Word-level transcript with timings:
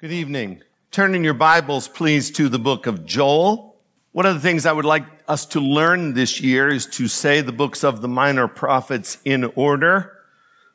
Good 0.00 0.12
evening. 0.12 0.62
Turn 0.92 1.16
in 1.16 1.24
your 1.24 1.34
Bibles, 1.34 1.88
please, 1.88 2.30
to 2.30 2.48
the 2.48 2.60
book 2.60 2.86
of 2.86 3.04
Joel. 3.04 3.74
One 4.12 4.26
of 4.26 4.34
the 4.36 4.40
things 4.40 4.64
I 4.64 4.70
would 4.70 4.84
like 4.84 5.02
us 5.26 5.44
to 5.46 5.60
learn 5.60 6.14
this 6.14 6.40
year 6.40 6.68
is 6.68 6.86
to 6.86 7.08
say 7.08 7.40
the 7.40 7.50
books 7.50 7.82
of 7.82 8.00
the 8.00 8.06
minor 8.06 8.46
prophets 8.46 9.18
in 9.24 9.42
order. 9.56 10.12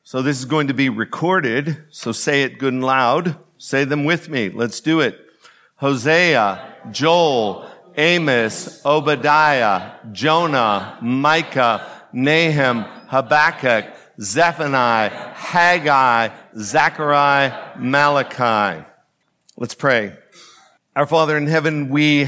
So 0.04 0.22
this 0.22 0.40
is 0.40 0.44
going 0.44 0.68
to 0.68 0.74
be 0.74 0.90
recorded. 0.90 1.86
So 1.90 2.12
say 2.12 2.44
it 2.44 2.60
good 2.60 2.74
and 2.74 2.84
loud. 2.84 3.38
Say 3.58 3.86
them 3.86 4.04
with 4.04 4.28
me. 4.28 4.50
Let's 4.50 4.82
do 4.82 5.00
it. 5.00 5.18
Hosea, 5.78 6.76
Joel, 6.92 7.66
Amos, 7.96 8.86
Obadiah, 8.86 10.00
Jonah, 10.12 10.98
Micah, 11.02 11.90
Nahum, 12.12 12.84
Habakkuk, 13.08 13.86
Zephaniah, 14.20 15.32
Haggai, 15.34 16.28
Zechariah, 16.58 17.80
Malachi. 17.80 18.86
Let's 19.56 19.76
pray. 19.76 20.18
Our 20.96 21.06
Father 21.06 21.38
in 21.38 21.46
heaven, 21.46 21.90
we 21.90 22.28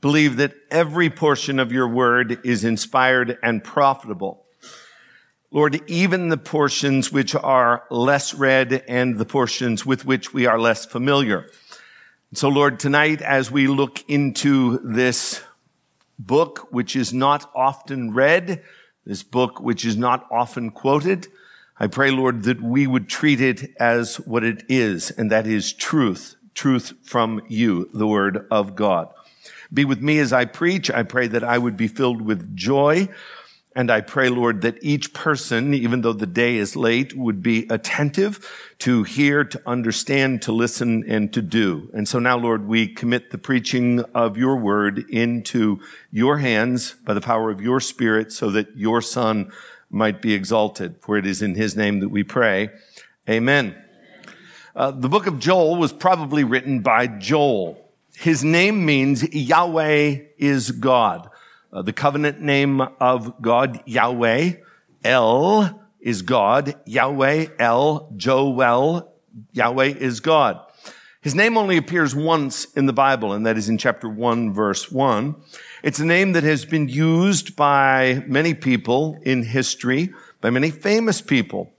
believe 0.00 0.36
that 0.36 0.54
every 0.70 1.10
portion 1.10 1.58
of 1.58 1.72
your 1.72 1.88
word 1.88 2.38
is 2.46 2.62
inspired 2.62 3.36
and 3.42 3.64
profitable. 3.64 4.44
Lord, 5.50 5.82
even 5.90 6.28
the 6.28 6.36
portions 6.36 7.10
which 7.10 7.34
are 7.34 7.82
less 7.90 8.32
read 8.32 8.84
and 8.86 9.18
the 9.18 9.24
portions 9.24 9.84
with 9.84 10.04
which 10.04 10.32
we 10.32 10.46
are 10.46 10.56
less 10.56 10.86
familiar. 10.86 11.48
So 12.32 12.48
Lord, 12.48 12.78
tonight 12.78 13.20
as 13.20 13.50
we 13.50 13.66
look 13.66 14.08
into 14.08 14.78
this 14.84 15.42
book, 16.16 16.68
which 16.70 16.94
is 16.94 17.12
not 17.12 17.50
often 17.56 18.14
read, 18.14 18.62
this 19.04 19.24
book, 19.24 19.60
which 19.60 19.84
is 19.84 19.96
not 19.96 20.28
often 20.30 20.70
quoted, 20.70 21.26
I 21.78 21.86
pray, 21.86 22.10
Lord, 22.10 22.44
that 22.44 22.62
we 22.62 22.86
would 22.86 23.08
treat 23.08 23.40
it 23.40 23.74
as 23.80 24.16
what 24.16 24.44
it 24.44 24.64
is, 24.68 25.10
and 25.10 25.30
that 25.30 25.46
is 25.46 25.72
truth, 25.72 26.36
truth 26.54 26.92
from 27.02 27.42
you, 27.48 27.88
the 27.92 28.06
word 28.06 28.46
of 28.50 28.76
God. 28.76 29.08
Be 29.72 29.84
with 29.84 30.02
me 30.02 30.18
as 30.18 30.32
I 30.32 30.44
preach. 30.44 30.90
I 30.90 31.02
pray 31.02 31.28
that 31.28 31.42
I 31.42 31.56
would 31.56 31.76
be 31.76 31.88
filled 31.88 32.20
with 32.20 32.54
joy. 32.54 33.08
And 33.74 33.90
I 33.90 34.02
pray, 34.02 34.28
Lord, 34.28 34.60
that 34.62 34.76
each 34.82 35.14
person, 35.14 35.72
even 35.72 36.02
though 36.02 36.12
the 36.12 36.26
day 36.26 36.56
is 36.56 36.76
late, 36.76 37.16
would 37.16 37.42
be 37.42 37.66
attentive 37.70 38.46
to 38.80 39.02
hear, 39.02 39.44
to 39.44 39.62
understand, 39.66 40.42
to 40.42 40.52
listen, 40.52 41.04
and 41.08 41.32
to 41.32 41.40
do. 41.40 41.90
And 41.94 42.06
so 42.06 42.18
now, 42.18 42.36
Lord, 42.36 42.68
we 42.68 42.86
commit 42.86 43.30
the 43.30 43.38
preaching 43.38 44.00
of 44.14 44.36
your 44.36 44.56
word 44.56 44.98
into 45.08 45.80
your 46.10 46.36
hands 46.36 46.96
by 47.06 47.14
the 47.14 47.22
power 47.22 47.50
of 47.50 47.62
your 47.62 47.80
spirit 47.80 48.30
so 48.30 48.50
that 48.50 48.76
your 48.76 49.00
son 49.00 49.50
might 49.92 50.22
be 50.22 50.34
exalted. 50.34 50.96
For 51.00 51.16
it 51.16 51.26
is 51.26 51.42
in 51.42 51.54
his 51.54 51.76
name 51.76 52.00
that 52.00 52.08
we 52.08 52.24
pray. 52.24 52.70
Amen. 53.28 53.76
Uh, 54.74 54.90
the 54.90 55.08
book 55.08 55.26
of 55.26 55.38
Joel 55.38 55.76
was 55.76 55.92
probably 55.92 56.44
written 56.44 56.80
by 56.80 57.06
Joel. 57.06 57.78
His 58.16 58.42
name 58.42 58.84
means 58.84 59.22
Yahweh 59.34 60.18
is 60.38 60.70
God. 60.70 61.28
Uh, 61.72 61.82
the 61.82 61.92
covenant 61.92 62.40
name 62.40 62.80
of 62.80 63.40
God, 63.40 63.82
Yahweh. 63.86 64.54
El 65.04 65.80
is 66.00 66.22
God. 66.22 66.74
Yahweh, 66.86 67.46
El, 67.58 68.12
Joel. 68.16 69.12
Yahweh 69.52 69.94
is 69.98 70.20
God. 70.20 70.60
His 71.20 71.34
name 71.34 71.56
only 71.56 71.76
appears 71.76 72.14
once 72.14 72.64
in 72.72 72.86
the 72.86 72.92
Bible, 72.92 73.32
and 73.32 73.46
that 73.46 73.56
is 73.56 73.68
in 73.68 73.78
chapter 73.78 74.08
1, 74.08 74.52
verse 74.52 74.90
1. 74.90 75.36
It's 75.82 75.98
a 75.98 76.04
name 76.04 76.34
that 76.34 76.44
has 76.44 76.64
been 76.64 76.88
used 76.88 77.56
by 77.56 78.22
many 78.28 78.54
people 78.54 79.18
in 79.22 79.42
history, 79.42 80.14
by 80.40 80.50
many 80.50 80.70
famous 80.70 81.20
people. 81.20 81.72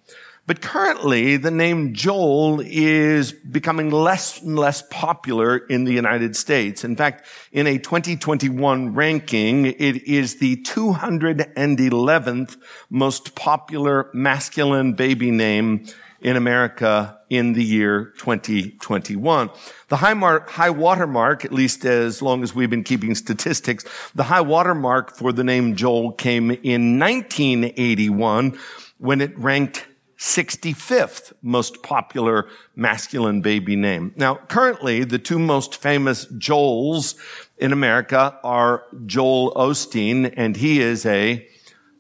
But 0.46 0.60
currently, 0.60 1.38
the 1.38 1.52
name 1.52 1.94
Joel 1.94 2.62
is 2.66 3.32
becoming 3.32 3.92
less 3.92 4.42
and 4.42 4.60
less 4.60 4.84
popular 4.90 5.56
in 5.56 5.86
the 5.86 5.94
United 5.94 6.36
States. 6.36 6.84
In 6.84 6.98
fact, 6.98 7.26
in 7.54 7.66
a 7.66 7.78
2021 7.78 8.94
ranking, 8.94 9.68
it 9.68 10.04
is 10.04 10.36
the 10.36 10.58
211th 10.58 12.58
most 12.90 13.36
popular 13.36 14.10
masculine 14.14 14.96
baby 14.96 15.32
name 15.32 15.86
in 16.24 16.38
America 16.38 17.20
in 17.30 17.54
the 17.54 17.64
year 17.64 18.14
2021. 18.18 19.50
The 19.90 19.98
high, 19.98 20.14
mark, 20.14 20.50
high 20.50 20.70
water 20.70 21.06
mark, 21.06 21.44
at 21.46 21.52
least 21.52 21.86
as 21.86 22.22
long 22.22 22.44
as 22.44 22.56
we've 22.56 22.70
been 22.70 22.84
keeping 22.84 23.14
statistics, 23.14 23.86
the 24.16 24.24
high 24.24 24.42
water 24.42 24.74
mark 24.74 25.16
for 25.16 25.34
the 25.34 25.44
name 25.44 25.76
Joel 25.76 26.14
came 26.14 26.52
in 26.52 26.98
1981 26.98 28.58
when 28.98 29.22
it 29.22 29.38
ranked 29.38 29.86
65th 30.18 31.34
most 31.42 31.84
popular 31.84 32.48
masculine 32.78 33.42
baby 33.42 33.76
name. 33.76 34.14
Now, 34.16 34.36
currently, 34.36 35.04
the 35.04 35.20
two 35.20 35.38
most 35.38 35.76
famous 35.76 36.26
Joels 36.28 37.16
in 37.58 37.74
America 37.74 38.40
are 38.42 38.86
Joel 39.06 39.54
Osteen, 39.56 40.34
and 40.38 40.56
he 40.56 40.80
is 40.80 41.06
a 41.06 41.46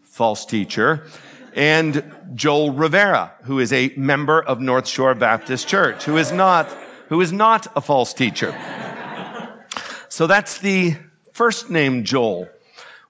false 0.03 0.45
teacher, 0.45 1.05
and 1.56 2.03
Joel 2.34 2.72
Rivera, 2.72 3.34
who 3.44 3.59
is 3.59 3.72
a 3.72 3.94
member 3.96 4.41
of 4.41 4.59
North 4.59 4.88
Shore 4.88 5.16
Baptist 5.16 5.68
Church, 5.68 6.03
who 6.03 6.18
is 6.18 6.31
not, 6.31 6.68
who 7.09 7.22
is 7.22 7.31
not 7.31 7.68
a 7.75 7.81
false 7.81 8.14
teacher. 8.14 8.56
So 10.09 10.28
that's 10.28 10.59
the 10.59 10.96
first 11.31 11.69
name 11.69 12.03
Joel. 12.03 12.47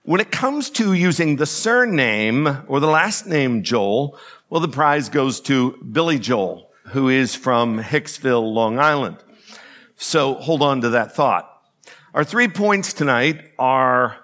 When 0.04 0.20
it 0.20 0.32
comes 0.32 0.70
to 0.72 0.94
using 0.94 1.38
the 1.38 1.46
surname 1.46 2.64
or 2.68 2.80
the 2.80 2.88
last 2.88 3.26
name 3.26 3.64
Joel, 3.64 4.18
well, 4.50 4.62
the 4.62 4.68
prize 4.68 5.10
goes 5.10 5.40
to 5.42 5.78
Billy 5.92 6.20
Joel, 6.20 6.70
who 6.88 7.10
is 7.10 7.36
from 7.36 7.80
Hicksville, 7.82 8.54
Long 8.54 8.80
Island. 8.80 9.18
So 9.96 10.36
hold 10.36 10.62
on 10.62 10.82
to 10.82 10.90
that 10.90 11.16
thought. 11.16 11.50
Our 12.14 12.24
three 12.24 12.48
points 12.48 12.94
tonight 12.94 13.52
are 13.58 14.18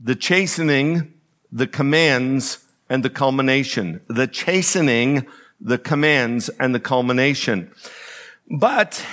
the 0.00 0.14
chastening, 0.14 1.14
the 1.52 1.66
commands, 1.66 2.65
and 2.88 3.04
the 3.04 3.10
culmination. 3.10 4.00
The 4.08 4.26
chastening, 4.26 5.26
the 5.60 5.78
commands, 5.78 6.48
and 6.48 6.74
the 6.74 6.80
culmination. 6.80 7.72
But 8.50 9.04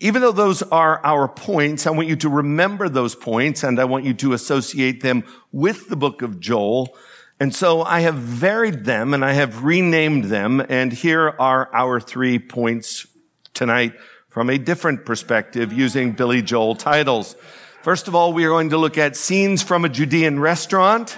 even 0.00 0.22
though 0.22 0.32
those 0.32 0.62
are 0.62 1.00
our 1.04 1.28
points, 1.28 1.86
I 1.86 1.90
want 1.90 2.08
you 2.08 2.16
to 2.16 2.28
remember 2.28 2.88
those 2.88 3.14
points 3.14 3.62
and 3.62 3.78
I 3.78 3.84
want 3.84 4.04
you 4.04 4.14
to 4.14 4.32
associate 4.32 5.00
them 5.00 5.24
with 5.52 5.88
the 5.88 5.96
book 5.96 6.22
of 6.22 6.40
Joel. 6.40 6.96
And 7.38 7.54
so 7.54 7.82
I 7.82 8.00
have 8.00 8.16
varied 8.16 8.84
them 8.84 9.14
and 9.14 9.24
I 9.24 9.32
have 9.32 9.64
renamed 9.64 10.24
them. 10.24 10.64
And 10.68 10.92
here 10.92 11.34
are 11.38 11.72
our 11.72 12.00
three 12.00 12.38
points 12.38 13.06
tonight 13.54 13.94
from 14.28 14.48
a 14.48 14.58
different 14.58 15.04
perspective 15.04 15.72
using 15.72 16.12
Billy 16.12 16.42
Joel 16.42 16.74
titles. 16.74 17.36
First 17.82 18.08
of 18.08 18.14
all, 18.14 18.32
we 18.32 18.44
are 18.44 18.48
going 18.48 18.70
to 18.70 18.78
look 18.78 18.96
at 18.96 19.16
scenes 19.16 19.62
from 19.62 19.84
a 19.84 19.88
Judean 19.88 20.40
restaurant. 20.40 21.16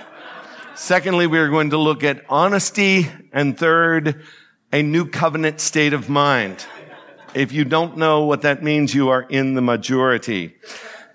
Secondly, 0.77 1.27
we 1.29 1.39
are 1.39 1.49
going 1.49 1.71
to 1.71 1.79
look 1.79 2.03
at 2.03 2.25
honesty. 2.29 3.09
And 3.33 3.57
third, 3.57 4.25
a 4.73 4.83
new 4.83 5.07
covenant 5.07 5.61
state 5.61 5.93
of 5.93 6.09
mind. 6.09 6.67
If 7.35 7.53
you 7.53 7.65
don't 7.65 7.97
know 7.97 8.25
what 8.25 8.43
that 8.43 8.63
means, 8.63 8.95
you 8.95 9.09
are 9.09 9.23
in 9.23 9.55
the 9.55 9.63
majority. 9.63 10.57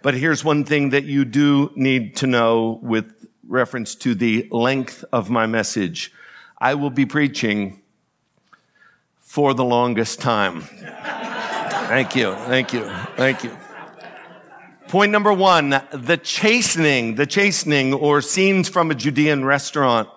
But 0.02 0.14
here's 0.14 0.44
one 0.44 0.64
thing 0.64 0.92
that 0.92 1.03
you 1.03 1.25
do 1.25 1.72
need 1.75 2.16
to 2.18 2.28
know 2.28 2.80
with 2.81 3.28
reference 3.48 3.96
to 3.96 4.16
the 4.16 4.48
length 4.52 5.03
of 5.12 5.30
my 5.30 5.46
message. 5.46 6.14
I 6.58 6.75
will 6.75 6.90
be 6.90 7.06
preaching 7.06 7.81
for 9.19 9.53
the 9.53 9.66
longest 9.66 10.22
time. 10.22 10.62
Thank 10.62 12.16
you. 12.16 12.34
Thank 12.34 12.74
you. 12.74 12.90
Thank 13.18 13.44
you. 13.44 13.58
Point 14.89 15.11
number 15.11 15.31
one, 15.31 15.69
the 15.94 16.17
chastening, 16.17 17.13
the 17.13 17.27
chastening 17.27 17.94
or 17.94 18.22
scenes 18.22 18.67
from 18.67 18.89
a 18.89 18.95
Judean 18.95 19.45
restaurant. 19.45 20.09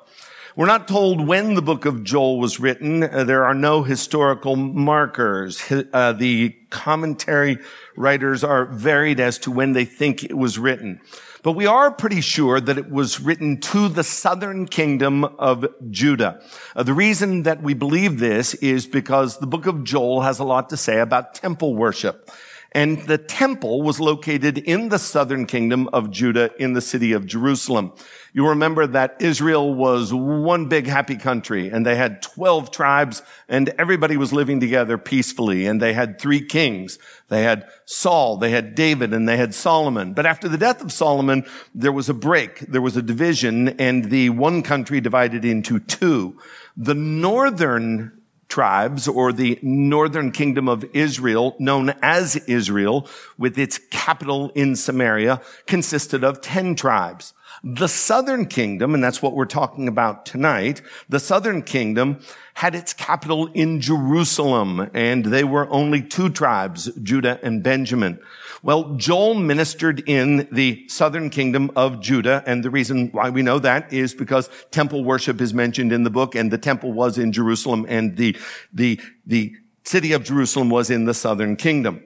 We're 0.56 0.64
not 0.64 0.88
told 0.88 1.28
when 1.28 1.52
the 1.52 1.60
book 1.60 1.84
of 1.84 2.04
Joel 2.04 2.38
was 2.38 2.58
written. 2.58 3.02
Uh, 3.02 3.24
there 3.24 3.44
are 3.44 3.52
no 3.52 3.82
historical 3.82 4.56
markers. 4.56 5.62
Uh, 5.70 6.14
the 6.14 6.56
commentary 6.70 7.58
writers 7.96 8.42
are 8.42 8.64
varied 8.64 9.20
as 9.20 9.36
to 9.40 9.50
when 9.50 9.74
they 9.74 9.84
think 9.84 10.24
it 10.24 10.38
was 10.38 10.58
written. 10.58 11.02
But 11.42 11.52
we 11.52 11.66
are 11.66 11.90
pretty 11.90 12.22
sure 12.22 12.58
that 12.58 12.78
it 12.78 12.90
was 12.90 13.20
written 13.20 13.60
to 13.60 13.90
the 13.90 14.04
southern 14.04 14.66
kingdom 14.66 15.25
of 15.25 15.66
Judah. 15.90 16.42
Uh, 16.75 16.82
the 16.82 16.94
reason 16.94 17.42
that 17.42 17.62
we 17.62 17.75
believe 17.75 18.20
this 18.20 18.54
is 18.54 18.86
because 18.86 19.36
the 19.36 19.46
book 19.46 19.66
of 19.66 19.84
Joel 19.84 20.22
has 20.22 20.38
a 20.38 20.44
lot 20.44 20.70
to 20.70 20.78
say 20.78 20.98
about 20.98 21.34
temple 21.34 21.75
worship. 21.75 22.30
And 22.74 23.02
the 23.02 23.19
temple 23.19 23.82
was 23.82 24.00
located 24.00 24.56
in 24.56 24.88
the 24.88 24.98
southern 24.98 25.44
kingdom 25.44 25.88
of 25.92 26.10
Judah 26.10 26.50
in 26.58 26.72
the 26.72 26.80
city 26.80 27.12
of 27.12 27.26
Jerusalem. 27.26 27.92
You 28.32 28.48
remember 28.48 28.86
that 28.86 29.16
Israel 29.20 29.74
was 29.74 30.12
one 30.12 30.69
big 30.69 30.86
happy 30.86 31.16
country 31.16 31.69
and 31.69 31.84
they 31.84 31.96
had 31.96 32.22
12 32.22 32.70
tribes 32.70 33.22
and 33.46 33.69
everybody 33.78 34.16
was 34.16 34.32
living 34.32 34.58
together 34.58 34.96
peacefully 34.96 35.66
and 35.66 35.82
they 35.82 35.92
had 35.92 36.19
three 36.19 36.40
kings. 36.40 36.98
They 37.28 37.42
had 37.42 37.69
Saul, 37.84 38.38
they 38.38 38.50
had 38.50 38.75
David, 38.75 39.12
and 39.12 39.28
they 39.28 39.36
had 39.36 39.54
Solomon. 39.54 40.14
But 40.14 40.25
after 40.25 40.48
the 40.48 40.56
death 40.56 40.82
of 40.82 40.92
Solomon, 40.92 41.44
there 41.75 41.92
was 41.92 42.08
a 42.08 42.14
break. 42.14 42.60
There 42.60 42.80
was 42.80 42.96
a 42.96 43.02
division 43.02 43.68
and 43.80 44.06
the 44.06 44.30
one 44.30 44.62
country 44.62 45.02
divided 45.02 45.44
into 45.44 45.78
two. 45.78 46.38
The 46.75 46.94
northern 46.94 48.21
tribes 48.52 49.08
or 49.08 49.32
the 49.32 49.58
northern 49.62 50.31
kingdom 50.31 50.69
of 50.69 50.84
Israel, 50.93 51.56
known 51.58 51.88
as 52.02 52.37
Israel, 52.46 53.08
with 53.38 53.58
its 53.58 53.81
capital 53.90 54.50
in 54.54 54.76
Samaria, 54.76 55.40
consisted 55.66 56.22
of 56.22 56.43
10 56.43 56.75
tribes. 56.75 57.32
The 57.64 57.88
southern 57.88 58.44
kingdom, 58.44 58.94
and 58.94 59.02
that's 59.02 59.22
what 59.22 59.32
we're 59.32 59.46
talking 59.46 59.88
about 59.88 60.26
tonight, 60.26 60.82
the 61.08 61.19
southern 61.19 61.62
kingdom 61.62 62.20
had 62.52 62.75
its 62.75 62.93
capital 62.93 63.46
in 63.54 63.81
Jerusalem, 63.81 64.90
and 64.93 65.25
they 65.25 65.44
were 65.44 65.70
only 65.70 66.02
two 66.02 66.28
tribes, 66.28 66.90
Judah 67.02 67.40
and 67.43 67.62
Benjamin. 67.62 68.19
Well, 68.64 68.94
Joel 68.94 69.35
ministered 69.35 70.09
in 70.09 70.49
the 70.53 70.87
southern 70.88 71.31
kingdom 71.31 71.73
of 71.75 72.00
Judah, 72.00 72.44
and 72.47 72.64
the 72.64 72.70
reason 72.70 73.09
why 73.11 73.29
we 73.29 73.43
know 73.43 73.59
that 73.59 73.93
is 73.93 74.14
because 74.14 74.49
temple 74.70 75.03
worship 75.03 75.41
is 75.41 75.53
mentioned 75.53 75.93
in 75.93 76.05
the 76.05 76.11
book, 76.11 76.37
and 76.37 76.53
the 76.53 76.59
temple 76.59 76.93
was 76.93 77.19
in 77.19 77.32
Jerusalem, 77.32 77.85
and 77.88 78.17
the, 78.17 78.37
the, 78.73 79.00
the 79.26 79.53
city 79.82 80.12
of 80.12 80.23
Jerusalem 80.23 80.70
was 80.70 80.91
in 80.91 81.06
the 81.06 81.14
southern 81.14 81.56
kingdom. 81.56 82.05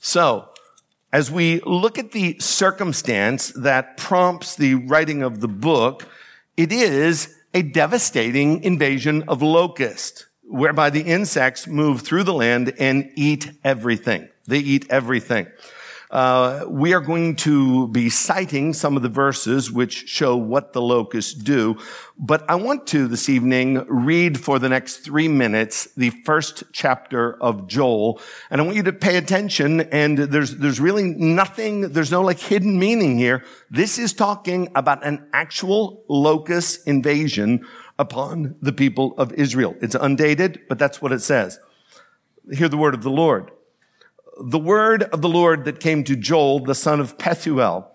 So, 0.00 0.48
as 1.12 1.30
we 1.30 1.60
look 1.66 1.98
at 1.98 2.12
the 2.12 2.38
circumstance 2.38 3.52
that 3.56 3.98
prompts 3.98 4.56
the 4.56 4.76
writing 4.76 5.22
of 5.22 5.40
the 5.40 5.48
book, 5.48 6.08
it 6.56 6.72
is 6.72 7.34
a 7.52 7.60
devastating 7.60 8.62
invasion 8.62 9.24
of 9.28 9.42
locusts, 9.42 10.24
whereby 10.44 10.88
the 10.88 11.02
insects 11.02 11.66
move 11.66 12.00
through 12.00 12.24
the 12.24 12.32
land 12.32 12.72
and 12.78 13.10
eat 13.14 13.50
everything. 13.62 14.26
They 14.46 14.60
eat 14.60 14.86
everything. 14.88 15.48
Uh, 16.10 16.64
we 16.68 16.94
are 16.94 17.00
going 17.00 17.36
to 17.36 17.86
be 17.88 18.08
citing 18.08 18.72
some 18.72 18.96
of 18.96 19.02
the 19.02 19.10
verses 19.10 19.70
which 19.70 20.08
show 20.08 20.36
what 20.36 20.72
the 20.72 20.80
locusts 20.80 21.34
do, 21.34 21.76
but 22.18 22.48
I 22.48 22.54
want 22.54 22.86
to 22.88 23.08
this 23.08 23.28
evening 23.28 23.84
read 23.88 24.40
for 24.40 24.58
the 24.58 24.70
next 24.70 24.98
three 24.98 25.28
minutes 25.28 25.86
the 25.98 26.08
first 26.08 26.64
chapter 26.72 27.34
of 27.42 27.66
Joel, 27.66 28.22
and 28.50 28.58
I 28.58 28.64
want 28.64 28.78
you 28.78 28.84
to 28.84 28.92
pay 28.92 29.18
attention. 29.18 29.82
And 29.82 30.16
there's 30.16 30.56
there's 30.56 30.80
really 30.80 31.04
nothing, 31.04 31.92
there's 31.92 32.10
no 32.10 32.22
like 32.22 32.38
hidden 32.38 32.78
meaning 32.78 33.18
here. 33.18 33.44
This 33.70 33.98
is 33.98 34.14
talking 34.14 34.72
about 34.74 35.04
an 35.04 35.28
actual 35.34 36.04
locust 36.08 36.88
invasion 36.88 37.66
upon 37.98 38.56
the 38.62 38.72
people 38.72 39.14
of 39.18 39.34
Israel. 39.34 39.76
It's 39.82 39.94
undated, 39.94 40.60
but 40.70 40.78
that's 40.78 41.02
what 41.02 41.12
it 41.12 41.20
says. 41.20 41.58
Hear 42.50 42.70
the 42.70 42.78
word 42.78 42.94
of 42.94 43.02
the 43.02 43.10
Lord 43.10 43.50
the 44.40 44.58
word 44.58 45.04
of 45.04 45.22
the 45.22 45.28
Lord 45.28 45.64
that 45.64 45.80
came 45.80 46.04
to 46.04 46.16
Joel, 46.16 46.60
the 46.60 46.74
son 46.74 47.00
of 47.00 47.18
Pethuel. 47.18 47.86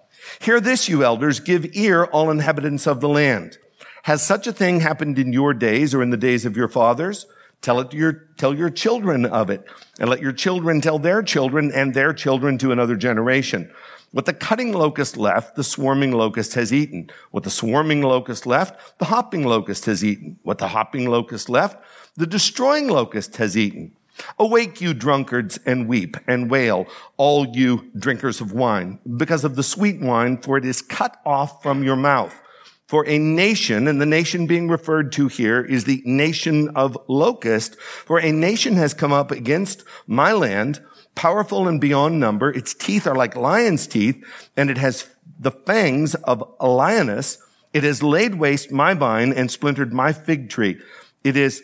Hear 0.41 0.59
this, 0.59 0.89
you 0.89 1.03
elders, 1.03 1.39
give 1.39 1.75
ear, 1.75 2.05
all 2.05 2.29
inhabitants 2.29 2.87
of 2.87 3.01
the 3.01 3.09
land. 3.09 3.57
Has 4.03 4.21
such 4.21 4.47
a 4.47 4.53
thing 4.53 4.79
happened 4.81 5.17
in 5.17 5.31
your 5.31 5.53
days 5.53 5.93
or 5.93 6.01
in 6.03 6.09
the 6.09 6.17
days 6.17 6.45
of 6.45 6.57
your 6.57 6.67
fathers? 6.67 7.25
Tell 7.61 7.79
it 7.79 7.91
to 7.91 7.97
your, 7.97 8.13
tell 8.37 8.53
your 8.53 8.69
children 8.69 9.25
of 9.25 9.49
it, 9.49 9.65
and 9.99 10.09
let 10.09 10.21
your 10.21 10.33
children 10.33 10.81
tell 10.81 10.99
their 10.99 11.23
children 11.23 11.71
and 11.73 11.93
their 11.93 12.13
children 12.13 12.57
to 12.57 12.73
another 12.73 12.97
generation. 12.97 13.71
What 14.11 14.25
the 14.25 14.33
cutting 14.33 14.73
locust 14.73 15.15
left, 15.15 15.55
the 15.55 15.63
swarming 15.63 16.11
locust 16.11 16.53
has 16.55 16.73
eaten. 16.73 17.09
What 17.31 17.43
the 17.43 17.49
swarming 17.49 18.01
locust 18.01 18.45
left, 18.45 18.99
the 18.99 19.05
hopping 19.05 19.45
locust 19.45 19.85
has 19.85 20.03
eaten. 20.03 20.37
What 20.43 20.57
the 20.57 20.67
hopping 20.67 21.09
locust 21.09 21.49
left, 21.49 21.81
the 22.15 22.27
destroying 22.27 22.89
locust 22.89 23.37
has 23.37 23.57
eaten. 23.57 23.95
Awake, 24.39 24.81
you 24.81 24.94
drunkards, 24.94 25.60
and 25.65 25.88
weep 25.88 26.18
and 26.27 26.50
wail, 26.50 26.88
all 27.18 27.48
you 27.48 27.92
drinkers 27.98 28.42
of 28.42 28.51
wine, 28.51 29.00
because 29.18 29.44
of 29.44 29.56
the 29.56 29.63
sweet 29.63 30.01
wine, 30.01 30.38
for 30.38 30.57
it 30.57 30.65
is 30.65 30.81
cut 30.81 31.19
off 31.25 31.62
from 31.63 31.83
your 31.83 31.95
mouth. 31.95 32.39
For 32.88 33.07
a 33.07 33.18
nation, 33.18 33.88
and 33.88 34.00
the 34.00 34.06
nation 34.06 34.45
being 34.45 34.68
referred 34.68 35.12
to 35.13 35.27
here 35.27 35.62
is 35.62 35.86
the 35.86 36.04
nation 36.06 36.69
of 36.75 36.98
locust, 37.07 37.80
for 37.80 38.19
a 38.19 38.31
nation 38.31 38.75
has 38.75 38.94
come 38.94 39.12
up 39.12 39.31
against 39.31 39.83
my 40.06 40.31
land, 40.31 40.83
powerful 41.15 41.68
and 41.68 41.81
beyond 41.81 42.19
number. 42.19 42.51
Its 42.51 42.74
teeth 42.74 43.07
are 43.07 43.15
like 43.15 43.36
lion's 43.36 43.88
teeth, 43.88 44.24
and 44.56 44.69
it 44.69 44.77
has 44.77 45.07
the 45.39 45.51
fangs 45.51 46.13
of 46.15 46.44
a 46.60 46.68
lioness. 46.68 47.38
It 47.74 47.83
has 47.83 48.04
laid 48.04 48.36
waste 48.36 48.71
my 48.71 48.94
vine 48.94 49.33
and 49.33 49.50
splintered 49.50 49.94
my 49.94 50.13
fig 50.13 50.50
tree. 50.50 50.80
It 51.24 51.36
is 51.38 51.63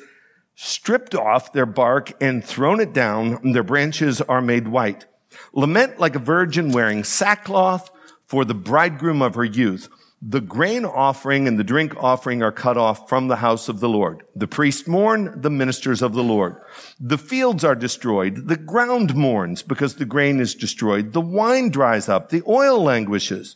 stripped 0.61 1.15
off 1.15 1.53
their 1.53 1.65
bark 1.65 2.11
and 2.21 2.43
thrown 2.43 2.81
it 2.81 2.91
down, 2.91 3.53
their 3.53 3.63
branches 3.63 4.19
are 4.19 4.41
made 4.41 4.67
white. 4.67 5.05
Lament 5.53 5.99
like 5.99 6.15
a 6.15 6.19
virgin 6.19 6.73
wearing 6.73 7.01
sackcloth 7.01 7.89
for 8.25 8.43
the 8.43 8.53
bridegroom 8.53 9.21
of 9.21 9.35
her 9.35 9.45
youth. 9.45 9.87
The 10.21 10.41
grain 10.41 10.83
offering 10.83 11.47
and 11.47 11.57
the 11.57 11.63
drink 11.63 11.95
offering 11.95 12.43
are 12.43 12.51
cut 12.51 12.77
off 12.77 13.07
from 13.07 13.29
the 13.29 13.37
house 13.37 13.69
of 13.69 13.79
the 13.79 13.87
Lord. 13.87 14.23
The 14.35 14.47
priests 14.47 14.85
mourn, 14.85 15.39
the 15.41 15.49
ministers 15.49 16.01
of 16.01 16.11
the 16.11 16.23
Lord. 16.23 16.57
The 16.99 17.17
fields 17.17 17.63
are 17.63 17.75
destroyed. 17.75 18.49
The 18.49 18.57
ground 18.57 19.15
mourns 19.15 19.63
because 19.63 19.95
the 19.95 20.03
grain 20.03 20.41
is 20.41 20.53
destroyed. 20.53 21.13
The 21.13 21.21
wine 21.21 21.69
dries 21.69 22.09
up. 22.09 22.31
The 22.31 22.43
oil 22.45 22.83
languishes. 22.83 23.55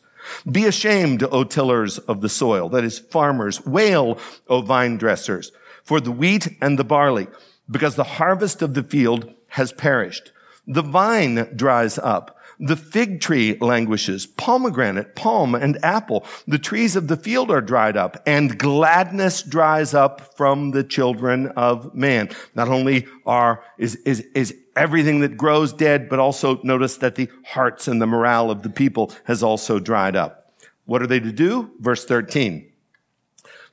Be 0.49 0.67
ashamed, 0.67 1.21
O 1.21 1.43
tillers 1.43 1.97
of 1.99 2.21
the 2.21 2.29
soil. 2.29 2.69
That 2.69 2.85
is 2.85 2.97
farmers. 2.97 3.65
Wail, 3.65 4.17
O 4.47 4.61
vine 4.61 4.95
dressers 4.95 5.51
for 5.83 5.99
the 5.99 6.11
wheat 6.11 6.47
and 6.61 6.79
the 6.79 6.83
barley, 6.83 7.27
because 7.69 7.95
the 7.95 8.03
harvest 8.03 8.61
of 8.61 8.73
the 8.73 8.83
field 8.83 9.33
has 9.49 9.71
perished. 9.71 10.31
The 10.65 10.81
vine 10.81 11.49
dries 11.55 11.97
up. 11.97 12.37
The 12.59 12.77
fig 12.77 13.19
tree 13.19 13.57
languishes, 13.59 14.25
pomegranate, 14.25 15.15
palm, 15.15 15.55
and 15.55 15.83
apple. 15.83 16.25
The 16.47 16.59
trees 16.59 16.95
of 16.95 17.07
the 17.07 17.17
field 17.17 17.51
are 17.51 17.61
dried 17.61 17.97
up, 17.97 18.21
and 18.25 18.57
gladness 18.57 19.41
dries 19.41 19.93
up 19.93 20.35
from 20.37 20.71
the 20.71 20.83
children 20.83 21.47
of 21.57 21.93
man. 21.93 22.29
Not 22.55 22.69
only 22.69 23.07
are, 23.25 23.63
is, 23.77 23.95
is, 24.05 24.21
is 24.35 24.55
everything 24.75 25.19
that 25.21 25.35
grows 25.35 25.73
dead, 25.73 26.07
but 26.09 26.19
also 26.19 26.61
notice 26.63 26.97
that 26.97 27.15
the 27.15 27.29
hearts 27.45 27.87
and 27.87 28.01
the 28.01 28.07
morale 28.07 28.49
of 28.49 28.61
the 28.61 28.69
people 28.69 29.11
has 29.25 29.43
also 29.43 29.79
dried 29.79 30.15
up. 30.15 30.53
What 30.85 31.01
are 31.01 31.07
they 31.07 31.19
to 31.19 31.31
do? 31.31 31.71
Verse 31.79 32.05
13. 32.05 32.71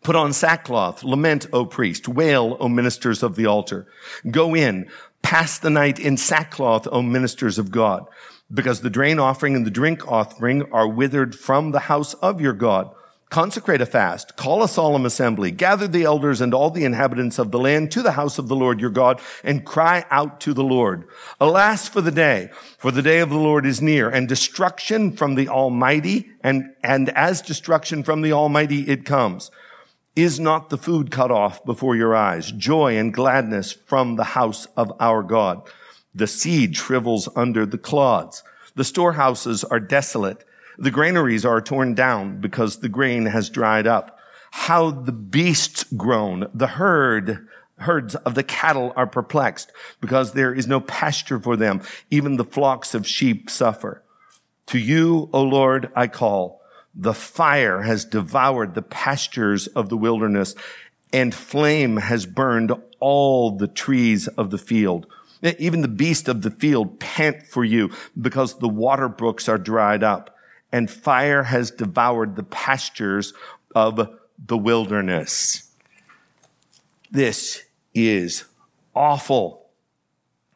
Put 0.03 0.17
on 0.17 0.33
sackcloth, 0.33 1.05
lament, 1.05 1.47
O 1.53 1.67
priest, 1.67 2.09
wail, 2.09 2.57
O 2.59 2.69
ministers 2.69 3.23
of 3.23 3.37
the 3.37 3.45
altar. 3.45 3.87
Go 4.31 4.55
in, 4.55 4.89
pass 5.21 5.59
the 5.59 5.69
night 5.69 5.99
in 5.99 6.17
sackcloth, 6.17 6.89
O 6.91 7.03
ministers 7.03 7.59
of 7.59 7.71
God, 7.71 8.07
because 8.53 8.81
the 8.81 8.89
drain 8.89 9.19
offering 9.19 9.55
and 9.55 9.67
the 9.67 9.71
drink 9.71 10.11
offering 10.11 10.63
are 10.73 10.89
withered 10.89 11.35
from 11.35 11.73
the 11.73 11.81
house 11.81 12.15
of 12.15 12.41
your 12.41 12.55
God. 12.55 12.91
Consecrate 13.29 13.83
a 13.83 13.87
fast, 13.87 14.37
call 14.37 14.63
a 14.63 14.69
solemn 14.69 15.05
assembly, 15.05 15.53
gather 15.53 15.87
the 15.87 16.03
elders 16.03 16.41
and 16.41 16.53
all 16.53 16.71
the 16.71 16.85
inhabitants 16.85 17.39
of 17.39 17.53
the 17.53 17.61
land 17.61 17.93
to 17.93 18.03
the 18.03 18.13
house 18.13 18.39
of 18.39 18.49
the 18.49 18.57
Lord 18.57 18.81
your 18.81 18.91
God, 18.91 19.21
and 19.45 19.65
cry 19.65 20.05
out 20.11 20.41
to 20.41 20.55
the 20.55 20.65
Lord. 20.65 21.07
Alas 21.39 21.89
for 21.89 22.01
the 22.01 22.11
day, 22.11 22.51
for 22.79 22.91
the 22.91 23.03
day 23.03 23.21
of 23.21 23.29
the 23.29 23.37
Lord 23.37 23.67
is 23.67 23.83
near, 23.83 24.09
and 24.09 24.27
destruction 24.27 25.13
from 25.13 25.37
the 25.37 25.49
Almighty, 25.49 26.31
and, 26.43 26.75
and 26.83 27.11
as 27.11 27.41
destruction 27.43 28.03
from 28.03 28.23
the 28.23 28.33
Almighty 28.33 28.89
it 28.89 29.05
comes. 29.05 29.51
Is 30.17 30.41
not 30.41 30.71
the 30.71 30.77
food 30.77 31.13
cut 31.13 31.31
off 31.31 31.65
before 31.65 31.95
your 31.95 32.17
eyes? 32.17 32.51
Joy 32.51 32.99
and 32.99 33.15
gladness 33.15 33.73
from 33.73 34.17
the 34.17 34.25
house 34.25 34.67
of 34.77 34.93
our 34.99 35.23
God. 35.23 35.63
The 36.13 36.27
seed 36.27 36.77
shrivels 36.77 37.29
under 37.37 37.65
the 37.65 37.79
clods. 37.79 38.43
The 38.75 38.83
storehouses 38.83 39.63
are 39.63 39.79
desolate. 39.79 40.45
The 40.79 40.91
granaries 40.91 41.45
are 41.45 41.61
torn 41.61 41.95
down 41.95 42.41
because 42.41 42.79
the 42.79 42.89
grain 42.89 43.27
has 43.27 43.51
dried 43.51 43.87
up. 43.87 44.19
How 44.51 44.91
the 44.91 45.13
beasts 45.13 45.85
groan. 45.97 46.49
The 46.53 46.67
herd, 46.67 47.47
herds 47.79 48.17
of 48.17 48.35
the 48.35 48.43
cattle 48.43 48.93
are 48.97 49.07
perplexed 49.07 49.71
because 50.01 50.33
there 50.33 50.53
is 50.53 50.67
no 50.67 50.81
pasture 50.81 51.39
for 51.39 51.57
them. 51.57 51.83
Even 52.11 52.37
the 52.37 52.45
flocks 52.45 52.95
of 52.95 53.07
sheep 53.07 53.49
suffer. 53.49 54.03
To 54.67 54.79
you, 54.79 55.31
O 55.33 55.43
Lord, 55.43 55.91
I 55.95 56.09
call. 56.09 56.60
The 56.95 57.15
fire 57.15 57.83
has 57.83 58.05
devoured 58.05 58.75
the 58.75 58.83
pastures 58.83 59.67
of 59.69 59.89
the 59.89 59.97
wilderness 59.97 60.55
and 61.13 61.35
flame 61.35 61.97
has 61.97 62.27
burned 62.27 62.73
all 62.99 63.57
the 63.57 63.69
trees 63.69 64.29
of 64.29 64.51
the 64.51 64.59
field. 64.59 65.07
Even 65.43 65.81
the 65.81 65.89
beast 65.89 66.29
of 66.29 66.43
the 66.43 66.51
field 66.51 67.01
pant 67.01 67.47
for 67.47 67.65
you 67.65 67.91
because 68.21 68.59
the 68.59 68.69
water 68.69 69.09
brooks 69.09 69.49
are 69.49 69.59
dried 69.59 70.03
up 70.03 70.37
and 70.73 70.91
fire 70.91 71.45
has 71.45 71.71
devoured 71.71 72.37
the 72.37 72.43
pastures 72.43 73.33
of 73.75 74.09
the 74.47 74.59
wilderness. 74.59 75.71
This 77.11 77.63
is 77.95 78.45
awful. 78.95 79.60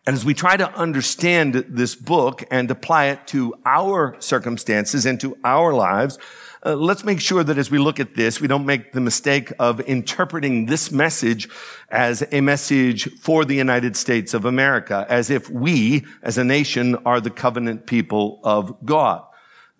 And 0.07 0.15
as 0.15 0.25
we 0.25 0.35
try 0.35 0.57
to 0.57 0.71
understand 0.75 1.55
this 1.55 1.95
book 1.95 2.45
and 2.51 2.71
apply 2.71 3.07
it 3.07 3.27
to 3.29 3.55
our 3.65 4.17
circumstances 4.21 5.07
and 5.07 5.19
to 5.21 5.39
our 5.45 5.73
lives, 5.73 6.19
uh, 6.67 6.75
let's 6.75 7.05
make 7.05 7.21
sure 7.21 7.43
that 7.45 7.59
as 7.59 7.71
we 7.71 7.79
look 7.79 8.01
at 8.01 8.15
this, 8.15 8.41
we 8.41 8.49
don't 8.49 8.67
make 8.67 8.93
the 8.93 9.01
mistake 9.01 9.53
of 9.59 9.81
interpreting 9.81 10.67
this 10.67 10.91
message 10.91 11.49
as 11.91 12.23
a 12.33 12.41
message 12.41 13.11
for 13.19 13.45
the 13.45 13.55
United 13.55 13.97
States 13.97 14.35
of 14.35 14.45
America, 14.45 15.07
as 15.09 15.31
if 15.31 15.49
we, 15.51 16.05
as 16.23 16.39
a 16.39 16.45
nation, 16.45 16.97
are 17.07 17.21
the 17.21 17.31
covenant 17.31 17.87
people 17.87 18.41
of 18.45 18.77
God. 18.85 19.25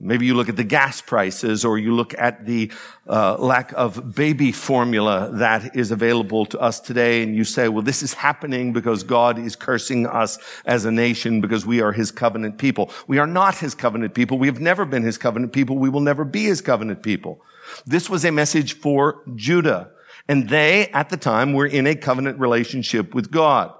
Maybe 0.01 0.27
you 0.27 0.35
look 0.35 0.49
at 0.49 0.57
the 0.57 0.65
gas 0.65 1.01
prices 1.01 1.65
or 1.65 1.79
you 1.79 1.95
look 1.95 2.15
at 2.19 2.45
the 2.47 2.71
uh, 3.09 3.37
lack 3.37 3.73
of 3.73 4.15
baby 4.15 4.51
formula 4.51 5.31
that 5.35 5.77
is 5.77 5.93
available 5.93 6.45
to 6.47 6.59
us 6.59 6.81
today 6.81 7.23
and 7.23 7.35
you 7.35 7.45
say, 7.45 7.69
well, 7.69 7.83
this 7.83 8.03
is 8.03 8.13
happening 8.13 8.73
because 8.73 9.05
God 9.05 9.39
is 9.39 9.55
cursing 9.55 10.07
us 10.07 10.39
as 10.67 10.85
a 10.85 10.91
nation 10.91 11.41
because 11.41 11.65
we 11.65 11.81
are 11.81 11.93
his 11.93 12.11
covenant 12.11 12.59
people. 12.59 12.91
We 13.07 13.19
are 13.19 13.27
not 13.27 13.57
his 13.57 13.75
covenant 13.75 14.15
people. 14.15 14.37
We 14.37 14.49
have 14.49 14.61
never 14.61 14.85
been 14.85 15.05
his 15.05 15.17
covenant 15.17 15.53
people. 15.53 15.79
We 15.79 15.89
will 15.89 16.01
never 16.01 16.25
be 16.25 16.45
his 16.45 16.61
covenant 16.61 17.03
people. 17.03 17.41
This 17.87 18.11
was 18.11 18.25
a 18.25 18.33
message 18.33 18.75
for 18.75 19.23
Judah. 19.37 19.91
And 20.29 20.49
they, 20.49 20.89
at 20.89 21.11
the 21.11 21.17
time, 21.17 21.53
were 21.53 21.67
in 21.67 21.87
a 21.87 21.95
covenant 21.95 22.39
relationship 22.39 23.15
with 23.15 23.31
God. 23.31 23.73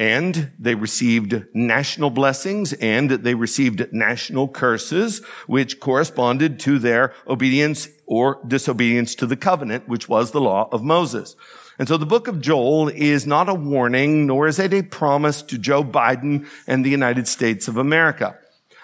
And 0.00 0.52
they 0.58 0.74
received 0.74 1.44
national 1.52 2.08
blessings 2.08 2.72
and 2.72 3.10
they 3.10 3.34
received 3.34 3.92
national 3.92 4.48
curses, 4.48 5.22
which 5.46 5.78
corresponded 5.78 6.58
to 6.60 6.78
their 6.78 7.12
obedience 7.28 7.86
or 8.06 8.40
disobedience 8.48 9.14
to 9.16 9.26
the 9.26 9.36
covenant, 9.36 9.88
which 9.90 10.08
was 10.08 10.30
the 10.30 10.40
law 10.40 10.70
of 10.72 10.82
Moses. 10.82 11.36
And 11.78 11.86
so 11.86 11.98
the 11.98 12.06
book 12.06 12.28
of 12.28 12.40
Joel 12.40 12.88
is 12.88 13.26
not 13.26 13.50
a 13.50 13.54
warning, 13.54 14.26
nor 14.26 14.48
is 14.48 14.58
it 14.58 14.72
a 14.72 14.82
promise 14.82 15.42
to 15.42 15.58
Joe 15.58 15.84
Biden 15.84 16.48
and 16.66 16.82
the 16.82 16.88
United 16.88 17.28
States 17.28 17.68
of 17.68 17.76
America. 17.76 18.38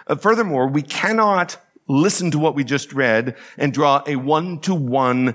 Uh, 0.07 0.17
furthermore, 0.17 0.69
we 0.69 0.83
cannot 0.83 1.57
listen 1.89 2.31
to 2.33 2.39
what 2.39 2.55
we 2.55 2.63
just 2.63 2.93
read 2.93 3.35
and 3.57 3.73
draw 3.73 4.03
a 4.07 4.17
one-to-one 4.17 5.35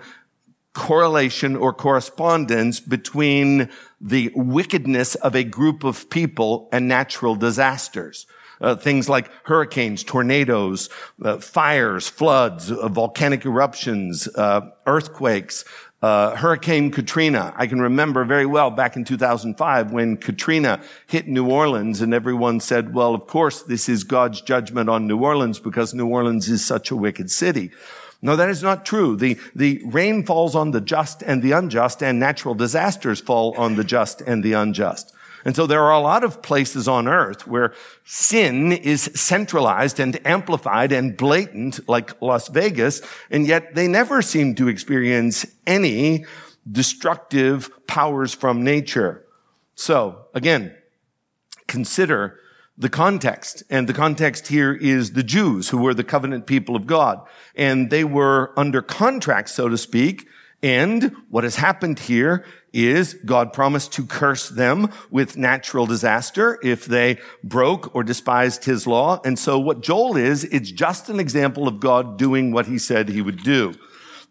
correlation 0.74 1.56
or 1.56 1.74
correspondence 1.74 2.80
between 2.80 3.70
the 4.02 4.32
wickedness 4.36 5.16
of 5.16 5.36
a 5.36 5.44
group 5.44 5.84
of 5.84 6.10
people 6.10 6.68
and 6.72 6.88
natural 6.88 7.36
disasters. 7.36 8.26
Uh, 8.60 8.76
things 8.76 9.10
like 9.10 9.30
hurricanes, 9.44 10.04
tornadoes, 10.04 10.90
uh, 11.24 11.38
fires, 11.38 12.08
floods, 12.08 12.72
uh, 12.72 12.88
volcanic 12.88 13.44
eruptions, 13.44 14.28
uh, 14.36 14.62
earthquakes, 14.86 15.66
uh, 16.02 16.36
Hurricane 16.36 16.92
Katrina. 16.92 17.54
I 17.56 17.68
can 17.68 17.80
remember 17.80 18.26
very 18.26 18.46
well 18.46 18.72
back 18.72 18.96
in 18.96 19.04
2005 19.04 19.92
when 19.92 20.18
Katrina 20.18 20.82
hit 21.08 21.28
New 21.28 21.50
Orleans 21.50 22.02
and 22.02 22.14
everyone 22.14 22.60
said, 22.60 22.94
well, 22.94 23.14
of 23.14 23.28
course, 23.28 23.62
this 23.64 23.88
is 23.88 24.04
God's 24.04 24.42
judgment 24.42 24.90
on 24.90 25.08
New 25.08 25.20
Orleans 25.20 25.60
because 25.60 25.94
New 25.94 26.08
Orleans 26.08 26.50
is 26.50 26.66
such 26.66 26.90
a 26.90 26.96
wicked 26.96 27.30
city. 27.30 27.72
No, 28.22 28.36
that 28.36 28.50
is 28.50 28.62
not 28.62 28.86
true. 28.86 29.16
The, 29.16 29.40
the 29.56 29.82
rain 29.86 30.24
falls 30.24 30.56
on 30.56 30.72
the 30.72 30.82
just 30.82 31.24
and 31.24 31.42
the 31.42 31.54
unjust 31.54 32.04
and 32.04 32.20
natural 32.20 32.54
disasters 32.54 33.20
fall 33.20 33.56
on 33.58 33.76
the 33.76 33.84
just 33.84 34.22
and 34.22 34.44
the 34.44 34.54
unjust. 34.54 35.14
And 35.44 35.56
so 35.56 35.66
there 35.66 35.82
are 35.82 35.92
a 35.92 36.00
lot 36.00 36.24
of 36.24 36.44
places 36.44 36.88
on 36.88 37.08
earth 37.08 37.48
where 37.48 37.74
sin 38.06 38.72
is 38.72 39.10
centralized 39.16 40.00
and 40.00 40.26
amplified 40.26 40.92
and 40.92 41.18
blatant, 41.18 41.88
like 41.90 42.22
Las 42.22 42.48
Vegas, 42.48 43.02
and 43.32 43.48
yet 43.48 43.74
they 43.74 43.88
never 43.88 44.22
seem 44.22 44.54
to 44.56 44.68
experience 44.68 45.46
any 45.66 46.26
destructive 46.72 47.72
powers 47.88 48.36
from 48.36 48.64
nature. 48.64 49.26
So 49.74 50.28
again, 50.36 50.76
consider 51.68 52.38
the 52.82 52.90
context. 52.90 53.62
And 53.70 53.88
the 53.88 53.94
context 53.94 54.48
here 54.48 54.74
is 54.74 55.14
the 55.14 55.24
Jews 55.24 55.70
who 55.70 55.78
were 55.78 55.94
the 55.94 56.04
covenant 56.04 56.48
people 56.48 56.76
of 56.76 56.88
God. 56.88 57.22
And 57.56 57.92
they 57.92 58.04
were 58.04 58.52
under 58.58 58.82
contract, 58.82 59.50
so 59.50 59.70
to 59.70 59.78
speak. 59.78 60.28
And 60.64 61.16
what 61.30 61.44
has 61.44 61.58
happened 61.58 62.00
here 62.00 62.44
is 62.74 63.14
God 63.26 63.54
promised 63.54 63.94
to 63.94 64.06
curse 64.06 64.50
them 64.50 64.92
with 65.12 65.38
natural 65.38 65.86
disaster 65.86 66.58
if 66.64 66.86
they 66.86 67.20
broke 67.44 67.94
or 67.96 68.04
despised 68.04 68.66
his 68.66 68.88
law. 68.88 69.22
And 69.24 69.38
so 69.38 69.60
what 69.60 69.82
Joel 69.82 70.18
is, 70.18 70.44
it's 70.46 70.72
just 70.72 71.08
an 71.08 71.20
example 71.20 71.68
of 71.68 71.80
God 71.80 72.18
doing 72.18 72.52
what 72.52 72.66
he 72.66 72.80
said 72.80 73.10
he 73.10 73.22
would 73.22 73.44
do. 73.44 73.76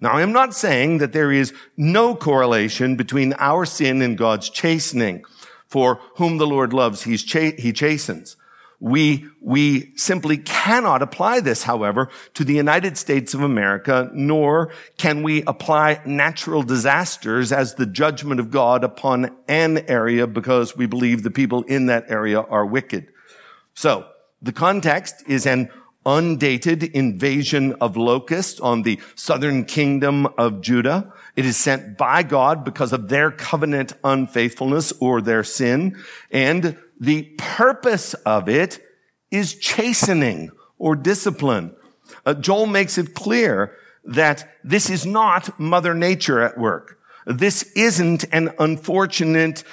Now, 0.00 0.12
I 0.12 0.22
am 0.22 0.32
not 0.32 0.54
saying 0.54 0.98
that 0.98 1.12
there 1.12 1.30
is 1.30 1.52
no 1.76 2.16
correlation 2.16 2.96
between 2.96 3.34
our 3.38 3.64
sin 3.64 4.02
and 4.02 4.18
God's 4.18 4.50
chastening. 4.50 5.24
For 5.68 6.00
whom 6.16 6.38
the 6.38 6.48
Lord 6.48 6.72
loves, 6.72 7.02
he 7.02 7.16
chastens. 7.16 8.36
We, 8.80 9.26
we 9.42 9.94
simply 9.96 10.38
cannot 10.38 11.02
apply 11.02 11.40
this, 11.40 11.64
however, 11.64 12.08
to 12.34 12.44
the 12.44 12.54
United 12.54 12.96
States 12.96 13.34
of 13.34 13.42
America, 13.42 14.10
nor 14.14 14.72
can 14.96 15.22
we 15.22 15.42
apply 15.42 16.00
natural 16.06 16.62
disasters 16.62 17.52
as 17.52 17.74
the 17.74 17.84
judgment 17.84 18.40
of 18.40 18.50
God 18.50 18.82
upon 18.82 19.36
an 19.48 19.78
area 19.86 20.26
because 20.26 20.76
we 20.76 20.86
believe 20.86 21.22
the 21.22 21.30
people 21.30 21.62
in 21.64 21.86
that 21.86 22.06
area 22.08 22.40
are 22.40 22.64
wicked. 22.64 23.08
So, 23.74 24.06
the 24.40 24.52
context 24.52 25.22
is 25.28 25.44
an 25.44 25.70
undated 26.06 26.82
invasion 26.82 27.74
of 27.74 27.96
locusts 27.96 28.58
on 28.60 28.82
the 28.82 28.98
southern 29.14 29.64
kingdom 29.66 30.26
of 30.38 30.62
Judah. 30.62 31.12
It 31.36 31.44
is 31.44 31.58
sent 31.58 31.98
by 31.98 32.22
God 32.22 32.64
because 32.64 32.92
of 32.94 33.08
their 33.08 33.30
covenant 33.30 33.92
unfaithfulness 34.02 34.92
or 35.00 35.20
their 35.20 35.44
sin. 35.44 35.96
And 36.30 36.78
the 37.00 37.22
purpose 37.38 38.14
of 38.14 38.48
it 38.48 38.78
is 39.30 39.54
chastening 39.54 40.50
or 40.78 40.94
discipline. 40.94 41.74
Uh, 42.26 42.34
Joel 42.34 42.66
makes 42.66 42.98
it 42.98 43.14
clear 43.14 43.76
that 44.04 44.48
this 44.62 44.90
is 44.90 45.06
not 45.06 45.58
mother 45.58 45.94
nature 45.94 46.40
at 46.40 46.58
work. 46.58 46.98
This 47.26 47.62
isn't 47.74 48.24
an 48.32 48.52
unfortunate 48.58 49.64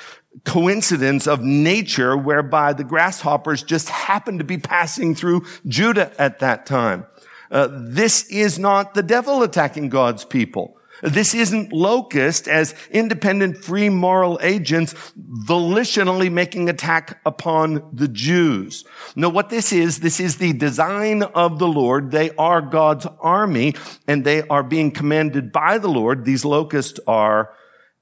coincidence 0.43 1.27
of 1.27 1.41
nature 1.41 2.15
whereby 2.15 2.73
the 2.73 2.83
grasshoppers 2.83 3.63
just 3.63 3.89
happened 3.89 4.39
to 4.39 4.45
be 4.45 4.57
passing 4.57 5.15
through 5.15 5.45
Judah 5.65 6.11
at 6.19 6.39
that 6.39 6.65
time. 6.65 7.05
Uh, 7.49 7.67
this 7.71 8.29
is 8.29 8.59
not 8.59 8.93
the 8.93 9.03
devil 9.03 9.41
attacking 9.41 9.89
God's 9.89 10.25
people. 10.25 10.76
This 11.01 11.33
isn't 11.35 11.71
locust 11.71 12.47
as 12.47 12.73
independent 12.89 13.57
free 13.57 13.89
moral 13.89 14.39
agents 14.41 14.93
volitionally 15.17 16.31
making 16.31 16.69
attack 16.69 17.19
upon 17.25 17.87
the 17.93 18.07
Jews. 18.07 18.83
No, 19.15 19.29
what 19.29 19.49
this 19.49 19.71
is, 19.71 19.99
this 19.99 20.19
is 20.19 20.37
the 20.37 20.53
design 20.53 21.23
of 21.23 21.59
the 21.59 21.67
Lord. 21.67 22.11
They 22.11 22.31
are 22.31 22.61
God's 22.61 23.05
army 23.19 23.75
and 24.07 24.23
they 24.23 24.41
are 24.47 24.63
being 24.63 24.91
commanded 24.91 25.51
by 25.51 25.77
the 25.77 25.89
Lord. 25.89 26.25
These 26.25 26.45
locusts 26.45 26.99
are, 27.07 27.53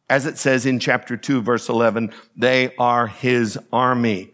as 0.09 0.25
it 0.25 0.37
says 0.37 0.65
in 0.65 0.79
chapter 0.79 1.17
2 1.17 1.41
verse 1.41 1.67
11, 1.67 2.13
they 2.37 2.73
are 2.77 3.07
his 3.07 3.59
army. 3.73 4.33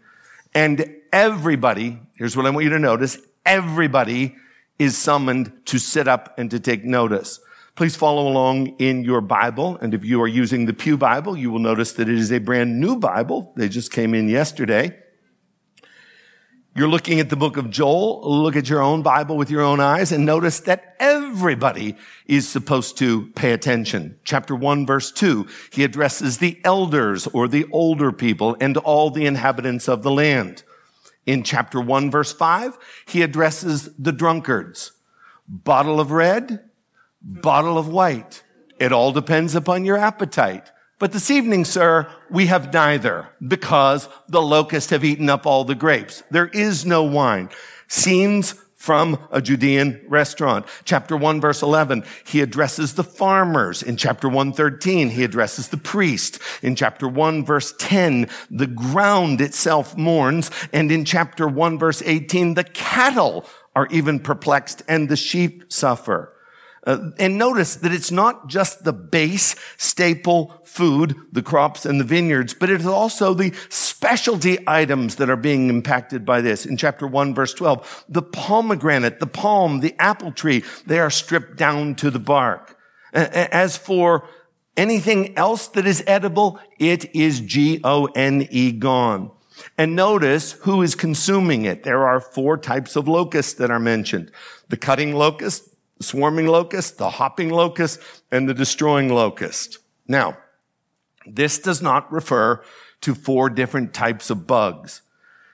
And 0.54 0.94
everybody, 1.12 1.98
here's 2.16 2.36
what 2.36 2.46
I 2.46 2.50
want 2.50 2.64
you 2.64 2.70
to 2.70 2.78
notice, 2.78 3.18
everybody 3.44 4.36
is 4.78 4.96
summoned 4.96 5.52
to 5.66 5.78
sit 5.78 6.06
up 6.06 6.38
and 6.38 6.50
to 6.50 6.60
take 6.60 6.84
notice. 6.84 7.40
Please 7.74 7.96
follow 7.96 8.28
along 8.28 8.66
in 8.78 9.02
your 9.02 9.22
Bible. 9.22 9.78
And 9.80 9.94
if 9.94 10.04
you 10.04 10.20
are 10.20 10.28
using 10.28 10.66
the 10.66 10.74
Pew 10.74 10.98
Bible, 10.98 11.36
you 11.36 11.50
will 11.50 11.58
notice 11.58 11.92
that 11.92 12.08
it 12.08 12.18
is 12.18 12.30
a 12.30 12.38
brand 12.38 12.78
new 12.78 12.96
Bible. 12.96 13.52
They 13.56 13.68
just 13.68 13.90
came 13.90 14.14
in 14.14 14.28
yesterday. 14.28 14.98
You're 16.74 16.88
looking 16.88 17.20
at 17.20 17.28
the 17.28 17.36
book 17.36 17.56
of 17.56 17.70
Joel. 17.70 18.42
Look 18.42 18.56
at 18.56 18.68
your 18.68 18.82
own 18.82 19.02
Bible 19.02 19.36
with 19.36 19.50
your 19.50 19.62
own 19.62 19.80
eyes 19.80 20.12
and 20.12 20.24
notice 20.24 20.60
that 20.60 20.96
everybody 20.98 21.96
is 22.26 22.48
supposed 22.48 22.96
to 22.98 23.26
pay 23.32 23.52
attention. 23.52 24.18
Chapter 24.24 24.54
one, 24.54 24.86
verse 24.86 25.12
two, 25.12 25.46
he 25.70 25.84
addresses 25.84 26.38
the 26.38 26.60
elders 26.64 27.26
or 27.26 27.48
the 27.48 27.66
older 27.72 28.10
people 28.10 28.56
and 28.60 28.76
all 28.78 29.10
the 29.10 29.26
inhabitants 29.26 29.88
of 29.88 30.02
the 30.02 30.10
land. 30.10 30.62
In 31.26 31.42
chapter 31.42 31.80
one, 31.80 32.10
verse 32.10 32.32
five, 32.32 32.78
he 33.06 33.22
addresses 33.22 33.94
the 33.96 34.12
drunkards. 34.12 34.92
Bottle 35.46 36.00
of 36.00 36.10
red, 36.10 36.70
bottle 37.22 37.78
of 37.78 37.88
white. 37.88 38.42
It 38.78 38.92
all 38.92 39.12
depends 39.12 39.54
upon 39.54 39.84
your 39.84 39.96
appetite. 39.96 40.70
But 40.98 41.12
this 41.12 41.30
evening, 41.30 41.64
sir, 41.64 42.08
we 42.30 42.46
have 42.46 42.72
neither 42.72 43.28
because 43.46 44.08
the 44.28 44.42
locusts 44.42 44.90
have 44.90 45.04
eaten 45.04 45.28
up 45.28 45.46
all 45.46 45.64
the 45.64 45.74
grapes. 45.74 46.22
There 46.30 46.46
is 46.46 46.86
no 46.86 47.02
wine. 47.02 47.48
Scenes 47.88 48.54
from 48.82 49.16
a 49.30 49.40
Judean 49.40 50.00
restaurant. 50.08 50.66
Chapter 50.84 51.16
1 51.16 51.40
verse 51.40 51.62
11, 51.62 52.02
he 52.26 52.40
addresses 52.40 52.94
the 52.94 53.04
farmers. 53.04 53.80
In 53.80 53.96
chapter 53.96 54.28
113, 54.28 55.10
he 55.10 55.22
addresses 55.22 55.68
the 55.68 55.76
priest. 55.76 56.40
In 56.62 56.74
chapter 56.74 57.06
1 57.06 57.44
verse 57.44 57.72
10, 57.78 58.28
the 58.50 58.66
ground 58.66 59.40
itself 59.40 59.96
mourns. 59.96 60.50
And 60.72 60.90
in 60.90 61.04
chapter 61.04 61.46
1 61.46 61.78
verse 61.78 62.02
18, 62.04 62.54
the 62.54 62.64
cattle 62.64 63.46
are 63.76 63.86
even 63.92 64.18
perplexed 64.18 64.82
and 64.88 65.08
the 65.08 65.16
sheep 65.16 65.72
suffer. 65.72 66.32
Uh, 66.84 67.10
and 67.18 67.38
notice 67.38 67.76
that 67.76 67.92
it's 67.92 68.10
not 68.10 68.48
just 68.48 68.82
the 68.82 68.92
base 68.92 69.54
staple 69.76 70.60
food, 70.64 71.14
the 71.30 71.42
crops 71.42 71.86
and 71.86 72.00
the 72.00 72.04
vineyards, 72.04 72.54
but 72.54 72.70
it 72.70 72.80
is 72.80 72.86
also 72.86 73.34
the 73.34 73.52
specialty 73.68 74.58
items 74.66 75.16
that 75.16 75.30
are 75.30 75.36
being 75.36 75.68
impacted 75.68 76.24
by 76.24 76.40
this. 76.40 76.66
In 76.66 76.76
chapter 76.76 77.06
1 77.06 77.34
verse 77.34 77.54
12, 77.54 78.06
the 78.08 78.22
pomegranate, 78.22 79.20
the 79.20 79.28
palm, 79.28 79.78
the 79.78 79.94
apple 80.00 80.32
tree, 80.32 80.64
they 80.86 80.98
are 80.98 81.10
stripped 81.10 81.56
down 81.56 81.94
to 81.96 82.10
the 82.10 82.18
bark. 82.18 82.76
As 83.12 83.76
for 83.76 84.26
anything 84.76 85.36
else 85.36 85.68
that 85.68 85.86
is 85.86 86.02
edible, 86.06 86.58
it 86.78 87.14
is 87.14 87.40
G-O-N-E 87.40 88.72
gone. 88.72 89.30
And 89.78 89.94
notice 89.94 90.52
who 90.52 90.82
is 90.82 90.94
consuming 90.94 91.64
it. 91.64 91.84
There 91.84 92.06
are 92.06 92.20
four 92.20 92.56
types 92.56 92.96
of 92.96 93.06
locusts 93.06 93.54
that 93.54 93.70
are 93.70 93.78
mentioned. 93.78 94.32
The 94.68 94.76
cutting 94.76 95.14
locust, 95.14 95.68
the 96.02 96.08
swarming 96.08 96.48
locust, 96.48 96.98
the 96.98 97.10
hopping 97.10 97.48
locust, 97.48 98.00
and 98.32 98.48
the 98.48 98.54
destroying 98.54 99.08
locust. 99.08 99.78
Now, 100.08 100.36
this 101.24 101.60
does 101.60 101.80
not 101.80 102.12
refer 102.12 102.64
to 103.02 103.14
four 103.14 103.48
different 103.48 103.94
types 103.94 104.28
of 104.28 104.44
bugs. 104.44 105.02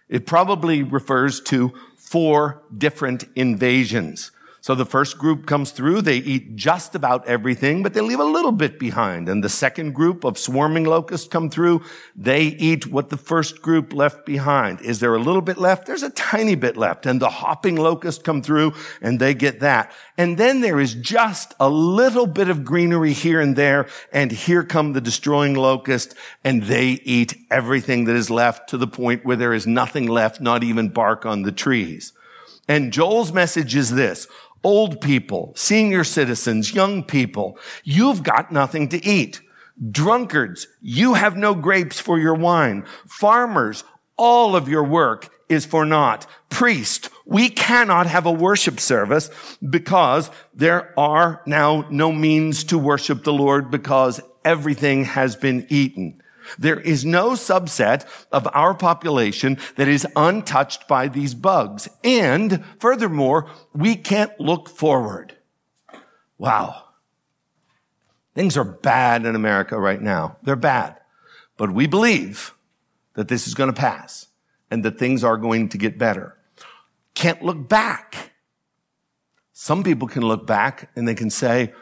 It 0.08 0.24
probably 0.24 0.82
refers 0.82 1.42
to 1.42 1.74
four 1.96 2.62
different 2.76 3.26
invasions. 3.36 4.30
So 4.68 4.74
the 4.74 4.84
first 4.84 5.16
group 5.16 5.46
comes 5.46 5.70
through, 5.70 6.02
they 6.02 6.18
eat 6.18 6.54
just 6.54 6.94
about 6.94 7.26
everything, 7.26 7.82
but 7.82 7.94
they 7.94 8.02
leave 8.02 8.20
a 8.20 8.24
little 8.24 8.52
bit 8.52 8.78
behind. 8.78 9.26
And 9.26 9.42
the 9.42 9.48
second 9.48 9.94
group 9.94 10.24
of 10.24 10.36
swarming 10.36 10.84
locusts 10.84 11.26
come 11.26 11.48
through, 11.48 11.84
they 12.14 12.42
eat 12.42 12.86
what 12.86 13.08
the 13.08 13.16
first 13.16 13.62
group 13.62 13.94
left 13.94 14.26
behind. 14.26 14.82
Is 14.82 15.00
there 15.00 15.14
a 15.14 15.18
little 15.18 15.40
bit 15.40 15.56
left? 15.56 15.86
There's 15.86 16.02
a 16.02 16.10
tiny 16.10 16.54
bit 16.54 16.76
left. 16.76 17.06
And 17.06 17.18
the 17.18 17.30
hopping 17.30 17.76
locusts 17.76 18.22
come 18.22 18.42
through 18.42 18.74
and 19.00 19.18
they 19.18 19.32
get 19.32 19.60
that. 19.60 19.90
And 20.18 20.36
then 20.36 20.60
there 20.60 20.78
is 20.78 20.92
just 20.96 21.54
a 21.58 21.70
little 21.70 22.26
bit 22.26 22.50
of 22.50 22.62
greenery 22.62 23.14
here 23.14 23.40
and 23.40 23.56
there. 23.56 23.88
And 24.12 24.30
here 24.30 24.64
come 24.64 24.92
the 24.92 25.00
destroying 25.00 25.54
locust 25.54 26.14
and 26.44 26.64
they 26.64 27.00
eat 27.04 27.38
everything 27.50 28.04
that 28.04 28.16
is 28.16 28.28
left 28.28 28.68
to 28.68 28.76
the 28.76 28.86
point 28.86 29.24
where 29.24 29.36
there 29.36 29.54
is 29.54 29.66
nothing 29.66 30.08
left, 30.08 30.42
not 30.42 30.62
even 30.62 30.90
bark 30.90 31.24
on 31.24 31.40
the 31.40 31.52
trees. 31.52 32.12
And 32.68 32.92
Joel's 32.92 33.32
message 33.32 33.74
is 33.74 33.90
this 33.90 34.28
old 34.64 35.00
people, 35.00 35.52
senior 35.56 36.04
citizens, 36.04 36.74
young 36.74 37.02
people, 37.02 37.58
you've 37.84 38.22
got 38.22 38.52
nothing 38.52 38.88
to 38.88 39.04
eat. 39.04 39.40
Drunkards, 39.90 40.66
you 40.80 41.14
have 41.14 41.36
no 41.36 41.54
grapes 41.54 42.00
for 42.00 42.18
your 42.18 42.34
wine. 42.34 42.84
Farmers, 43.06 43.84
all 44.16 44.56
of 44.56 44.68
your 44.68 44.82
work 44.82 45.30
is 45.48 45.64
for 45.64 45.84
naught. 45.84 46.26
Priest, 46.50 47.10
we 47.24 47.48
cannot 47.48 48.06
have 48.06 48.26
a 48.26 48.32
worship 48.32 48.80
service 48.80 49.30
because 49.68 50.30
there 50.54 50.98
are 50.98 51.42
now 51.46 51.86
no 51.90 52.10
means 52.12 52.64
to 52.64 52.78
worship 52.78 53.24
the 53.24 53.32
Lord 53.32 53.70
because 53.70 54.20
everything 54.44 55.04
has 55.04 55.36
been 55.36 55.66
eaten. 55.68 56.20
There 56.58 56.80
is 56.80 57.04
no 57.04 57.30
subset 57.30 58.06
of 58.30 58.48
our 58.52 58.74
population 58.74 59.58
that 59.76 59.88
is 59.88 60.06
untouched 60.14 60.86
by 60.86 61.08
these 61.08 61.34
bugs. 61.34 61.88
And 62.04 62.64
furthermore, 62.78 63.50
we 63.74 63.96
can't 63.96 64.38
look 64.38 64.68
forward. 64.68 65.36
Wow. 66.38 66.84
Things 68.34 68.56
are 68.56 68.64
bad 68.64 69.26
in 69.26 69.34
America 69.34 69.78
right 69.78 70.00
now. 70.00 70.36
They're 70.44 70.54
bad. 70.56 70.96
But 71.56 71.72
we 71.72 71.88
believe 71.88 72.54
that 73.14 73.26
this 73.26 73.48
is 73.48 73.54
going 73.54 73.72
to 73.72 73.78
pass 73.78 74.28
and 74.70 74.84
that 74.84 74.98
things 74.98 75.24
are 75.24 75.36
going 75.36 75.68
to 75.70 75.78
get 75.78 75.98
better. 75.98 76.36
Can't 77.14 77.42
look 77.42 77.68
back. 77.68 78.32
Some 79.52 79.82
people 79.82 80.06
can 80.06 80.22
look 80.22 80.46
back 80.46 80.88
and 80.94 81.08
they 81.08 81.16
can 81.16 81.30
say, 81.30 81.72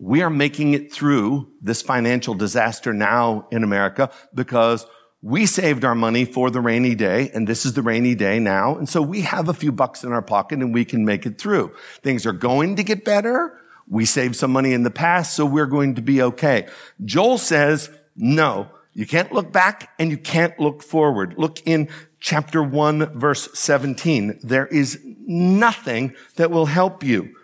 we 0.00 0.22
are 0.22 0.30
making 0.30 0.72
it 0.72 0.90
through 0.90 1.46
this 1.60 1.82
financial 1.82 2.34
disaster 2.34 2.94
now 2.94 3.46
in 3.52 3.62
America 3.62 4.10
because 4.34 4.86
we 5.20 5.44
saved 5.44 5.84
our 5.84 5.94
money 5.94 6.24
for 6.24 6.50
the 6.50 6.60
rainy 6.60 6.94
day 6.94 7.30
and 7.34 7.46
this 7.46 7.66
is 7.66 7.74
the 7.74 7.82
rainy 7.82 8.14
day 8.14 8.38
now. 8.38 8.76
And 8.76 8.88
so 8.88 9.02
we 9.02 9.20
have 9.20 9.50
a 9.50 9.54
few 9.54 9.70
bucks 9.70 10.02
in 10.02 10.10
our 10.12 10.22
pocket 10.22 10.60
and 10.60 10.72
we 10.72 10.86
can 10.86 11.04
make 11.04 11.26
it 11.26 11.38
through. 11.38 11.74
Things 12.02 12.24
are 12.24 12.32
going 12.32 12.76
to 12.76 12.82
get 12.82 13.04
better. 13.04 13.60
We 13.88 14.06
saved 14.06 14.36
some 14.36 14.52
money 14.52 14.72
in 14.72 14.84
the 14.84 14.90
past, 14.90 15.34
so 15.34 15.44
we're 15.44 15.66
going 15.66 15.96
to 15.96 16.02
be 16.02 16.22
okay. 16.22 16.68
Joel 17.04 17.36
says, 17.36 17.90
no, 18.16 18.70
you 18.94 19.06
can't 19.06 19.32
look 19.32 19.52
back 19.52 19.92
and 19.98 20.10
you 20.10 20.16
can't 20.16 20.58
look 20.58 20.82
forward. 20.82 21.34
Look 21.36 21.66
in 21.66 21.90
chapter 22.20 22.62
one, 22.62 23.18
verse 23.18 23.50
17. 23.52 24.40
There 24.42 24.66
is 24.66 24.98
nothing 25.26 26.14
that 26.36 26.50
will 26.50 26.66
help 26.66 27.04
you. 27.04 27.34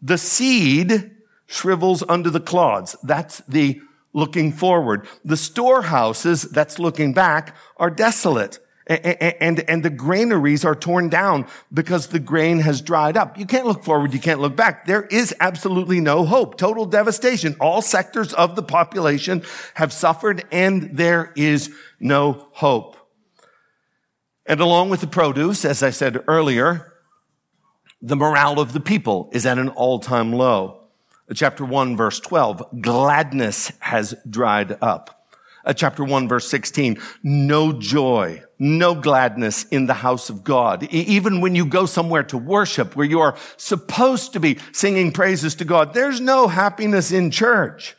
The 0.00 0.18
seed 0.18 1.16
shrivels 1.48 2.04
under 2.08 2.30
the 2.30 2.40
clods. 2.40 2.94
That's 3.02 3.38
the 3.48 3.80
looking 4.12 4.52
forward. 4.52 5.08
The 5.24 5.36
storehouses, 5.36 6.42
that's 6.42 6.78
looking 6.78 7.12
back, 7.12 7.56
are 7.78 7.90
desolate. 7.90 8.58
And, 8.86 9.04
and, 9.40 9.60
and 9.68 9.82
the 9.82 9.90
granaries 9.90 10.64
are 10.64 10.74
torn 10.74 11.08
down 11.08 11.46
because 11.72 12.06
the 12.06 12.18
grain 12.18 12.60
has 12.60 12.80
dried 12.80 13.18
up. 13.18 13.38
You 13.38 13.44
can't 13.44 13.66
look 13.66 13.84
forward. 13.84 14.14
You 14.14 14.20
can't 14.20 14.40
look 14.40 14.56
back. 14.56 14.86
There 14.86 15.02
is 15.04 15.34
absolutely 15.40 16.00
no 16.00 16.24
hope. 16.24 16.56
Total 16.56 16.86
devastation. 16.86 17.54
All 17.60 17.82
sectors 17.82 18.32
of 18.32 18.56
the 18.56 18.62
population 18.62 19.42
have 19.74 19.92
suffered 19.92 20.44
and 20.50 20.96
there 20.96 21.32
is 21.36 21.74
no 22.00 22.48
hope. 22.52 22.96
And 24.46 24.60
along 24.60 24.88
with 24.88 25.02
the 25.02 25.06
produce, 25.06 25.66
as 25.66 25.82
I 25.82 25.90
said 25.90 26.24
earlier, 26.26 26.94
the 28.00 28.16
morale 28.16 28.58
of 28.58 28.72
the 28.72 28.80
people 28.80 29.28
is 29.32 29.44
at 29.44 29.58
an 29.58 29.68
all-time 29.68 30.32
low 30.32 30.77
chapter 31.34 31.64
1 31.64 31.96
verse 31.96 32.20
12, 32.20 32.80
gladness 32.80 33.72
has 33.80 34.14
dried 34.28 34.78
up. 34.80 35.26
Uh, 35.64 35.72
chapter 35.72 36.02
1 36.02 36.28
verse 36.28 36.48
16, 36.48 36.98
no 37.22 37.72
joy, 37.72 38.42
no 38.58 38.94
gladness 38.94 39.64
in 39.64 39.86
the 39.86 39.94
house 39.94 40.30
of 40.30 40.42
God. 40.42 40.84
Even 40.84 41.40
when 41.40 41.54
you 41.54 41.66
go 41.66 41.84
somewhere 41.84 42.22
to 42.22 42.38
worship 42.38 42.96
where 42.96 43.06
you 43.06 43.20
are 43.20 43.36
supposed 43.56 44.32
to 44.32 44.40
be 44.40 44.58
singing 44.72 45.12
praises 45.12 45.54
to 45.56 45.64
God, 45.64 45.92
there's 45.92 46.20
no 46.20 46.48
happiness 46.48 47.12
in 47.12 47.30
church. 47.30 47.96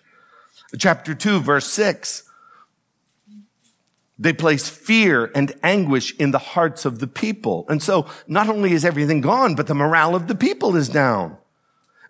Chapter 0.77 1.13
2 1.13 1.41
verse 1.41 1.67
6, 1.67 2.23
they 4.17 4.33
place 4.33 4.67
fear 4.67 5.31
and 5.35 5.53
anguish 5.63 6.15
in 6.17 6.31
the 6.31 6.39
hearts 6.39 6.85
of 6.85 6.99
the 6.99 7.07
people. 7.07 7.65
And 7.69 7.81
so 7.81 8.07
not 8.27 8.49
only 8.49 8.73
is 8.73 8.83
everything 8.83 9.21
gone, 9.21 9.55
but 9.55 9.67
the 9.67 9.75
morale 9.75 10.15
of 10.15 10.27
the 10.27 10.35
people 10.35 10.75
is 10.75 10.89
down. 10.89 11.37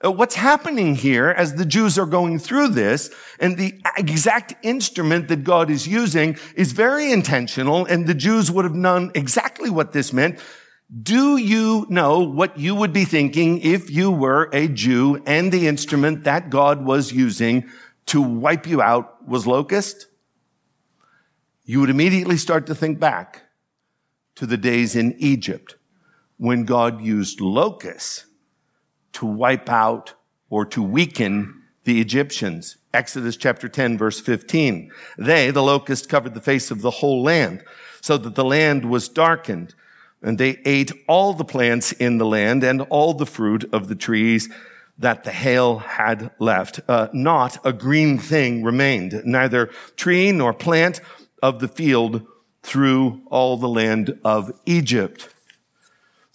Uh, 0.04 0.12
what's 0.12 0.36
happening 0.36 0.96
here 0.96 1.30
as 1.30 1.56
the 1.56 1.66
Jews 1.66 2.00
are 2.00 2.06
going 2.06 2.40
through 2.40 2.70
this 2.70 3.10
and 3.38 3.58
the 3.58 3.82
exact 3.98 4.54
instrument 4.64 5.28
that 5.28 5.44
God 5.44 5.70
is 5.70 5.88
using 5.88 6.38
is 6.56 6.72
very 6.72 7.12
intentional 7.12 7.86
and 7.86 8.08
the 8.08 8.14
Jews 8.14 8.50
would 8.50 8.64
have 8.64 8.76
known 8.76 9.12
exactly 9.14 9.70
what 9.70 9.92
this 9.92 10.14
meant. 10.14 10.40
Do 11.04 11.36
you 11.36 11.86
know 11.90 12.20
what 12.20 12.58
you 12.58 12.76
would 12.76 12.94
be 12.94 13.04
thinking 13.04 13.60
if 13.60 13.92
you 13.92 14.10
were 14.10 14.50
a 14.54 14.70
Jew 14.70 15.22
and 15.26 15.52
the 15.52 15.68
instrument 15.68 16.24
that 16.24 16.50
God 16.50 16.86
was 16.86 17.12
using 17.12 17.70
to 18.06 18.22
wipe 18.22 18.66
you 18.66 18.82
out 18.82 19.28
was 19.28 19.46
locust? 19.46 20.08
You 21.66 21.82
would 21.82 21.90
immediately 21.90 22.38
start 22.38 22.68
to 22.68 22.76
think 22.76 23.00
back 23.00 23.44
to 24.36 24.46
the 24.46 24.58
days 24.58 24.96
in 24.96 25.14
Egypt 25.20 25.76
when 26.38 26.64
God 26.64 27.02
used 27.02 27.42
locusts 27.42 28.26
to 29.20 29.26
wipe 29.26 29.70
out 29.70 30.14
or 30.50 30.66
to 30.66 30.82
weaken 30.82 31.62
the 31.84 32.00
Egyptians. 32.00 32.78
Exodus 32.94 33.36
chapter 33.36 33.68
10 33.68 33.98
verse 33.98 34.18
15. 34.18 34.92
They, 35.18 35.52
the 35.52 35.62
locust, 35.62 36.08
covered 36.08 36.36
the 36.36 36.42
face 36.42 36.72
of 36.72 36.82
the 36.82 36.90
whole 36.90 37.22
land 37.22 37.62
so 38.00 38.18
that 38.18 38.36
the 38.36 38.46
land 38.46 38.90
was 38.90 39.10
darkened 39.10 39.76
and 40.22 40.38
they 40.38 40.62
ate 40.64 40.94
all 41.06 41.34
the 41.34 41.44
plants 41.44 41.92
in 41.92 42.18
the 42.18 42.26
land 42.26 42.64
and 42.64 42.82
all 42.84 43.14
the 43.14 43.26
fruit 43.26 43.68
of 43.74 43.90
the 43.90 43.96
trees 43.96 44.48
that 44.98 45.26
the 45.26 45.32
hail 45.32 45.80
had 45.80 46.32
left. 46.40 46.80
Uh, 46.88 47.10
not 47.12 47.58
a 47.66 47.74
green 47.74 48.18
thing 48.18 48.64
remained, 48.64 49.22
neither 49.26 49.66
tree 49.98 50.32
nor 50.32 50.54
plant 50.54 51.02
of 51.44 51.60
the 51.60 51.68
field 51.68 52.26
through 52.64 53.22
all 53.30 53.58
the 53.58 53.68
land 53.68 54.18
of 54.24 54.58
Egypt. 54.66 55.28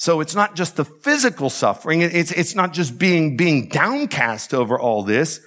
So 0.04 0.20
it's 0.20 0.34
not 0.34 0.54
just 0.54 0.76
the 0.76 0.84
physical 0.84 1.48
suffering. 1.48 2.02
It's, 2.02 2.30
it's 2.30 2.54
not 2.54 2.74
just 2.74 2.98
being, 2.98 3.38
being 3.38 3.68
downcast 3.68 4.52
over 4.52 4.78
all 4.78 5.02
this. 5.02 5.40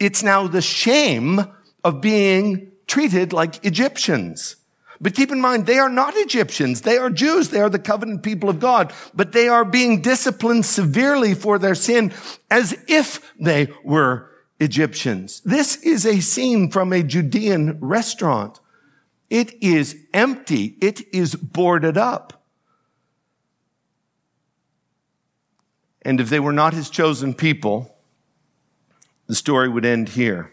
It's 0.00 0.22
now 0.22 0.48
the 0.48 0.62
shame 0.62 1.42
of 1.84 2.00
being 2.00 2.72
treated 2.86 3.34
like 3.34 3.62
Egyptians. 3.66 4.56
But 4.98 5.14
keep 5.14 5.30
in 5.30 5.42
mind, 5.42 5.66
they 5.66 5.78
are 5.78 5.90
not 5.90 6.14
Egyptians. 6.16 6.80
They 6.80 6.96
are 6.96 7.10
Jews. 7.10 7.50
They 7.50 7.60
are 7.60 7.68
the 7.68 7.78
covenant 7.78 8.22
people 8.22 8.48
of 8.48 8.60
God, 8.60 8.94
but 9.12 9.32
they 9.32 9.46
are 9.46 9.66
being 9.66 10.00
disciplined 10.00 10.64
severely 10.64 11.34
for 11.34 11.58
their 11.58 11.74
sin 11.74 12.14
as 12.50 12.82
if 12.88 13.34
they 13.38 13.68
were 13.84 14.30
Egyptians. 14.58 15.42
This 15.44 15.76
is 15.82 16.06
a 16.06 16.20
scene 16.20 16.70
from 16.70 16.94
a 16.94 17.02
Judean 17.02 17.78
restaurant. 17.78 18.58
It 19.28 19.62
is 19.62 19.96
empty. 20.14 20.78
It 20.80 21.14
is 21.14 21.34
boarded 21.34 21.98
up. 21.98 22.37
And 26.08 26.20
if 26.20 26.30
they 26.30 26.40
were 26.40 26.54
not 26.54 26.72
his 26.72 26.88
chosen 26.88 27.34
people, 27.34 27.94
the 29.26 29.34
story 29.34 29.68
would 29.68 29.84
end 29.84 30.08
here. 30.08 30.50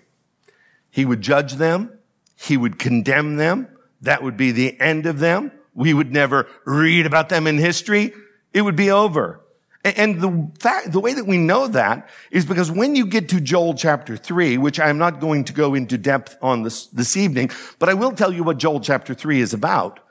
He 0.92 1.06
would 1.06 1.22
judge 1.22 1.54
them. 1.54 1.98
He 2.36 2.58
would 2.58 2.78
condemn 2.78 3.38
them. 3.38 3.70
That 4.02 4.22
would 4.22 4.36
be 4.36 4.52
the 4.52 4.78
end 4.82 5.06
of 5.06 5.20
them. 5.20 5.54
We 5.74 5.94
would 5.94 6.12
never 6.12 6.46
read 6.66 7.06
about 7.06 7.30
them 7.30 7.48
in 7.48 7.58
history. 7.58 8.12
It 8.52 8.64
would 8.64 8.76
be 8.76 8.92
over. 8.92 9.40
And 9.86 10.20
the 10.20 10.52
fact, 10.60 10.92
the 10.92 11.00
way 11.00 11.14
that 11.14 11.26
we 11.26 11.38
know 11.38 11.68
that 11.68 12.10
is 12.32 12.44
because 12.46 12.70
when 12.70 12.98
you 12.98 13.06
get 13.06 13.30
to 13.30 13.40
Joel 13.40 13.76
chapter 13.76 14.18
three, 14.18 14.58
which 14.58 14.78
I'm 14.78 14.98
not 14.98 15.22
going 15.22 15.46
to 15.46 15.54
go 15.54 15.74
into 15.74 15.98
depth 15.98 16.38
on 16.42 16.64
this, 16.64 16.88
this 16.88 17.16
evening, 17.16 17.50
but 17.80 17.88
I 17.88 17.94
will 17.94 18.12
tell 18.12 18.34
you 18.34 18.44
what 18.44 18.58
Joel 18.58 18.82
chapter 18.82 19.14
three 19.14 19.40
is 19.40 19.54
about. 19.54 20.02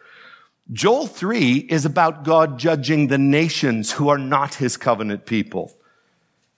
Joel 0.72 1.06
3 1.06 1.58
is 1.68 1.84
about 1.84 2.24
God 2.24 2.58
judging 2.58 3.08
the 3.08 3.18
nations 3.18 3.92
who 3.92 4.08
are 4.08 4.18
not 4.18 4.54
his 4.54 4.76
covenant 4.76 5.26
people. 5.26 5.76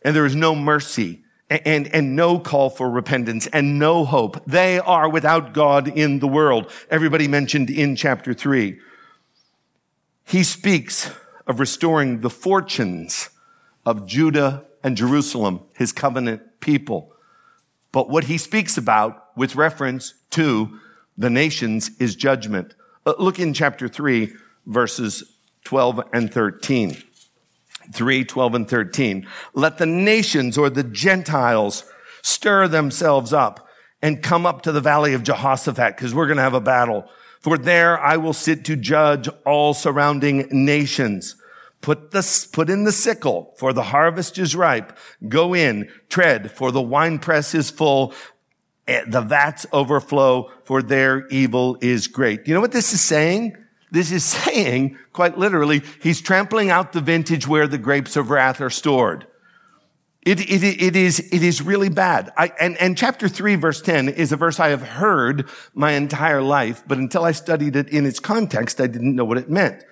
And 0.03 0.15
there 0.15 0.27
is 0.27 0.37
no 0.37 0.55
mercy 0.55 1.25
and, 1.51 1.89
and 1.89 2.15
no 2.15 2.39
call 2.39 2.71
for 2.71 2.89
repentance 2.89 3.49
and 3.49 3.79
no 3.79 4.05
hope. 4.05 4.45
They 4.47 4.79
are 4.79 5.09
without 5.09 5.53
God 5.53 5.89
in 5.89 6.21
the 6.21 6.29
world. 6.29 6.71
Everybody 6.89 7.27
mentioned 7.27 7.69
in 7.69 7.97
chapter 7.97 8.33
3. 8.33 8.79
He 10.25 10.43
speaks 10.45 11.11
of 11.47 11.59
restoring 11.59 12.21
the 12.21 12.31
fortunes 12.31 13.31
of 13.85 14.07
Judah 14.07 14.65
and 14.85 14.97
Jerusalem, 14.97 15.61
his 15.75 15.93
covenant 15.93 16.61
people. 16.61 17.13
But 17.91 18.09
what 18.09 18.25
he 18.25 18.39
speaks 18.39 18.77
about 18.77 19.37
with 19.37 19.57
reference 19.57 20.15
to 20.31 20.79
the 21.19 21.31
nations 21.31 21.91
is 21.99 22.15
judgment. 22.15 22.75
Uh, 23.07 23.15
look 23.19 23.39
in 23.39 23.55
chapter 23.55 23.87
3, 23.87 24.35
verses 24.67 25.23
12 25.65 26.03
and 26.13 26.33
13. 26.33 27.01
3, 27.93 28.25
12 28.25 28.55
and 28.55 28.69
13. 28.69 29.27
Let 29.55 29.79
the 29.79 29.87
nations 29.87 30.59
or 30.59 30.69
the 30.69 30.83
Gentiles 30.83 31.85
stir 32.23 32.67
themselves 32.67 33.33
up 33.33 33.69
and 34.03 34.23
come 34.23 34.45
up 34.45 34.63
to 34.63 34.73
the 34.73 34.81
valley 34.81 35.15
of 35.15 35.23
Jehoshaphat 35.23 35.97
because 35.97 36.15
we're 36.15 36.27
going 36.27 36.39
to 36.39 36.43
have 36.43 36.55
a 36.55 36.61
battle. 36.61 37.09
For 37.41 37.57
there 37.57 37.99
I 37.99 38.17
will 38.17 38.33
sit 38.33 38.65
to 38.65 38.75
judge 38.75 39.29
all 39.45 39.73
surrounding 39.73 40.49
nations. 40.51 41.37
Put 41.81 42.11
the, 42.11 42.49
put 42.53 42.69
in 42.69 42.83
the 42.83 42.91
sickle, 42.91 43.55
for 43.59 43.73
the 43.73 43.85
harvest 43.85 44.39
is 44.39 44.57
ripe. 44.57 44.99
Go 45.29 45.55
in, 45.55 45.89
tread, 46.09 46.51
for 46.51 46.73
the 46.73 46.83
winepress 46.83 47.55
is 47.55 47.71
full. 47.71 48.13
Eh, 48.87 49.03
the 49.07 49.21
vats 49.21 49.67
overflow, 49.73 50.51
for 50.65 50.83
their 50.83 51.27
evil 51.29 51.77
is 51.81 52.07
great. 52.07 52.47
You 52.47 52.55
know 52.55 52.61
what 52.61 52.73
this 52.73 52.93
is 52.93 53.01
saying? 53.01 53.57
This 53.91 54.13
is 54.13 54.25
saying, 54.45 54.99
quite 55.13 55.39
literally, 55.39 55.83
he's 56.03 56.21
trampling 56.21 56.71
out 56.71 56.93
the 56.93 57.01
vintage 57.01 57.47
where 57.47 57.67
the 57.67 57.79
grapes 57.79 58.17
of 58.17 58.31
wrath 58.31 58.61
are 58.61 58.71
stored. 58.71 59.27
It, 60.23 60.41
it, 60.41 60.65
it, 60.83 60.97
is, 60.97 61.21
it 61.21 61.43
is 61.45 61.63
really 61.63 61.89
bad. 61.89 62.33
I, 62.37 62.53
and, 62.61 62.77
and 62.79 62.99
chapter 62.99 63.29
3, 63.29 63.55
verse 63.55 63.81
10 63.81 64.09
is 64.09 64.33
a 64.33 64.37
verse 64.37 64.59
I 64.59 64.71
have 64.71 64.83
heard 64.83 65.49
my 65.73 65.93
entire 65.93 66.43
life, 66.43 66.83
but 66.87 66.99
until 66.99 67.25
I 67.25 67.31
studied 67.31 67.77
it 67.77 67.89
in 67.91 68.05
its 68.05 68.19
context, 68.19 68.81
I 68.81 68.89
didn't 68.89 69.15
know 69.15 69.25
what 69.25 69.39
it 69.39 69.49
meant 69.49 69.85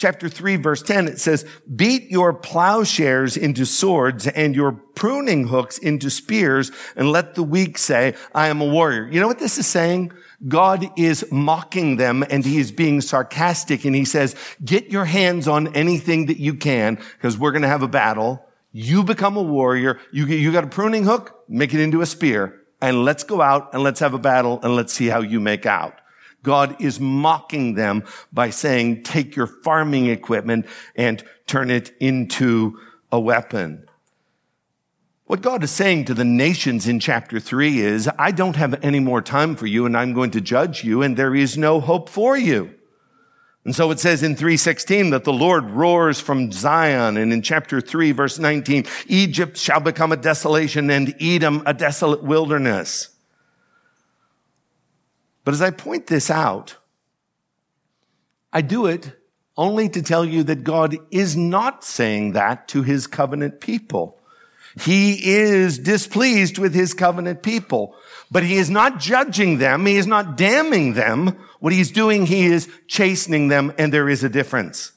chapter 0.00 0.28
3 0.28 0.56
verse 0.56 0.82
10, 0.82 1.06
it 1.06 1.20
says, 1.20 1.44
beat 1.76 2.10
your 2.10 2.32
plowshares 2.32 3.36
into 3.36 3.64
swords 3.64 4.26
and 4.26 4.56
your 4.56 4.72
pruning 4.72 5.46
hooks 5.46 5.78
into 5.78 6.10
spears 6.10 6.72
and 6.96 7.12
let 7.12 7.34
the 7.34 7.42
weak 7.42 7.78
say, 7.78 8.14
I 8.34 8.48
am 8.48 8.60
a 8.60 8.64
warrior. 8.64 9.06
You 9.08 9.20
know 9.20 9.28
what 9.28 9.38
this 9.38 9.58
is 9.58 9.66
saying? 9.66 10.12
God 10.48 10.90
is 10.98 11.30
mocking 11.30 11.96
them 11.96 12.24
and 12.30 12.44
he 12.44 12.58
is 12.58 12.72
being 12.72 13.02
sarcastic 13.02 13.84
and 13.84 13.94
he 13.94 14.06
says, 14.06 14.34
get 14.64 14.90
your 14.90 15.04
hands 15.04 15.46
on 15.46 15.74
anything 15.76 16.26
that 16.26 16.38
you 16.38 16.54
can 16.54 16.96
because 16.96 17.36
we're 17.36 17.52
going 17.52 17.62
to 17.62 17.68
have 17.68 17.82
a 17.82 17.88
battle. 17.88 18.44
You 18.72 19.04
become 19.04 19.36
a 19.36 19.42
warrior. 19.42 20.00
You, 20.12 20.26
you 20.26 20.50
got 20.50 20.64
a 20.64 20.68
pruning 20.68 21.04
hook, 21.04 21.44
make 21.48 21.74
it 21.74 21.80
into 21.80 22.00
a 22.00 22.06
spear 22.06 22.60
and 22.80 23.04
let's 23.04 23.24
go 23.24 23.42
out 23.42 23.74
and 23.74 23.82
let's 23.82 24.00
have 24.00 24.14
a 24.14 24.18
battle 24.18 24.60
and 24.62 24.74
let's 24.74 24.92
see 24.92 25.08
how 25.08 25.20
you 25.20 25.40
make 25.40 25.66
out. 25.66 25.99
God 26.42 26.80
is 26.80 27.00
mocking 27.00 27.74
them 27.74 28.04
by 28.32 28.50
saying, 28.50 29.02
take 29.02 29.36
your 29.36 29.46
farming 29.46 30.06
equipment 30.06 30.66
and 30.96 31.22
turn 31.46 31.70
it 31.70 31.92
into 32.00 32.78
a 33.12 33.20
weapon. 33.20 33.86
What 35.26 35.42
God 35.42 35.62
is 35.62 35.70
saying 35.70 36.06
to 36.06 36.14
the 36.14 36.24
nations 36.24 36.88
in 36.88 36.98
chapter 36.98 37.38
three 37.38 37.80
is, 37.80 38.08
I 38.18 38.32
don't 38.32 38.56
have 38.56 38.82
any 38.82 38.98
more 38.98 39.22
time 39.22 39.54
for 39.54 39.66
you 39.66 39.86
and 39.86 39.96
I'm 39.96 40.12
going 40.12 40.32
to 40.32 40.40
judge 40.40 40.82
you 40.82 41.02
and 41.02 41.16
there 41.16 41.34
is 41.34 41.56
no 41.56 41.80
hope 41.80 42.08
for 42.08 42.36
you. 42.36 42.74
And 43.64 43.76
so 43.76 43.90
it 43.90 44.00
says 44.00 44.22
in 44.22 44.36
316 44.36 45.10
that 45.10 45.24
the 45.24 45.32
Lord 45.32 45.70
roars 45.70 46.18
from 46.18 46.50
Zion. 46.50 47.16
And 47.16 47.32
in 47.32 47.42
chapter 47.42 47.80
3, 47.80 48.12
verse 48.12 48.38
19, 48.38 48.86
Egypt 49.06 49.56
shall 49.56 49.80
become 49.80 50.12
a 50.12 50.16
desolation 50.16 50.90
and 50.90 51.14
Edom 51.20 51.62
a 51.66 51.74
desolate 51.74 52.22
wilderness. 52.22 53.10
But 55.50 55.54
as 55.54 55.62
I 55.62 55.72
point 55.72 56.06
this 56.06 56.30
out, 56.30 56.76
I 58.52 58.60
do 58.60 58.86
it 58.86 59.16
only 59.56 59.88
to 59.88 60.00
tell 60.00 60.24
you 60.24 60.44
that 60.44 60.62
God 60.62 60.96
is 61.10 61.36
not 61.36 61.82
saying 61.82 62.34
that 62.34 62.68
to 62.68 62.84
his 62.84 63.08
covenant 63.08 63.60
people. 63.60 64.16
He 64.80 65.14
is 65.28 65.76
displeased 65.76 66.58
with 66.58 66.72
his 66.72 66.94
covenant 66.94 67.42
people, 67.42 67.96
but 68.30 68.44
he 68.44 68.58
is 68.58 68.70
not 68.70 69.00
judging 69.00 69.58
them. 69.58 69.86
He 69.86 69.96
is 69.96 70.06
not 70.06 70.36
damning 70.36 70.92
them. 70.92 71.36
What 71.58 71.72
he's 71.72 71.90
doing, 71.90 72.26
he 72.26 72.46
is 72.46 72.70
chastening 72.86 73.48
them, 73.48 73.72
and 73.76 73.92
there 73.92 74.08
is 74.08 74.22
a 74.22 74.28
difference. 74.28 74.92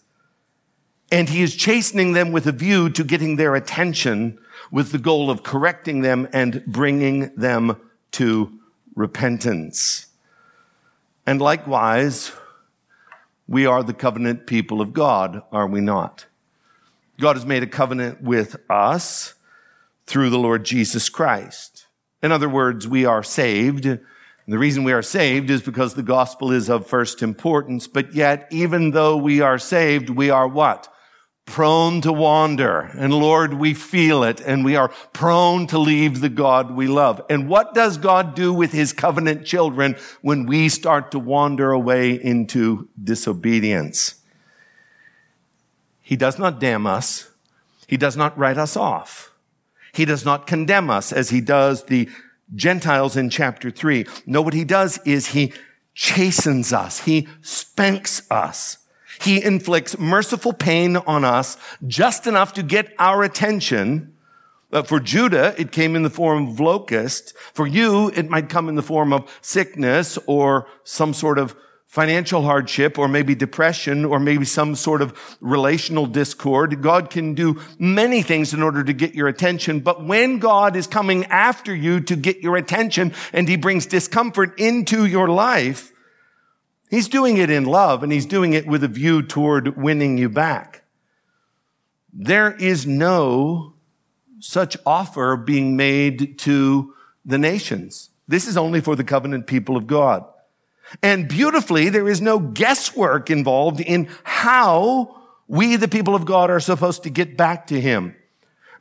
And 1.12 1.30
he 1.30 1.42
is 1.42 1.56
chastening 1.56 2.13
them 2.13 2.32
with 2.32 2.46
a 2.46 2.52
view 2.52 2.92
to 2.92 3.04
getting 3.04 3.38
their 3.38 3.56
attention 3.56 4.38
with 4.70 4.92
the 4.92 5.00
goal 5.00 5.32
of 5.32 5.42
correcting 5.42 6.02
them 6.02 6.28
and 6.32 6.63
bringing 6.68 7.36
them 7.36 7.76
to 8.12 8.60
repentance. 8.94 10.12
And 11.26 11.42
likewise, 11.42 12.32
we 13.48 13.66
are 13.66 13.84
the 13.84 13.94
covenant 13.94 14.48
people 14.48 14.82
of 14.82 14.94
God, 14.94 15.42
are 15.52 15.68
we 15.68 15.82
not? 15.82 16.26
God 17.20 17.36
has 17.36 17.46
made 17.46 17.64
a 17.64 17.68
covenant 17.68 18.22
with 18.22 18.56
us 18.70 19.36
through 20.06 20.30
the 20.30 20.40
Lord 20.40 20.66
Jesus 20.66 21.10
Christ. 21.10 21.88
In 22.22 22.32
other 22.32 22.50
words, 22.50 22.88
we 22.88 23.06
are 23.06 23.24
saved. 23.24 23.86
And 23.86 24.00
the 24.48 24.58
reason 24.58 24.84
we 24.84 24.94
are 24.94 25.02
saved 25.02 25.50
is 25.50 25.62
because 25.62 25.94
the 25.94 26.04
gospel 26.04 26.52
is 26.52 26.70
of 26.70 26.88
first 26.88 27.22
importance. 27.22 27.88
But 27.88 28.14
yet, 28.14 28.48
even 28.52 28.92
though 28.92 29.16
we 29.16 29.42
are 29.42 29.58
saved, 29.58 30.10
we 30.10 30.30
are 30.30 30.48
what? 30.48 30.92
Prone 31.45 32.01
to 32.01 32.12
wander. 32.12 32.79
And 32.97 33.13
Lord, 33.13 33.53
we 33.53 33.73
feel 33.73 34.23
it 34.23 34.39
and 34.41 34.63
we 34.63 34.75
are 34.75 34.89
prone 35.12 35.67
to 35.67 35.77
leave 35.77 36.21
the 36.21 36.29
God 36.29 36.71
we 36.71 36.88
love. 36.88 37.21
And 37.29 37.49
what 37.49 37.73
does 37.73 37.97
God 37.97 38.36
do 38.36 38.53
with 38.53 38.71
his 38.71 38.93
covenant 38.93 39.45
children 39.45 39.95
when 40.21 40.45
we 40.45 40.69
start 40.69 41.12
to 41.12 41.19
wander 41.19 41.71
away 41.71 42.13
into 42.13 42.88
disobedience? 43.01 44.15
He 46.01 46.15
does 46.15 46.39
not 46.39 46.60
damn 46.60 46.88
us. 46.88 47.29
He 47.88 47.97
does 47.97 48.17
not 48.17 48.38
write 48.38 48.58
us 48.58 48.75
off. 48.75 49.34
He 49.93 50.06
does 50.06 50.25
not 50.25 50.47
condemn 50.47 50.89
us 50.89 51.12
as 51.12 51.29
he 51.29 51.41
does 51.41 51.84
the 51.86 52.10
Gentiles 52.56 53.15
in 53.15 53.29
chapter 53.29 53.69
three. 53.69 54.06
No, 54.25 54.41
what 54.41 54.53
he 54.53 54.63
does 54.63 54.99
is 55.06 55.27
he 55.27 55.53
chastens 55.93 56.73
us. 56.73 57.01
He 57.01 57.27
spanks 57.41 58.29
us. 58.32 58.79
He 59.21 59.43
inflicts 59.43 59.97
merciful 59.97 60.54
pain 60.54 60.97
on 60.97 61.23
us 61.23 61.58
just 61.86 62.28
enough 62.28 62.54
to 62.54 62.63
get 62.63 62.93
our 62.99 63.23
attention. 63.23 64.13
For 64.86 64.99
Judah, 64.99 65.54
it 65.58 65.71
came 65.71 65.95
in 65.95 66.02
the 66.02 66.10
form 66.10 66.47
of 66.47 66.60
locust. 66.60 67.36
For 67.54 67.67
you, 67.67 68.10
it 68.10 68.30
might 68.30 68.49
come 68.49 68.69
in 68.69 68.76
the 68.76 68.82
form 68.82 69.13
of 69.13 69.30
sickness 69.41 70.17
or 70.26 70.67
some 70.84 71.13
sort 71.13 71.38
of 71.38 71.56
financial 71.86 72.41
hardship 72.41 72.97
or 72.97 73.08
maybe 73.08 73.36
depression 73.36 74.04
or 74.04 74.19
maybe 74.19 74.43
some 74.43 74.73
sort 74.73 74.99
of 74.99 75.38
relational 75.41 76.08
discord. 76.08 76.82
God 76.82 77.12
can 77.12 77.36
do 77.36 77.62
many 77.78 78.23
things 78.23 78.52
in 78.52 78.63
order 78.63 78.84
to 78.84 78.93
get 78.93 79.13
your 79.13 79.28
attention. 79.28 79.80
But 79.80 80.04
when 80.04 80.39
God 80.39 80.76
is 80.76 80.88
coming 80.88 81.26
after 81.26 81.76
you 81.76 81.99
to 82.02 82.15
get 82.15 82.39
your 82.39 82.58
attention 82.58 83.13
and 83.32 83.47
he 83.47 83.58
brings 83.58 83.86
discomfort 83.86 84.60
into 84.60 85.06
your 85.06 85.28
life, 85.28 85.92
He's 86.89 87.08
doing 87.08 87.38
it 87.38 87.50
in 87.50 87.65
love 87.65 88.04
and 88.04 88.12
he's 88.12 88.26
doing 88.26 88.54
it 88.54 88.67
with 88.67 88.84
a 88.84 88.88
view 88.88 89.24
toward 89.24 89.78
winning 89.78 90.17
you 90.17 90.30
back. 90.30 90.84
There 92.13 92.52
is 92.52 92.86
no 92.86 93.74
such 94.39 94.78
offer 94.86 95.36
being 95.36 95.76
made 95.76 96.38
to 96.39 96.93
the 97.26 97.38
nations. 97.38 98.10
This 98.28 98.48
is 98.48 98.58
only 98.58 98.82
for 98.82 98.96
the 98.96 99.04
covenant 99.04 99.48
people 99.48 99.76
of 99.76 99.88
God. 99.88 100.26
And 101.02 101.28
beautifully, 101.28 101.89
there 101.89 102.08
is 102.08 102.22
no 102.22 102.39
guesswork 102.39 103.30
involved 103.30 103.80
in 103.80 104.10
how 104.24 105.22
we, 105.48 105.76
the 105.76 105.88
people 105.88 106.13
of 106.13 106.26
God, 106.26 106.50
are 106.50 106.60
supposed 106.60 107.04
to 107.04 107.10
get 107.10 107.38
back 107.38 107.67
to 107.67 107.80
him. 107.80 108.15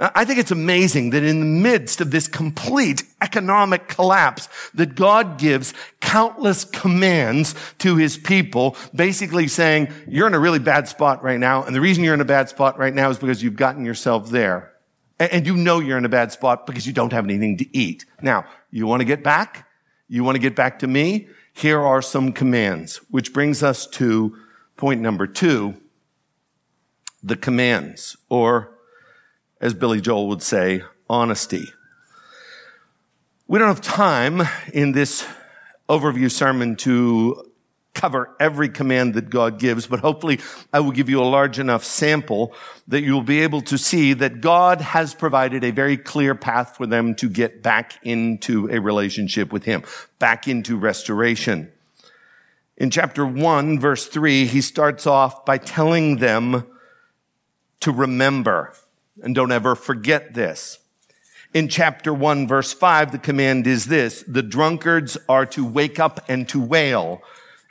I 0.03 0.25
think 0.25 0.41
it's 0.41 0.51
amazing 0.51 1.11
that 1.11 1.23
in 1.23 1.39
the 1.39 1.47
midst 1.47 2.01
of 2.01 2.11
this 2.11 2.27
complete 2.27 3.05
economic 3.21 3.87
collapse 3.87 4.49
that 4.75 4.97
God 4.97 5.39
gives 5.39 5.75
countless 6.01 6.65
commands 6.65 7.55
to 7.79 7.95
his 7.95 8.19
people, 8.19 8.77
basically 8.93 9.47
saying, 9.47 9.93
you're 10.09 10.27
in 10.27 10.35
a 10.35 10.41
really 10.41 10.59
bad 10.59 10.89
spot 10.89 11.23
right 11.23 11.39
now. 11.39 11.63
And 11.63 11.73
the 11.73 11.81
reason 11.81 12.03
you're 12.03 12.15
in 12.15 12.21
a 12.21 12.25
bad 12.25 12.49
spot 12.49 12.79
right 12.79 12.93
now 12.93 13.11
is 13.11 13.19
because 13.19 13.45
you've 13.45 13.55
gotten 13.55 13.85
yourself 13.85 14.29
there. 14.31 14.73
And 15.21 15.47
you 15.47 15.57
know 15.57 15.79
you're 15.79 15.99
in 15.99 16.05
a 16.05 16.09
bad 16.09 16.33
spot 16.33 16.67
because 16.67 16.85
you 16.85 16.93
don't 16.93 17.13
have 17.13 17.25
anything 17.25 17.57
to 17.59 17.77
eat. 17.77 18.05
Now, 18.21 18.45
you 18.73 18.89
want 18.89 19.03
to 19.03 19.05
get 19.05 19.23
back? 19.23 19.69
You 20.09 20.25
want 20.25 20.35
to 20.35 20.41
get 20.41 20.57
back 20.57 20.81
to 20.81 20.89
me? 20.89 21.29
Here 21.53 21.81
are 21.81 22.03
some 22.03 22.33
commands, 22.33 22.97
which 23.11 23.33
brings 23.33 23.63
us 23.63 23.87
to 23.89 24.37
point 24.77 25.01
number 25.01 25.29
two, 25.29 25.75
the 27.23 27.37
commands 27.37 28.17
or 28.29 28.72
as 29.63 29.73
Billy 29.73 30.01
Joel 30.01 30.27
would 30.27 30.43
say, 30.43 30.83
honesty. 31.09 31.73
We 33.47 33.59
don't 33.59 33.69
have 33.69 33.81
time 33.81 34.43
in 34.75 34.93
this 34.93 35.25
overview 35.89 36.31
sermon 36.31 36.75
to 36.77 37.49
cover 37.95 38.35
every 38.41 38.69
command 38.69 39.15
that 39.15 39.31
God 39.31 39.59
gives, 39.59 39.87
but 39.87 40.01
hopefully 40.01 40.41
I 40.73 40.81
will 40.81 40.91
give 40.91 41.09
you 41.09 41.23
a 41.23 41.25
large 41.25 41.59
enough 41.59 41.85
sample 41.85 42.55
that 42.89 43.03
you'll 43.03 43.23
be 43.23 43.43
able 43.43 43.61
to 43.63 43.79
see 43.79 44.15
that 44.15 44.41
God 44.41 44.81
has 44.81 45.15
provided 45.15 45.63
a 45.63 45.71
very 45.71 45.97
clear 45.97 46.35
path 46.35 46.77
for 46.77 46.87
them 46.87 47.15
to 47.17 47.29
get 47.29 47.63
back 47.63 48.01
into 48.03 48.69
a 48.71 48.81
relationship 48.81 49.53
with 49.53 49.65
Him, 49.65 49.85
back 50.19 50.49
into 50.49 50.77
restoration. 50.77 51.71
In 52.79 52.91
chapter 52.91 53.25
1, 53.25 53.79
verse 53.79 54.09
3, 54.09 54.47
he 54.47 54.63
starts 54.63 55.07
off 55.07 55.45
by 55.45 55.59
telling 55.59 56.17
them 56.17 56.67
to 57.81 57.93
remember 57.93 58.73
and 59.23 59.35
don't 59.35 59.53
ever 59.53 59.75
forget 59.75 60.35
this. 60.35 60.79
In 61.55 61.69
chapter 61.69 62.15
1, 62.15 62.49
verse 62.49 62.73
5, 62.73 63.13
the 63.13 63.19
command 63.19 63.67
is 63.67 63.87
this 63.87 64.25
the 64.27 64.43
drunkards 64.43 65.19
are 65.29 65.45
to 65.47 65.67
wake 65.67 66.01
up 66.01 66.25
and 66.29 66.49
to 66.49 66.61
wail. 66.61 67.21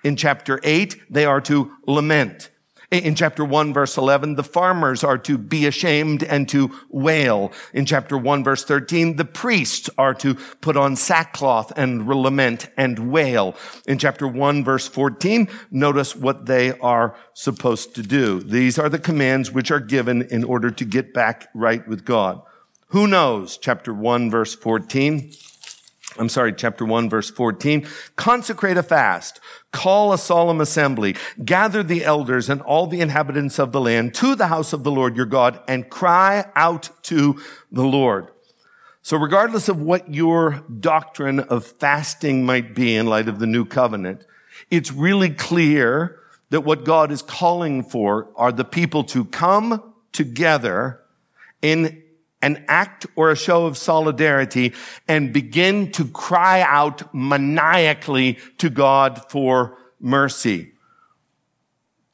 In 0.03 0.15
chapter 0.15 0.59
8, 0.63 1.01
they 1.09 1.25
are 1.25 1.41
to 1.41 1.71
lament. 1.87 2.50
In 2.91 3.15
chapter 3.15 3.45
1 3.45 3.73
verse 3.73 3.95
11, 3.95 4.35
the 4.35 4.43
farmers 4.43 5.01
are 5.01 5.17
to 5.19 5.37
be 5.37 5.65
ashamed 5.65 6.23
and 6.23 6.49
to 6.49 6.77
wail. 6.89 7.53
In 7.73 7.85
chapter 7.85 8.17
1 8.17 8.43
verse 8.43 8.65
13, 8.65 9.15
the 9.15 9.23
priests 9.23 9.89
are 9.97 10.13
to 10.15 10.35
put 10.59 10.75
on 10.75 10.97
sackcloth 10.97 11.71
and 11.77 12.05
lament 12.05 12.67
and 12.75 13.09
wail. 13.09 13.55
In 13.87 13.97
chapter 13.97 14.27
1 14.27 14.65
verse 14.65 14.89
14, 14.89 15.47
notice 15.71 16.17
what 16.17 16.47
they 16.47 16.77
are 16.79 17.15
supposed 17.33 17.95
to 17.95 18.03
do. 18.03 18.41
These 18.41 18.77
are 18.77 18.89
the 18.89 18.99
commands 18.99 19.53
which 19.53 19.71
are 19.71 19.79
given 19.79 20.23
in 20.23 20.43
order 20.43 20.69
to 20.69 20.83
get 20.83 21.13
back 21.13 21.47
right 21.53 21.87
with 21.87 22.03
God. 22.03 22.41
Who 22.87 23.07
knows? 23.07 23.55
Chapter 23.55 23.93
1 23.93 24.29
verse 24.29 24.53
14. 24.53 25.31
I'm 26.19 26.27
sorry, 26.27 26.51
chapter 26.51 26.83
1 26.83 27.09
verse 27.09 27.29
14. 27.29 27.87
Consecrate 28.17 28.75
a 28.75 28.83
fast. 28.83 29.39
Call 29.71 30.11
a 30.11 30.17
solemn 30.17 30.59
assembly. 30.59 31.15
Gather 31.43 31.81
the 31.81 32.03
elders 32.03 32.49
and 32.49 32.61
all 32.61 32.87
the 32.87 33.01
inhabitants 33.01 33.57
of 33.57 33.71
the 33.71 33.79
land 33.79 34.13
to 34.15 34.35
the 34.35 34.47
house 34.47 34.73
of 34.73 34.83
the 34.83 34.91
Lord 34.91 35.15
your 35.15 35.25
God 35.25 35.61
and 35.67 35.89
cry 35.89 36.45
out 36.55 36.89
to 37.03 37.41
the 37.71 37.83
Lord. 37.83 38.27
So 39.01 39.17
regardless 39.17 39.69
of 39.69 39.81
what 39.81 40.13
your 40.13 40.63
doctrine 40.79 41.39
of 41.39 41.65
fasting 41.65 42.45
might 42.45 42.75
be 42.75 42.95
in 42.95 43.07
light 43.07 43.27
of 43.27 43.39
the 43.39 43.47
new 43.47 43.65
covenant, 43.65 44.25
it's 44.69 44.91
really 44.91 45.29
clear 45.29 46.19
that 46.49 46.61
what 46.61 46.83
God 46.83 47.11
is 47.11 47.21
calling 47.21 47.83
for 47.83 48.27
are 48.35 48.51
the 48.51 48.65
people 48.65 49.03
to 49.05 49.25
come 49.25 49.93
together 50.11 50.99
in 51.61 52.00
an 52.41 52.63
act 52.67 53.05
or 53.15 53.31
a 53.31 53.35
show 53.35 53.65
of 53.65 53.77
solidarity 53.77 54.73
and 55.07 55.33
begin 55.33 55.91
to 55.93 56.05
cry 56.05 56.61
out 56.61 57.13
maniacally 57.13 58.39
to 58.57 58.69
God 58.69 59.29
for 59.29 59.77
mercy. 59.99 60.71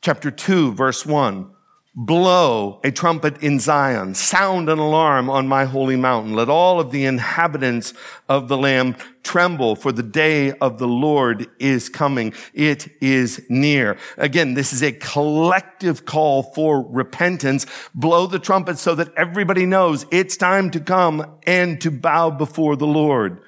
Chapter 0.01 0.31
2, 0.31 0.73
verse 0.73 1.05
1 1.05 1.51
blow 1.97 2.79
a 2.83 2.91
trumpet 2.91 3.41
in 3.41 3.60
Zion, 3.60 4.13
sound 4.13 4.69
an 4.69 4.77
alarm 4.77 5.31
on 5.31 5.47
my 5.47 5.65
holy 5.65 5.95
mountain. 5.95 6.36
Let 6.36 6.47
all 6.47 6.79
of 6.79 6.91
the 6.91 7.05
inhabitants 7.05 7.91
of 8.29 8.47
the 8.47 8.57
land 8.57 8.97
tremble 9.23 9.75
for 9.75 9.91
the 9.91 10.03
day 10.03 10.51
of 10.60 10.77
the 10.77 10.88
Lord 10.88 11.47
is 11.57 11.89
coming. 11.89 12.36
It 12.53 12.88
is 13.01 13.43
near. 13.49 13.97
Again, 14.15 14.53
this 14.53 14.73
is 14.73 14.83
a 14.83 14.91
collective 14.91 16.05
call 16.05 16.43
for 16.43 16.88
repentance. 16.88 17.65
Blow 17.95 18.27
the 18.27 18.38
trumpet 18.38 18.77
so 18.77 18.93
that 18.93 19.12
everybody 19.17 19.65
knows 19.65 20.05
it's 20.12 20.38
time 20.38 20.69
to 20.71 20.79
come 20.79 21.39
and 21.47 21.81
to 21.81 21.89
bow 21.89 22.29
before 22.29 22.75
the 22.75 22.86
Lord. 22.86 23.41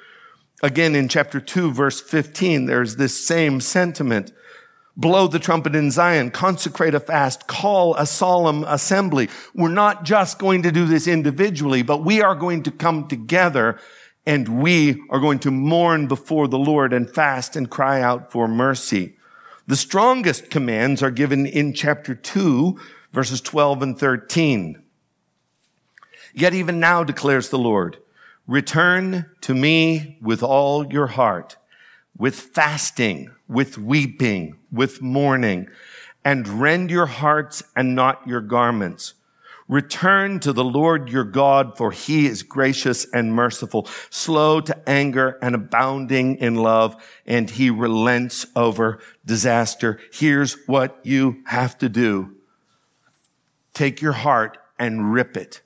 Again, 0.63 0.95
in 0.95 1.07
chapter 1.07 1.39
2, 1.39 1.71
verse 1.71 2.01
15, 2.01 2.65
there's 2.65 2.95
this 2.95 3.15
same 3.15 3.61
sentiment 3.61 4.31
blow 4.99 5.27
the 5.27 5.39
trumpet 5.39 5.75
in 5.75 5.91
Zion, 5.91 6.29
consecrate 6.29 6.93
a 6.93 6.99
fast, 6.99 7.47
call 7.47 7.95
a 7.95 8.05
solemn 8.05 8.65
assembly. 8.65 9.29
We're 9.55 9.69
not 9.69 10.03
just 10.03 10.37
going 10.39 10.61
to 10.63 10.73
do 10.73 10.85
this 10.85 11.07
individually, 11.07 11.83
but 11.83 12.03
we 12.03 12.21
are 12.21 12.35
going 12.35 12.63
to 12.63 12.71
come 12.71 13.07
together 13.07 13.79
and 14.25 14.61
we 14.61 15.01
are 15.09 15.21
going 15.21 15.39
to 15.39 15.51
mourn 15.51 16.07
before 16.07 16.49
the 16.49 16.59
Lord 16.59 16.91
and 16.91 17.09
fast 17.09 17.55
and 17.55 17.69
cry 17.69 18.01
out 18.01 18.29
for 18.29 18.47
mercy. 18.47 19.15
The 19.67 19.77
strongest 19.77 20.49
commands 20.49 21.01
are 21.01 21.11
given 21.11 21.45
in 21.45 21.73
chapter 21.73 22.13
2, 22.13 22.77
verses 23.13 23.39
12 23.39 23.81
and 23.81 23.97
13. 23.97 24.83
Yet 26.33 26.53
even 26.53 26.79
now 26.79 27.05
declares 27.05 27.49
the 27.49 27.57
Lord, 27.57 27.97
return 28.47 29.29
to 29.41 29.55
me 29.55 30.17
with 30.21 30.43
all 30.43 30.91
your 30.91 31.07
heart, 31.07 31.55
with 32.17 32.35
fasting, 32.35 33.31
with 33.47 33.77
weeping, 33.77 34.57
with 34.71 35.01
mourning, 35.01 35.67
and 36.23 36.47
rend 36.47 36.91
your 36.91 37.05
hearts 37.05 37.63
and 37.75 37.95
not 37.95 38.27
your 38.27 38.41
garments. 38.41 39.13
Return 39.69 40.39
to 40.39 40.51
the 40.51 40.63
Lord 40.63 41.09
your 41.09 41.23
God, 41.23 41.77
for 41.77 41.91
he 41.91 42.25
is 42.25 42.41
gracious 42.41 43.05
and 43.13 43.33
merciful, 43.33 43.87
slow 44.09 44.59
to 44.61 44.89
anger 44.89 45.37
and 45.43 45.53
abounding 45.53 46.37
in 46.37 46.55
love, 46.55 46.95
and 47.27 47.47
he 47.47 47.69
relents 47.69 48.47
over 48.55 48.99
disaster. 49.25 49.99
Here's 50.11 50.57
what 50.65 50.99
you 51.03 51.43
have 51.45 51.77
to 51.77 51.87
do. 51.87 52.35
Take 53.75 54.01
your 54.01 54.13
heart 54.13 54.57
and 54.79 55.13
rip 55.13 55.37
it, 55.37 55.61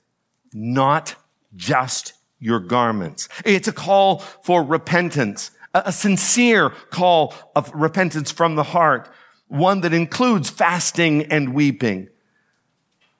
not 0.52 1.14
just 1.56 2.12
your 2.38 2.60
garments. 2.60 3.30
It's 3.46 3.68
a 3.68 3.72
call 3.72 4.18
for 4.18 4.62
repentance 4.62 5.50
a 5.74 5.92
sincere 5.92 6.70
call 6.90 7.34
of 7.56 7.72
repentance 7.74 8.30
from 8.30 8.54
the 8.54 8.62
heart, 8.62 9.08
one 9.48 9.80
that 9.82 9.92
includes 9.92 10.50
fasting 10.50 11.24
and 11.24 11.54
weeping. 11.54 12.08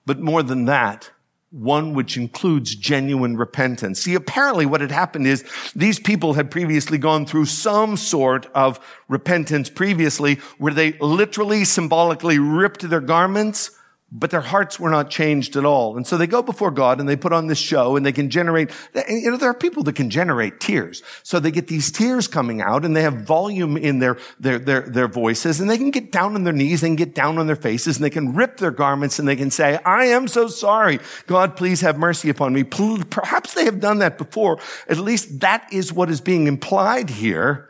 But 0.07 0.21
more 0.21 0.43
than 0.43 0.67
that, 0.67 1.11
one 1.51 1.95
which 1.95 2.17
includes 2.17 2.75
genuine 2.75 3.37
repentance. 3.37 4.03
See, 4.03 4.15
apparently 4.15 4.67
what 4.67 4.81
had 4.81 4.91
happened 4.91 5.27
is 5.27 5.45
these 5.75 6.01
people 6.01 6.35
had 6.35 6.51
previously 6.51 6.99
gone 6.99 7.27
through 7.27 7.45
some 7.45 7.97
sort 7.97 8.47
of 8.55 8.81
repentance 9.09 9.71
previously 9.71 10.41
where 10.59 10.75
they 10.75 10.95
literally 10.95 11.65
symbolically 11.65 12.41
ripped 12.41 12.89
their 12.89 13.01
garments 13.01 13.71
but 14.17 14.31
their 14.31 14.41
hearts 14.41 14.79
were 14.79 14.91
not 14.91 15.11
changed 15.11 15.57
at 15.57 15.65
all. 15.65 15.97
And 15.97 16.07
so 16.07 16.17
they 16.17 16.29
go 16.29 16.41
before 16.41 16.71
God 16.71 17.01
and 17.01 17.09
they 17.09 17.17
put 17.17 17.33
on 17.33 17.49
this 17.49 17.59
show 17.59 17.97
and 17.97 18.07
they 18.07 18.13
can 18.13 18.31
generate, 18.31 18.71
you 19.09 19.29
know, 19.29 19.37
there 19.37 19.51
are 19.51 19.55
people 19.55 19.83
that 19.83 19.97
can 19.97 20.09
generate 20.09 20.61
tears. 20.61 21.03
So 21.25 21.41
they 21.41 21.51
get 21.51 21.67
these 21.67 21.91
tears 21.91 22.29
coming 22.29 22.63
out 22.63 22.85
and 22.85 22.95
they 22.95 23.03
have 23.03 23.23
volume 23.23 23.77
in 23.77 23.99
their, 23.99 24.17
their, 24.39 24.61
their, 24.61 24.83
their 24.83 25.09
voices 25.09 25.61
and 25.61 25.69
they 25.69 25.77
can 25.77 25.91
get 25.91 26.13
down 26.13 26.37
on 26.37 26.45
their 26.45 26.53
knees, 26.53 26.81
can 26.81 26.95
get 26.95 27.17
down 27.17 27.39
on 27.39 27.49
their 27.49 27.57
faces 27.57 27.97
and 27.97 28.05
they 28.05 28.11
can 28.11 28.37
rip 28.37 28.59
their 28.59 28.71
garments 28.71 29.19
and 29.19 29.27
they 29.27 29.35
can 29.35 29.51
say, 29.51 29.81
I 29.85 30.05
am 30.05 30.29
so 30.29 30.47
sorry. 30.47 31.01
God, 31.27 31.57
please 31.57 31.81
have 31.81 31.99
mercy 31.99 32.31
upon 32.31 32.53
me. 32.53 32.63
Perhaps 32.63 33.55
they 33.55 33.65
have 33.65 33.81
done 33.81 33.99
that 33.99 34.17
before. 34.17 34.61
At 34.89 34.99
least 34.99 35.41
that 35.41 35.67
is 35.73 35.93
what 35.93 36.09
is 36.09 36.21
being 36.21 36.47
implied 36.47 37.11
here. 37.11 37.69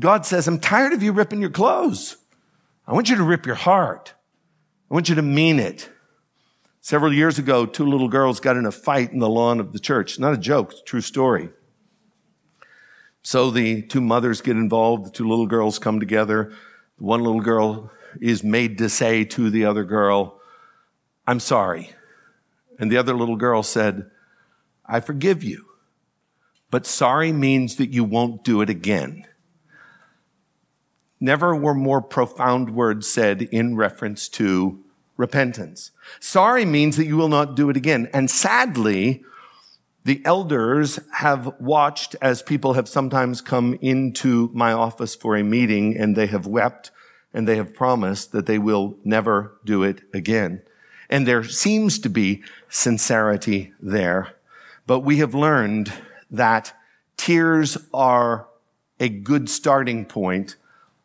God 0.00 0.26
says, 0.26 0.48
I'm 0.48 0.58
tired 0.58 0.92
of 0.92 1.02
you 1.02 1.12
ripping 1.12 1.40
your 1.40 1.50
clothes. 1.50 2.16
I 2.88 2.92
want 2.92 3.08
you 3.08 3.14
to 3.16 3.22
rip 3.22 3.46
your 3.46 3.54
heart. 3.54 4.14
I 4.92 4.94
want 4.94 5.08
you 5.08 5.14
to 5.14 5.22
mean 5.22 5.58
it. 5.58 5.88
Several 6.82 7.14
years 7.14 7.38
ago, 7.38 7.64
two 7.64 7.86
little 7.86 8.08
girls 8.08 8.40
got 8.40 8.58
in 8.58 8.66
a 8.66 8.70
fight 8.70 9.10
in 9.10 9.20
the 9.20 9.28
lawn 9.28 9.58
of 9.58 9.72
the 9.72 9.78
church. 9.78 10.18
Not 10.18 10.34
a 10.34 10.36
joke, 10.36 10.84
true 10.84 11.00
story. 11.00 11.48
So 13.22 13.50
the 13.50 13.80
two 13.80 14.02
mothers 14.02 14.42
get 14.42 14.58
involved. 14.58 15.06
The 15.06 15.10
two 15.10 15.26
little 15.26 15.46
girls 15.46 15.78
come 15.78 15.98
together. 15.98 16.52
One 16.98 17.22
little 17.22 17.40
girl 17.40 17.90
is 18.20 18.44
made 18.44 18.76
to 18.78 18.90
say 18.90 19.24
to 19.24 19.48
the 19.48 19.64
other 19.64 19.84
girl, 19.84 20.38
I'm 21.26 21.40
sorry. 21.40 21.92
And 22.78 22.92
the 22.92 22.98
other 22.98 23.14
little 23.14 23.36
girl 23.36 23.62
said, 23.62 24.10
I 24.84 25.00
forgive 25.00 25.42
you. 25.42 25.64
But 26.70 26.84
sorry 26.84 27.32
means 27.32 27.76
that 27.76 27.94
you 27.94 28.04
won't 28.04 28.44
do 28.44 28.60
it 28.60 28.68
again. 28.68 29.24
Never 31.22 31.54
were 31.54 31.72
more 31.72 32.02
profound 32.02 32.74
words 32.74 33.08
said 33.08 33.42
in 33.42 33.76
reference 33.76 34.28
to 34.30 34.82
repentance. 35.16 35.92
Sorry 36.18 36.64
means 36.64 36.96
that 36.96 37.06
you 37.06 37.16
will 37.16 37.28
not 37.28 37.54
do 37.54 37.70
it 37.70 37.76
again. 37.76 38.10
And 38.12 38.28
sadly, 38.28 39.22
the 40.02 40.20
elders 40.24 40.98
have 41.12 41.54
watched 41.60 42.16
as 42.20 42.42
people 42.42 42.72
have 42.72 42.88
sometimes 42.88 43.40
come 43.40 43.78
into 43.80 44.50
my 44.52 44.72
office 44.72 45.14
for 45.14 45.36
a 45.36 45.44
meeting 45.44 45.96
and 45.96 46.16
they 46.16 46.26
have 46.26 46.48
wept 46.48 46.90
and 47.32 47.46
they 47.46 47.54
have 47.54 47.72
promised 47.72 48.32
that 48.32 48.46
they 48.46 48.58
will 48.58 48.96
never 49.04 49.56
do 49.64 49.84
it 49.84 50.00
again. 50.12 50.60
And 51.08 51.24
there 51.24 51.44
seems 51.44 52.00
to 52.00 52.08
be 52.08 52.42
sincerity 52.68 53.72
there. 53.80 54.34
But 54.88 55.00
we 55.00 55.18
have 55.18 55.36
learned 55.36 55.92
that 56.32 56.72
tears 57.16 57.78
are 57.94 58.48
a 58.98 59.08
good 59.08 59.48
starting 59.48 60.04
point, 60.04 60.56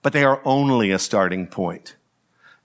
but 0.02 0.14
they 0.14 0.24
are 0.24 0.42
only 0.46 0.92
a 0.92 1.00
starting 1.00 1.48
point. 1.48 1.96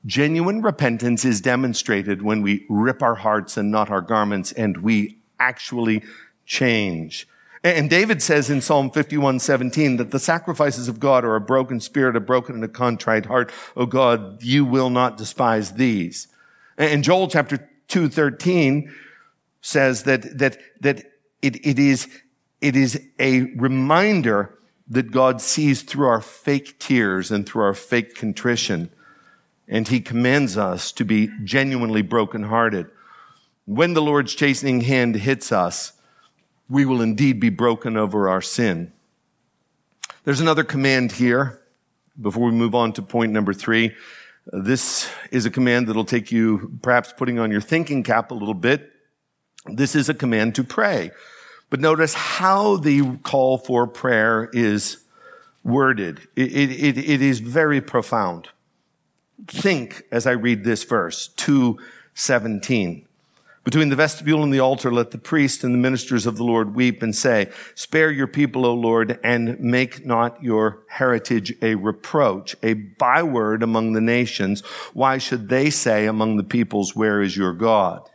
Genuine 0.05 0.63
repentance 0.63 1.25
is 1.25 1.41
demonstrated 1.41 2.23
when 2.23 2.43
we 2.43 2.67
rip 2.69 3.03
our 3.03 3.15
hearts 3.15 3.57
and 3.57 3.71
not 3.71 3.91
our 3.91 4.01
garments 4.01 4.51
and 4.53 4.79
we 4.79 5.19
actually 5.39 6.03
change. 6.45 7.29
And 7.65 7.89
David 7.89 8.21
says 8.21 8.51
in 8.51 8.61
Psalm 8.61 8.91
51, 8.91 9.39
17 9.39 9.97
that 9.99 10.11
the 10.11 10.19
sacrifices 10.19 10.89
of 10.89 10.99
God 10.99 11.25
are 11.25 11.37
a 11.37 11.41
broken 11.41 11.79
spirit, 11.79 12.17
a 12.17 12.21
broken 12.21 12.57
and 12.57 12.65
a 12.65 12.69
contrite 12.69 13.27
heart. 13.27 13.53
Oh 13.77 13.87
God, 13.87 14.43
you 14.43 14.65
will 14.65 14.91
not 14.91 15.17
despise 15.17 15.75
these. 15.75 16.27
And 16.77 17.05
Joel 17.05 17.29
chapter 17.29 17.71
2, 17.87 18.09
13 18.09 18.93
says 19.61 20.03
that, 20.03 20.39
that, 20.39 20.59
that 20.81 21.05
it, 21.41 21.65
it 21.65 21.79
is, 21.79 22.09
it 22.61 22.75
is 22.75 23.01
a 23.21 23.43
reminder 23.55 24.59
that 24.93 25.11
God 25.11 25.41
sees 25.41 25.81
through 25.81 26.07
our 26.07 26.21
fake 26.21 26.79
tears 26.79 27.31
and 27.31 27.47
through 27.47 27.63
our 27.63 27.73
fake 27.73 28.15
contrition. 28.15 28.91
And 29.67 29.89
he 29.89 30.01
commands 30.01 30.59
us 30.59 30.93
to 30.93 31.05
be 31.07 31.31
genuinely 31.45 32.03
brokenhearted. 32.03 32.91
When 33.65 33.95
the 33.95 34.03
Lord's 34.03 34.35
chastening 34.35 34.83
hand 34.83 35.15
hits 35.15 35.51
us, 35.51 35.95
we 36.69 36.85
will 36.85 37.01
indeed 37.01 37.41
be 37.41 37.49
broken 37.49 37.97
over 37.97 38.29
our 38.29 38.43
sin. 38.43 38.93
There's 40.25 40.41
another 40.41 40.63
command 40.63 41.13
here 41.13 41.63
before 42.21 42.45
we 42.45 42.53
move 42.53 42.75
on 42.75 42.93
to 42.93 43.03
point 43.03 43.33
number 43.33 43.55
three. 43.55 43.97
This 44.47 45.09
is 45.31 45.47
a 45.47 45.51
command 45.51 45.89
that'll 45.89 46.05
take 46.05 46.31
you 46.31 46.79
perhaps 46.83 47.15
putting 47.17 47.39
on 47.39 47.51
your 47.51 47.63
thinking 47.63 48.03
cap 48.03 48.31
a 48.31 48.35
little 48.35 48.53
bit. 48.53 48.91
This 49.65 49.95
is 49.95 50.11
a 50.11 50.15
command 50.15 50.55
to 50.57 50.65
pray. 50.65 51.13
But 51.73 51.81
notice 51.81 52.13
how 52.13 52.77
the 52.77 53.17
call 53.23 53.57
for 53.57 53.87
prayer 53.87 54.51
is 54.53 54.99
worded. 55.65 56.29
It, 56.37 56.53
it, 56.53 56.99
it 56.99 57.23
is 57.23 57.41
very 57.41 57.81
profound. 57.81 58.51
Think 59.47 60.03
as 60.13 60.27
I 60.27 60.33
read 60.33 60.65
this 60.65 60.85
verse, 60.85 61.29
217. 61.29 63.07
Between 63.65 63.89
the 63.89 63.97
vestibule 63.97 64.43
and 64.43 64.53
the 64.53 64.61
altar, 64.61 64.93
let 64.93 65.13
the 65.13 65.19
priest 65.19 65.65
and 65.65 65.73
the 65.73 65.79
ministers 65.79 66.27
of 66.27 66.37
the 66.37 66.45
Lord 66.45 66.75
weep 66.75 67.03
and 67.03 67.17
say, 67.17 67.51
spare 67.75 68.11
your 68.11 68.27
people, 68.27 68.67
O 68.67 68.75
Lord, 68.75 69.19
and 69.25 69.59
make 69.59 70.05
not 70.05 70.43
your 70.43 70.83
heritage 70.91 71.55
a 71.63 71.77
reproach, 71.77 72.55
a 72.63 72.75
byword 72.75 73.63
among 73.63 73.95
the 73.95 74.03
nations. 74.03 74.61
Why 74.93 75.17
should 75.17 75.49
they 75.49 75.71
say 75.71 76.05
among 76.05 76.37
the 76.37 76.45
peoples, 76.45 76.95
where 76.95 77.23
is 77.23 77.35
your 77.35 77.55
God? 77.55 78.07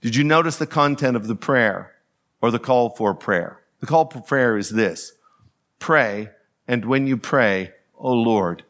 Did 0.00 0.16
you 0.16 0.24
notice 0.24 0.56
the 0.56 0.66
content 0.66 1.14
of 1.14 1.28
the 1.28 1.36
prayer 1.36 1.94
or 2.40 2.50
the 2.50 2.58
call 2.58 2.90
for 2.90 3.14
prayer? 3.14 3.60
The 3.80 3.86
call 3.86 4.08
for 4.10 4.20
prayer 4.20 4.56
is 4.56 4.70
this. 4.70 5.12
Pray, 5.78 6.30
and 6.68 6.84
when 6.84 7.06
you 7.06 7.16
pray, 7.16 7.72
O 7.96 8.12
Lord, 8.12 8.64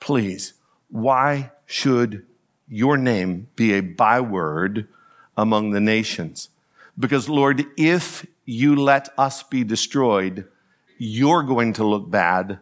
please, 0.00 0.54
why 0.88 1.52
should 1.66 2.24
your 2.68 2.96
name 2.96 3.48
be 3.56 3.72
a 3.72 3.80
byword 3.80 4.86
among 5.36 5.70
the 5.70 5.80
nations. 5.80 6.50
Because 6.98 7.28
Lord, 7.28 7.64
if 7.76 8.26
you 8.44 8.76
let 8.76 9.08
us 9.16 9.42
be 9.42 9.64
destroyed, 9.64 10.46
you're 10.98 11.44
going 11.44 11.72
to 11.74 11.84
look 11.84 12.10
bad. 12.10 12.58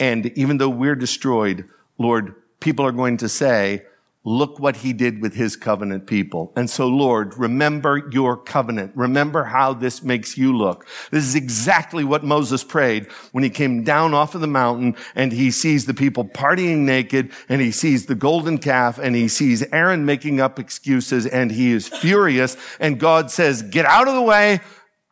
And 0.00 0.26
even 0.38 0.56
though 0.56 0.70
we're 0.70 0.96
destroyed, 0.96 1.68
Lord, 1.98 2.34
people 2.60 2.86
are 2.86 2.92
going 2.92 3.18
to 3.18 3.28
say, 3.28 3.84
Look 4.24 4.60
what 4.60 4.76
he 4.76 4.92
did 4.92 5.20
with 5.20 5.34
his 5.34 5.56
covenant 5.56 6.06
people. 6.06 6.52
And 6.54 6.70
so, 6.70 6.86
Lord, 6.86 7.36
remember 7.36 8.08
your 8.12 8.36
covenant. 8.36 8.92
Remember 8.94 9.42
how 9.42 9.74
this 9.74 10.04
makes 10.04 10.38
you 10.38 10.56
look. 10.56 10.86
This 11.10 11.24
is 11.24 11.34
exactly 11.34 12.04
what 12.04 12.22
Moses 12.22 12.62
prayed 12.62 13.06
when 13.32 13.42
he 13.42 13.50
came 13.50 13.82
down 13.82 14.14
off 14.14 14.36
of 14.36 14.40
the 14.40 14.46
mountain 14.46 14.94
and 15.16 15.32
he 15.32 15.50
sees 15.50 15.86
the 15.86 15.94
people 15.94 16.24
partying 16.24 16.78
naked 16.78 17.32
and 17.48 17.60
he 17.60 17.72
sees 17.72 18.06
the 18.06 18.14
golden 18.14 18.58
calf 18.58 18.96
and 18.98 19.16
he 19.16 19.26
sees 19.26 19.64
Aaron 19.72 20.06
making 20.06 20.40
up 20.40 20.60
excuses 20.60 21.26
and 21.26 21.50
he 21.50 21.72
is 21.72 21.88
furious. 21.88 22.56
And 22.78 23.00
God 23.00 23.28
says, 23.28 23.62
get 23.62 23.86
out 23.86 24.06
of 24.06 24.14
the 24.14 24.22
way. 24.22 24.60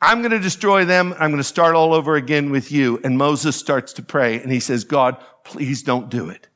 I'm 0.01 0.21
going 0.21 0.31
to 0.31 0.39
destroy 0.39 0.85
them. 0.85 1.15
I'm 1.19 1.31
going 1.31 1.43
to 1.43 1.45
start 1.45 1.75
all 1.75 1.95
over 1.95 2.15
again 2.15 2.51
with 2.51 2.71
you. 2.71 3.01
And 3.03 3.19
Moses 3.19 3.57
starts 3.57 3.93
to 3.95 4.03
pray 4.03 4.41
and 4.41 4.53
he 4.53 4.61
says, 4.61 4.85
God, 4.85 5.17
please 5.43 5.83
don't 5.83 6.09
do 6.09 6.31
it. 6.31 6.47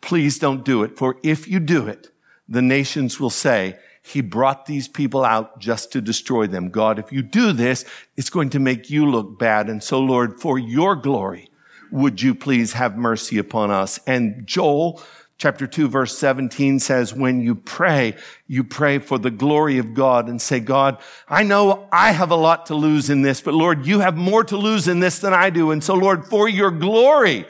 Please 0.00 0.38
don't 0.38 0.64
do 0.64 0.82
it. 0.82 0.96
For 0.96 1.16
if 1.22 1.48
you 1.48 1.60
do 1.60 1.86
it, 1.86 2.10
the 2.48 2.62
nations 2.62 3.20
will 3.20 3.30
say, 3.30 3.78
he 4.02 4.20
brought 4.22 4.66
these 4.66 4.88
people 4.88 5.24
out 5.24 5.58
just 5.58 5.92
to 5.92 6.00
destroy 6.00 6.46
them. 6.46 6.70
God, 6.70 6.98
if 6.98 7.12
you 7.12 7.20
do 7.20 7.52
this, 7.52 7.84
it's 8.16 8.30
going 8.30 8.50
to 8.50 8.58
make 8.58 8.88
you 8.88 9.04
look 9.10 9.38
bad. 9.38 9.68
And 9.68 9.82
so, 9.82 10.00
Lord, 10.00 10.40
for 10.40 10.58
your 10.58 10.96
glory, 10.96 11.50
would 11.90 12.22
you 12.22 12.34
please 12.34 12.72
have 12.72 12.96
mercy 12.96 13.36
upon 13.38 13.70
us? 13.70 14.00
And 14.06 14.46
Joel 14.46 15.02
chapter 15.36 15.66
2 15.66 15.88
verse 15.88 16.18
17 16.18 16.80
says, 16.80 17.14
when 17.14 17.40
you 17.40 17.54
pray, 17.54 18.16
you 18.46 18.64
pray 18.64 18.98
for 18.98 19.18
the 19.18 19.30
glory 19.30 19.78
of 19.78 19.94
God 19.94 20.28
and 20.28 20.40
say, 20.42 20.58
God, 20.58 20.98
I 21.28 21.44
know 21.44 21.86
I 21.92 22.12
have 22.12 22.30
a 22.30 22.36
lot 22.36 22.66
to 22.66 22.74
lose 22.74 23.08
in 23.08 23.22
this, 23.22 23.40
but 23.40 23.54
Lord, 23.54 23.86
you 23.86 24.00
have 24.00 24.16
more 24.16 24.42
to 24.44 24.56
lose 24.56 24.88
in 24.88 25.00
this 25.00 25.20
than 25.20 25.32
I 25.32 25.50
do. 25.50 25.70
And 25.70 25.82
so, 25.82 25.94
Lord, 25.94 26.26
for 26.26 26.48
your 26.48 26.70
glory, 26.70 27.46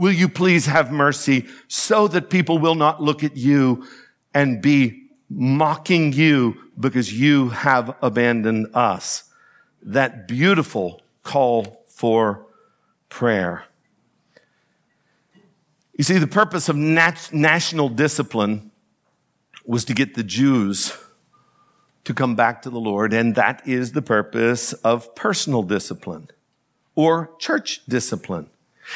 Will 0.00 0.12
you 0.12 0.30
please 0.30 0.64
have 0.64 0.90
mercy 0.90 1.46
so 1.68 2.08
that 2.08 2.30
people 2.30 2.56
will 2.56 2.74
not 2.74 3.02
look 3.02 3.22
at 3.22 3.36
you 3.36 3.86
and 4.32 4.62
be 4.62 5.10
mocking 5.28 6.14
you 6.14 6.56
because 6.78 7.12
you 7.12 7.50
have 7.50 7.94
abandoned 8.00 8.68
us? 8.74 9.24
That 9.82 10.26
beautiful 10.26 11.02
call 11.22 11.84
for 11.86 12.46
prayer. 13.10 13.64
You 15.98 16.04
see, 16.04 16.16
the 16.16 16.26
purpose 16.26 16.70
of 16.70 16.76
nat- 16.76 17.28
national 17.30 17.90
discipline 17.90 18.70
was 19.66 19.84
to 19.84 19.92
get 19.92 20.14
the 20.14 20.24
Jews 20.24 20.96
to 22.04 22.14
come 22.14 22.34
back 22.34 22.62
to 22.62 22.70
the 22.70 22.80
Lord, 22.80 23.12
and 23.12 23.34
that 23.34 23.68
is 23.68 23.92
the 23.92 24.00
purpose 24.00 24.72
of 24.72 25.14
personal 25.14 25.62
discipline 25.62 26.30
or 26.94 27.32
church 27.38 27.82
discipline. 27.86 28.48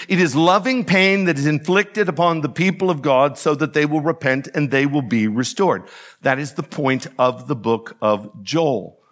It 0.09 0.21
is 0.21 0.35
loving 0.35 0.85
pain 0.85 1.25
that 1.25 1.39
is 1.39 1.47
inflicted 1.47 2.09
upon 2.09 2.41
the 2.41 2.49
people 2.49 2.91
of 2.91 3.03
God 3.03 3.39
so 3.39 3.55
that 3.55 3.73
they 3.73 3.87
will 3.87 4.01
repent 4.01 4.49
and 4.55 4.71
they 4.71 4.87
will 4.87 5.03
be 5.03 5.27
restored. 5.27 5.85
That 6.23 6.39
is 6.39 6.53
the 6.53 6.63
point 6.63 7.07
of 7.19 7.49
the 7.49 7.57
book 7.57 7.97
of 8.01 8.43
Joel. 8.43 9.04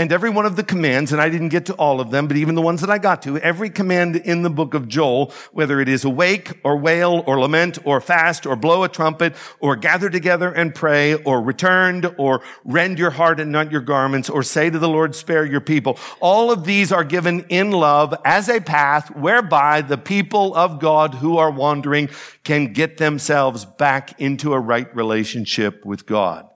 And 0.00 0.12
every 0.12 0.30
one 0.30 0.46
of 0.46 0.56
the 0.56 0.62
commands, 0.62 1.12
and 1.12 1.20
I 1.20 1.28
didn't 1.28 1.50
get 1.50 1.66
to 1.66 1.74
all 1.74 2.00
of 2.00 2.10
them, 2.10 2.26
but 2.26 2.38
even 2.38 2.54
the 2.54 2.62
ones 2.62 2.80
that 2.80 2.88
I 2.88 2.96
got 2.96 3.20
to, 3.24 3.36
every 3.36 3.68
command 3.68 4.16
in 4.16 4.40
the 4.40 4.48
book 4.48 4.72
of 4.72 4.88
Joel, 4.88 5.30
whether 5.52 5.78
it 5.78 5.90
is 5.90 6.06
awake 6.06 6.58
or 6.64 6.78
wail 6.78 7.22
or 7.26 7.38
lament 7.38 7.78
or 7.84 8.00
fast 8.00 8.46
or 8.46 8.56
blow 8.56 8.82
a 8.82 8.88
trumpet 8.88 9.36
or 9.58 9.76
gather 9.76 10.08
together 10.08 10.50
and 10.50 10.74
pray 10.74 11.16
or 11.16 11.42
returned 11.42 12.14
or 12.16 12.40
rend 12.64 12.98
your 12.98 13.10
heart 13.10 13.40
and 13.40 13.52
not 13.52 13.70
your 13.70 13.82
garments 13.82 14.30
or 14.30 14.42
say 14.42 14.70
to 14.70 14.78
the 14.78 14.88
Lord, 14.88 15.14
spare 15.14 15.44
your 15.44 15.60
people. 15.60 15.98
All 16.20 16.50
of 16.50 16.64
these 16.64 16.92
are 16.92 17.04
given 17.04 17.44
in 17.50 17.70
love 17.70 18.14
as 18.24 18.48
a 18.48 18.62
path 18.62 19.14
whereby 19.14 19.82
the 19.82 19.98
people 19.98 20.54
of 20.54 20.80
God 20.80 21.16
who 21.16 21.36
are 21.36 21.50
wandering 21.50 22.08
can 22.42 22.72
get 22.72 22.96
themselves 22.96 23.66
back 23.66 24.18
into 24.18 24.54
a 24.54 24.58
right 24.58 24.96
relationship 24.96 25.84
with 25.84 26.06
God. 26.06 26.49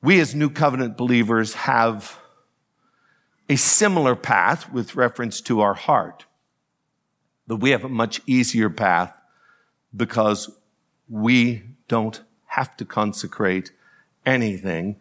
We 0.00 0.20
as 0.20 0.34
New 0.34 0.50
Covenant 0.50 0.96
believers 0.96 1.54
have 1.54 2.18
a 3.48 3.56
similar 3.56 4.14
path 4.14 4.70
with 4.72 4.94
reference 4.94 5.40
to 5.42 5.60
our 5.60 5.74
heart, 5.74 6.26
but 7.46 7.56
we 7.56 7.70
have 7.70 7.84
a 7.84 7.88
much 7.88 8.20
easier 8.26 8.70
path 8.70 9.16
because 9.96 10.50
we 11.08 11.62
don't 11.88 12.22
have 12.46 12.76
to 12.76 12.84
consecrate 12.84 13.72
anything 14.24 14.96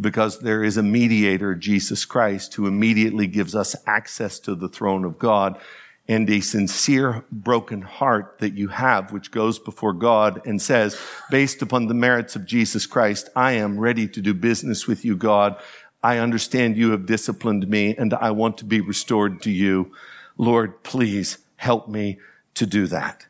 because 0.00 0.38
there 0.38 0.62
is 0.62 0.76
a 0.76 0.82
mediator, 0.82 1.54
Jesus 1.54 2.04
Christ, 2.04 2.54
who 2.54 2.66
immediately 2.66 3.26
gives 3.26 3.54
us 3.54 3.74
access 3.86 4.38
to 4.40 4.54
the 4.54 4.68
throne 4.68 5.04
of 5.04 5.18
God 5.18 5.60
and 6.08 6.28
a 6.30 6.40
sincere 6.40 7.24
broken 7.30 7.82
heart 7.82 8.36
that 8.38 8.54
you 8.54 8.68
have, 8.68 9.12
which 9.12 9.30
goes 9.30 9.58
before 9.58 9.92
God 9.92 10.40
and 10.46 10.60
says, 10.60 10.98
based 11.30 11.60
upon 11.60 11.86
the 11.86 11.94
merits 11.94 12.34
of 12.34 12.46
Jesus 12.46 12.86
Christ, 12.86 13.28
I 13.36 13.52
am 13.52 13.78
ready 13.78 14.08
to 14.08 14.22
do 14.22 14.32
business 14.32 14.86
with 14.86 15.04
you, 15.04 15.16
God. 15.16 15.60
I 16.02 16.16
understand 16.16 16.76
you 16.76 16.92
have 16.92 17.04
disciplined 17.04 17.68
me 17.68 17.94
and 17.94 18.14
I 18.14 18.30
want 18.30 18.56
to 18.58 18.64
be 18.64 18.80
restored 18.80 19.42
to 19.42 19.50
you. 19.50 19.92
Lord, 20.38 20.82
please 20.82 21.38
help 21.56 21.88
me 21.88 22.18
to 22.54 22.64
do 22.64 22.86
that. 22.86 23.26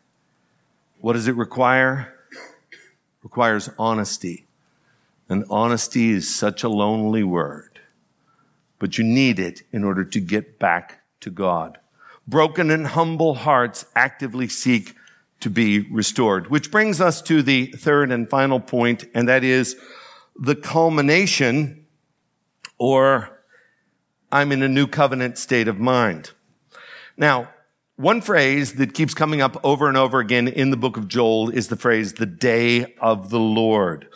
What 1.01 1.15
does 1.15 1.27
it 1.27 1.35
require? 1.35 2.15
It 2.31 2.79
requires 3.25 3.71
honesty. 3.77 4.47
And 5.29 5.45
honesty 5.51 6.11
is 6.11 6.33
such 6.33 6.63
a 6.63 6.69
lonely 6.69 7.25
word, 7.25 7.81
but 8.79 8.99
you 8.99 9.05
need 9.05 9.39
it 9.39 9.63
in 9.73 9.85
order 9.85 10.05
to 10.05 10.21
get 10.21 10.59
back 10.59 11.03
to 11.21 11.31
God 11.31 11.79
broken 12.29 12.71
and 12.71 12.87
humble 12.87 13.35
hearts 13.35 13.87
actively 13.97 14.49
seek 14.49 14.95
to 15.41 15.49
be 15.49 15.81
restored. 15.91 16.49
Which 16.49 16.71
brings 16.71 17.01
us 17.01 17.23
to 17.23 17.43
the 17.43 17.67
third 17.67 18.13
and 18.13 18.29
final 18.29 18.61
point, 18.61 19.05
and 19.15 19.29
that 19.29 19.43
is 19.43 19.77
the 20.37 20.55
culmination 20.55 21.87
or 22.79 23.31
I'm 24.31 24.53
in 24.53 24.63
a 24.63 24.69
new 24.69 24.87
covenant 24.87 25.39
state 25.39 25.69
of 25.69 25.79
mind. 25.79 26.33
Now, 27.17 27.49
one 27.97 28.21
phrase 28.21 28.75
that 28.75 28.95
keeps 28.95 29.15
coming 29.15 29.41
up 29.41 29.59
over 29.65 29.89
and 29.89 29.97
over 29.97 30.21
again 30.21 30.47
in 30.47 30.71
the 30.71 30.77
book 30.77 30.97
of 30.97 31.09
Joel 31.09 31.51
is 31.51 31.69
the 31.69 31.77
phrase, 31.77 32.13
the 32.13 32.27
day 32.27 32.95
of 33.01 33.31
the 33.31 33.41
Lord. 33.41 34.07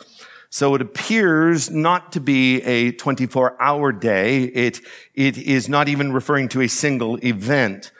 So 0.49 0.75
it 0.75 0.81
appears 0.81 1.71
not 1.71 2.11
to 2.11 2.21
be 2.21 2.61
a 2.61 2.91
24 2.91 3.61
hour 3.61 3.91
day. 3.91 4.43
It, 4.43 4.81
it 5.15 5.37
is 5.37 5.67
not 5.67 5.89
even 5.89 6.13
referring 6.13 6.47
to 6.49 6.61
a 6.61 6.69
single 6.69 7.17
event. 7.25 7.91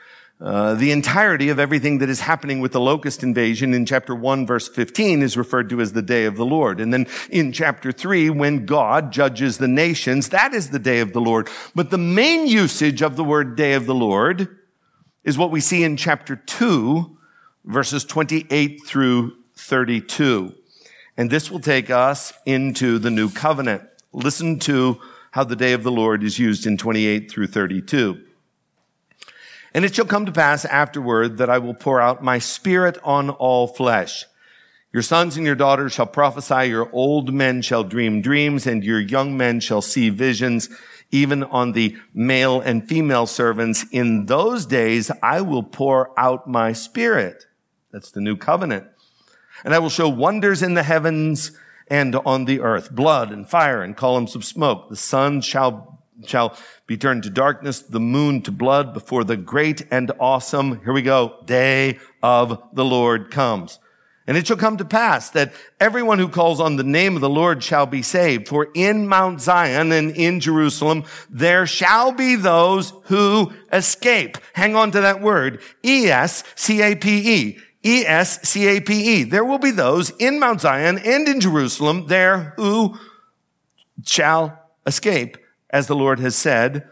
Uh, 0.44 0.74
the 0.76 0.92
entirety 0.92 1.48
of 1.48 1.58
everything 1.58 2.00
that 2.00 2.10
is 2.10 2.20
happening 2.20 2.60
with 2.60 2.74
the 2.74 2.80
locust 2.80 3.24
invasion 3.24 3.74
in 3.74 3.86
chapter 3.86 4.14
1 4.14 4.46
verse 4.46 4.68
15 4.68 5.22
is 5.22 5.38
referred 5.38 5.70
to 5.70 5.80
as 5.80 5.94
the 5.94 6.02
day 6.02 6.26
of 6.26 6.36
the 6.36 6.46
Lord. 6.46 6.82
And 6.82 6.94
then 6.94 7.08
in 7.30 7.54
chapter 7.54 7.94
3, 7.94 8.30
when 8.30 8.66
God 8.66 9.14
judges 9.14 9.58
the 9.58 9.70
nations, 9.70 10.30
that 10.30 10.54
is 10.54 10.70
the 10.70 10.80
day 10.80 11.00
of 11.00 11.14
the 11.14 11.22
Lord. 11.22 11.48
But 11.74 11.92
the 11.92 11.98
main 11.98 12.46
usage 12.46 13.02
of 13.02 13.16
the 13.16 13.24
word 13.24 13.56
day 13.56 13.72
of 13.72 13.86
the 13.86 13.96
Lord 13.96 14.58
is 15.24 15.38
what 15.38 15.50
we 15.50 15.62
see 15.62 15.82
in 15.82 15.96
chapter 15.96 16.36
2, 16.36 17.18
verses 17.64 18.04
28 18.04 18.82
through 18.86 19.38
32. 19.56 20.54
And 21.16 21.30
this 21.30 21.50
will 21.50 21.62
take 21.62 21.90
us 21.90 22.34
into 22.46 23.00
the 23.00 23.12
new 23.12 23.30
covenant. 23.30 23.84
Listen 24.12 24.60
to 24.60 25.00
how 25.32 25.46
the 25.46 25.56
day 25.56 25.72
of 25.72 25.84
the 25.84 25.92
Lord 25.92 26.22
is 26.22 26.38
used 26.38 26.68
in 26.68 26.78
28 26.78 27.32
through 27.32 27.48
32. 27.48 28.22
And 29.74 29.84
it 29.84 29.96
shall 29.96 30.06
come 30.06 30.26
to 30.26 30.32
pass 30.32 30.66
afterward 30.66 31.38
that 31.38 31.50
I 31.50 31.58
will 31.58 31.74
pour 31.74 32.00
out 32.00 32.24
my 32.24 32.40
spirit 32.40 32.98
on 33.04 33.30
all 33.30 33.68
flesh. 33.68 34.26
Your 34.92 35.02
sons 35.02 35.38
and 35.38 35.46
your 35.46 35.56
daughters 35.56 35.94
shall 35.94 36.06
prophesy, 36.06 36.70
your 36.70 36.88
old 36.94 37.34
men 37.34 37.64
shall 37.64 37.84
dream 37.84 38.22
dreams, 38.22 38.68
and 38.68 38.84
your 38.84 39.00
young 39.00 39.36
men 39.36 39.60
shall 39.60 39.82
see 39.82 40.10
visions, 40.10 40.70
even 41.10 41.44
on 41.44 41.72
the 41.72 41.98
male 42.14 42.62
and 42.62 42.88
female 42.88 43.26
servants. 43.26 43.86
In 43.92 44.28
those 44.28 44.68
days 44.68 45.10
I 45.24 45.42
will 45.42 45.64
pour 45.64 46.18
out 46.20 46.48
my 46.48 46.74
spirit. 46.74 47.48
That's 47.92 48.12
the 48.12 48.22
new 48.22 48.38
covenant. 48.38 48.86
And 49.66 49.74
I 49.74 49.80
will 49.80 49.90
show 49.90 50.10
wonders 50.10 50.62
in 50.62 50.76
the 50.76 50.84
heavens 50.84 51.52
and 51.88 52.16
on 52.18 52.46
the 52.46 52.62
earth, 52.62 52.92
blood 52.92 53.32
and 53.32 53.50
fire 53.50 53.82
and 53.82 53.98
columns 53.98 54.36
of 54.36 54.46
smoke. 54.46 54.90
The 54.90 54.96
sun 54.96 55.42
shall, 55.42 56.03
shall 56.26 56.58
be 56.88 56.98
turned 56.98 57.24
to 57.24 57.30
darkness, 57.30 57.80
the 57.80 58.00
moon 58.00 58.42
to 58.44 58.52
blood 58.52 58.94
before 58.94 59.24
the 59.24 59.38
great 59.38 59.86
and 59.92 60.12
awesome, 60.20 60.82
here 60.84 60.94
we 60.94 61.02
go, 61.02 61.38
day 61.46 62.00
of 62.22 62.62
the 62.74 62.86
Lord 62.86 63.32
comes. 63.32 63.80
And 64.26 64.38
it 64.38 64.48
shall 64.48 64.58
come 64.58 64.78
to 64.78 64.86
pass 64.86 65.30
that 65.32 65.54
everyone 65.82 66.18
who 66.18 66.30
calls 66.30 66.62
on 66.62 66.78
the 66.78 66.84
name 66.84 67.16
of 67.16 67.22
the 67.22 67.30
Lord 67.30 67.62
shall 67.62 67.86
be 67.86 68.02
saved. 68.02 68.48
For 68.48 68.70
in 68.74 69.06
Mount 69.06 69.42
Zion 69.42 69.92
and 69.92 70.12
in 70.12 70.40
Jerusalem, 70.40 71.04
there 71.30 71.68
shall 71.68 72.14
be 72.14 72.38
those 72.38 72.94
who 73.04 73.52
escape. 73.74 74.38
Hang 74.54 74.78
on 74.78 74.92
to 74.92 75.02
that 75.02 75.22
word. 75.22 75.62
E-S-C-A-P-E. 75.84 77.58
E-S-C-A-P-E. 77.84 79.24
There 79.24 79.44
will 79.44 79.58
be 79.58 79.72
those 79.72 80.12
in 80.12 80.40
Mount 80.40 80.62
Zion 80.62 81.00
and 81.00 81.28
in 81.28 81.42
Jerusalem 81.42 82.08
there 82.08 82.54
who 82.56 82.98
shall 84.06 84.58
escape, 84.86 85.38
as 85.74 85.88
the 85.88 85.96
Lord 85.96 86.20
has 86.20 86.36
said, 86.36 86.88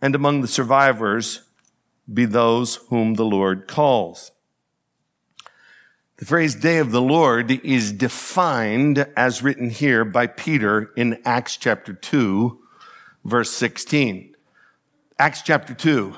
and 0.00 0.14
among 0.14 0.40
the 0.40 0.48
survivors 0.48 1.42
be 2.12 2.24
those 2.24 2.76
whom 2.88 3.14
the 3.14 3.24
Lord 3.24 3.66
calls. 3.66 4.30
The 6.18 6.24
phrase 6.24 6.54
day 6.54 6.78
of 6.78 6.92
the 6.92 7.02
Lord 7.02 7.50
is 7.50 7.92
defined 7.92 9.06
as 9.16 9.42
written 9.42 9.70
here 9.70 10.04
by 10.04 10.28
Peter 10.28 10.92
in 10.96 11.20
Acts 11.24 11.56
chapter 11.56 11.92
2, 11.92 12.60
verse 13.24 13.50
16. 13.50 14.36
Acts 15.18 15.42
chapter 15.42 15.74
2. 15.74 16.14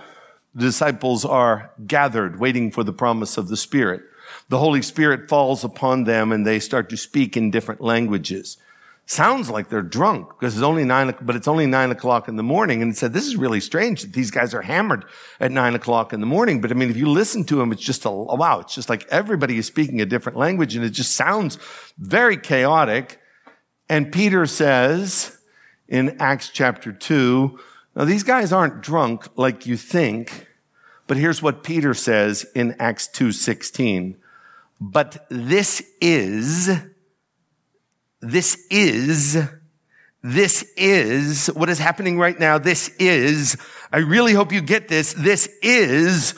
The 0.55 0.65
disciples 0.65 1.25
are 1.25 1.71
gathered 1.87 2.39
waiting 2.39 2.71
for 2.71 2.85
the 2.85 2.93
promise 2.93 3.39
of 3.39 3.49
the 3.49 3.57
Spirit. 3.57 4.03
The 4.51 4.59
Holy 4.59 4.83
Spirit 4.83 5.29
falls 5.29 5.65
upon 5.65 6.05
them 6.05 6.33
and 6.33 6.47
they 6.47 6.59
start 6.59 6.91
to 6.91 6.97
speak 6.97 7.37
in 7.37 7.51
different 7.51 7.81
languages. 7.81 8.59
Sounds 9.05 9.51
like 9.51 9.69
they're 9.69 9.83
drunk 9.83 10.29
because 10.29 10.55
it's 10.55 10.63
only 10.63 10.85
nine, 10.85 11.15
but 11.21 11.37
it's 11.37 11.49
only 11.49 11.67
nine 11.67 11.91
o'clock 11.91 12.29
in 12.29 12.37
the 12.37 12.43
morning. 12.43 12.81
And 12.81 12.93
it 12.93 12.97
said, 12.97 13.13
this 13.13 13.27
is 13.27 13.37
really 13.37 13.61
strange 13.61 14.03
that 14.03 14.13
these 14.13 14.31
guys 14.31 14.55
are 14.55 14.63
hammered 14.63 15.05
at 15.41 15.51
nine 15.51 15.75
o'clock 15.75 16.13
in 16.13 16.21
the 16.21 16.27
morning. 16.27 16.61
But 16.61 16.71
I 16.71 16.75
mean, 16.75 16.89
if 16.89 16.97
you 16.97 17.09
listen 17.09 17.45
to 17.45 17.57
them, 17.57 17.73
it's 17.73 17.83
just 17.83 18.05
a, 18.05 18.11
wow, 18.11 18.61
it's 18.61 18.75
just 18.75 18.89
like 18.89 19.07
everybody 19.09 19.59
is 19.59 19.67
speaking 19.67 20.01
a 20.01 20.07
different 20.07 20.39
language 20.39 20.77
and 20.77 20.85
it 20.85 20.91
just 20.91 21.15
sounds 21.17 21.59
very 21.99 22.37
chaotic. 22.37 23.21
And 23.89 24.13
Peter 24.13 24.47
says 24.47 25.37
in 25.89 26.17
Acts 26.21 26.49
chapter 26.49 26.93
two, 26.93 27.59
now, 27.95 28.05
these 28.05 28.23
guys 28.23 28.53
aren't 28.53 28.81
drunk 28.81 29.29
like 29.37 29.67
you 29.67 29.77
think, 29.77 30.47
but 31.07 31.19
here's 31.19 31.43
what 31.43 31.63
Peter 31.63 31.93
says 31.93 32.47
in 32.55 32.75
Acts 32.79 33.07
2:16. 33.09 34.17
But 34.81 35.27
this 35.29 35.83
is 36.01 36.71
this 38.23 38.65
is 38.71 39.37
this 40.23 40.63
is 40.77 41.49
what 41.49 41.69
is 41.69 41.81
happening 41.81 42.17
right 42.19 42.39
now. 42.39 42.57
This 42.57 42.89
is 43.01 43.57
I 43.93 43.99
really 43.99 44.33
hope 44.33 44.53
you 44.53 44.63
get 44.63 44.89
this. 44.89 45.13
This 45.13 45.49
is 45.61 46.35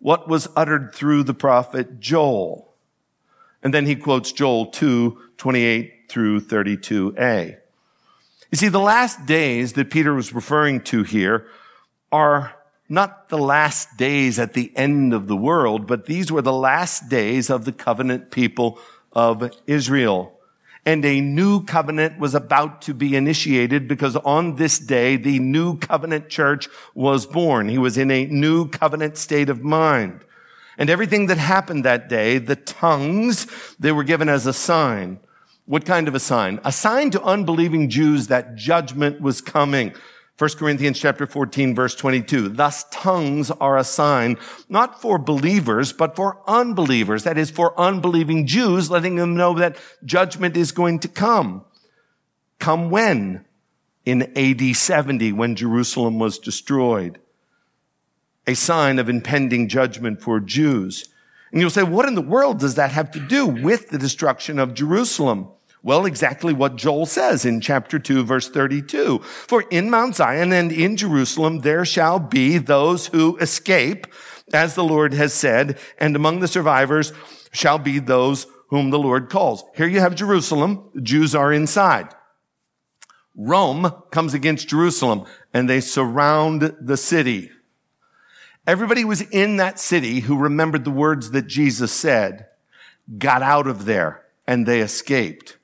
what 0.00 0.28
was 0.28 0.48
uttered 0.56 0.94
through 0.94 1.22
the 1.22 1.34
prophet 1.34 2.00
Joel. 2.00 2.74
And 3.62 3.72
then 3.72 3.86
he 3.86 3.96
quotes 3.96 4.32
Joel 4.32 4.66
2, 4.66 5.18
28 5.36 5.94
through 6.08 6.40
32a. 6.40 7.56
You 8.50 8.56
see, 8.56 8.68
the 8.68 8.80
last 8.80 9.26
days 9.26 9.74
that 9.74 9.90
Peter 9.90 10.14
was 10.14 10.32
referring 10.32 10.80
to 10.82 11.02
here 11.02 11.46
are 12.10 12.54
not 12.88 13.28
the 13.28 13.38
last 13.38 13.96
days 13.96 14.38
at 14.38 14.54
the 14.54 14.72
end 14.74 15.12
of 15.12 15.26
the 15.26 15.36
world, 15.36 15.86
but 15.86 16.06
these 16.06 16.32
were 16.32 16.42
the 16.42 16.52
last 16.52 17.08
days 17.08 17.50
of 17.50 17.64
the 17.64 17.72
covenant 17.72 18.30
people 18.30 18.78
of 19.12 19.50
Israel. 19.66 20.37
And 20.88 21.04
a 21.04 21.20
new 21.20 21.64
covenant 21.64 22.18
was 22.18 22.34
about 22.34 22.80
to 22.82 22.94
be 22.94 23.14
initiated 23.14 23.88
because 23.88 24.16
on 24.16 24.56
this 24.56 24.78
day, 24.78 25.16
the 25.16 25.38
new 25.38 25.76
covenant 25.76 26.30
church 26.30 26.66
was 26.94 27.26
born. 27.26 27.68
He 27.68 27.76
was 27.76 27.98
in 27.98 28.10
a 28.10 28.24
new 28.24 28.68
covenant 28.70 29.18
state 29.18 29.50
of 29.50 29.62
mind. 29.62 30.24
And 30.78 30.88
everything 30.88 31.26
that 31.26 31.36
happened 31.36 31.84
that 31.84 32.08
day, 32.08 32.38
the 32.38 32.56
tongues, 32.56 33.46
they 33.78 33.92
were 33.92 34.02
given 34.02 34.30
as 34.30 34.46
a 34.46 34.54
sign. 34.54 35.20
What 35.66 35.84
kind 35.84 36.08
of 36.08 36.14
a 36.14 36.20
sign? 36.20 36.58
A 36.64 36.72
sign 36.72 37.10
to 37.10 37.22
unbelieving 37.22 37.90
Jews 37.90 38.28
that 38.28 38.56
judgment 38.56 39.20
was 39.20 39.42
coming. 39.42 39.92
1 40.38 40.50
Corinthians 40.50 41.00
chapter 41.00 41.26
14 41.26 41.74
verse 41.74 41.96
22. 41.96 42.50
Thus 42.50 42.84
tongues 42.92 43.50
are 43.50 43.76
a 43.76 43.82
sign 43.82 44.38
not 44.68 45.02
for 45.02 45.18
believers, 45.18 45.92
but 45.92 46.14
for 46.14 46.38
unbelievers. 46.46 47.24
That 47.24 47.36
is 47.36 47.50
for 47.50 47.78
unbelieving 47.78 48.46
Jews, 48.46 48.88
letting 48.88 49.16
them 49.16 49.34
know 49.34 49.54
that 49.54 49.76
judgment 50.04 50.56
is 50.56 50.70
going 50.70 51.00
to 51.00 51.08
come. 51.08 51.64
Come 52.60 52.88
when? 52.88 53.44
In 54.04 54.32
AD 54.38 54.76
70 54.76 55.32
when 55.32 55.56
Jerusalem 55.56 56.20
was 56.20 56.38
destroyed. 56.38 57.18
A 58.46 58.54
sign 58.54 59.00
of 59.00 59.08
impending 59.08 59.68
judgment 59.68 60.22
for 60.22 60.38
Jews. 60.38 61.08
And 61.50 61.60
you'll 61.60 61.70
say, 61.70 61.82
what 61.82 62.06
in 62.06 62.14
the 62.14 62.22
world 62.22 62.60
does 62.60 62.76
that 62.76 62.92
have 62.92 63.10
to 63.10 63.20
do 63.20 63.44
with 63.44 63.88
the 63.88 63.98
destruction 63.98 64.60
of 64.60 64.72
Jerusalem? 64.72 65.48
Well, 65.82 66.06
exactly 66.06 66.52
what 66.52 66.76
Joel 66.76 67.06
says 67.06 67.44
in 67.44 67.60
chapter 67.60 67.98
2, 67.98 68.24
verse 68.24 68.48
32. 68.48 69.20
For 69.20 69.62
in 69.70 69.90
Mount 69.90 70.16
Zion 70.16 70.52
and 70.52 70.72
in 70.72 70.96
Jerusalem 70.96 71.60
there 71.60 71.84
shall 71.84 72.18
be 72.18 72.58
those 72.58 73.06
who 73.08 73.36
escape, 73.38 74.06
as 74.52 74.74
the 74.74 74.84
Lord 74.84 75.14
has 75.14 75.32
said, 75.32 75.78
and 75.98 76.16
among 76.16 76.40
the 76.40 76.48
survivors 76.48 77.12
shall 77.52 77.78
be 77.78 77.98
those 77.98 78.46
whom 78.68 78.90
the 78.90 78.98
Lord 78.98 79.30
calls. 79.30 79.64
Here 79.76 79.86
you 79.86 80.00
have 80.00 80.14
Jerusalem. 80.14 80.90
The 80.94 81.00
Jews 81.00 81.34
are 81.34 81.52
inside. 81.52 82.08
Rome 83.36 83.92
comes 84.10 84.34
against 84.34 84.68
Jerusalem 84.68 85.24
and 85.54 85.68
they 85.68 85.80
surround 85.80 86.74
the 86.80 86.96
city. 86.96 87.50
Everybody 88.66 89.04
was 89.04 89.22
in 89.22 89.56
that 89.58 89.78
city 89.78 90.20
who 90.20 90.36
remembered 90.36 90.84
the 90.84 90.90
words 90.90 91.30
that 91.30 91.46
Jesus 91.46 91.92
said, 91.92 92.46
got 93.16 93.42
out 93.42 93.66
of 93.66 93.84
there 93.84 94.24
and 94.46 94.66
they 94.66 94.80
escaped. 94.80 95.57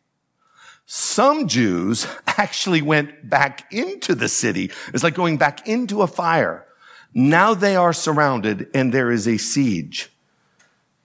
Some 0.87 1.49
Jews 1.49 2.07
actually 2.27 2.83
went 2.83 3.29
back 3.29 3.73
into 3.73 4.15
the 4.15 4.29
city. 4.29 4.71
It's 4.93 5.03
like 5.03 5.15
going 5.15 5.39
back 5.39 5.67
into 5.67 6.03
a 6.03 6.07
fire. 6.07 6.67
Now 7.13 7.55
they 7.55 7.77
are 7.77 7.93
surrounded 7.93 8.69
and 8.75 8.93
there 8.93 9.11
is 9.11 9.29
a 9.29 9.39
siege. 9.39 10.11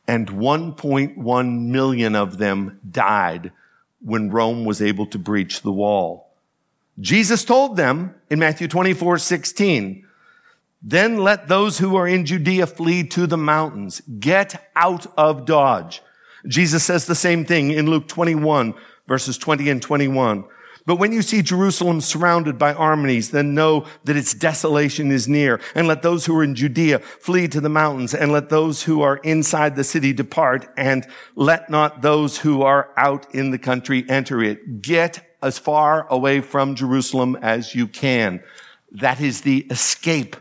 And 0.07 0.27
1.1 0.27 1.59
million 1.67 2.15
of 2.15 2.39
them 2.39 2.79
died 2.89 3.51
when 4.01 4.31
Rome 4.31 4.65
was 4.65 4.81
able 4.81 5.05
to 5.07 5.19
breach 5.19 5.61
the 5.61 5.71
wall. 5.71 6.33
Jesus 6.99 7.45
told 7.45 7.77
them 7.77 8.15
in 8.29 8.39
Matthew 8.39 8.67
24, 8.67 9.19
16, 9.19 10.05
then 10.81 11.17
let 11.17 11.47
those 11.47 11.77
who 11.77 11.95
are 11.95 12.07
in 12.07 12.25
Judea 12.25 12.65
flee 12.65 13.03
to 13.07 13.27
the 13.27 13.37
mountains. 13.37 14.01
Get 14.19 14.69
out 14.75 15.05
of 15.17 15.45
Dodge. 15.45 16.01
Jesus 16.47 16.83
says 16.83 17.05
the 17.05 17.15
same 17.15 17.45
thing 17.45 17.71
in 17.71 17.89
Luke 17.89 18.07
21, 18.07 18.73
verses 19.09 19.37
20 19.37 19.69
and 19.69 19.81
21. 19.81 20.45
But 20.85 20.95
when 20.95 21.11
you 21.11 21.21
see 21.21 21.41
Jerusalem 21.41 21.99
surrounded 21.99 22.57
by 22.57 22.73
armies, 22.73 23.31
then 23.31 23.53
know 23.53 23.85
that 24.05 24.15
its 24.15 24.33
desolation 24.33 25.11
is 25.11 25.27
near. 25.27 25.59
And 25.75 25.87
let 25.87 26.01
those 26.01 26.25
who 26.25 26.35
are 26.37 26.43
in 26.43 26.55
Judea 26.55 26.99
flee 26.99 27.47
to 27.49 27.59
the 27.59 27.69
mountains, 27.69 28.13
and 28.13 28.31
let 28.31 28.49
those 28.49 28.83
who 28.83 29.01
are 29.01 29.17
inside 29.17 29.75
the 29.75 29.83
city 29.83 30.13
depart, 30.13 30.71
and 30.77 31.05
let 31.35 31.69
not 31.69 32.01
those 32.01 32.37
who 32.37 32.61
are 32.61 32.91
out 32.95 33.35
in 33.35 33.51
the 33.51 33.59
country 33.59 34.05
enter 34.07 34.41
it. 34.41 34.81
Get 34.81 35.35
as 35.43 35.59
far 35.59 36.07
away 36.09 36.39
from 36.39 36.75
Jerusalem 36.75 37.37
as 37.41 37.75
you 37.75 37.87
can. 37.87 38.41
That 38.91 39.19
is 39.19 39.41
the 39.41 39.67
escape 39.69 40.37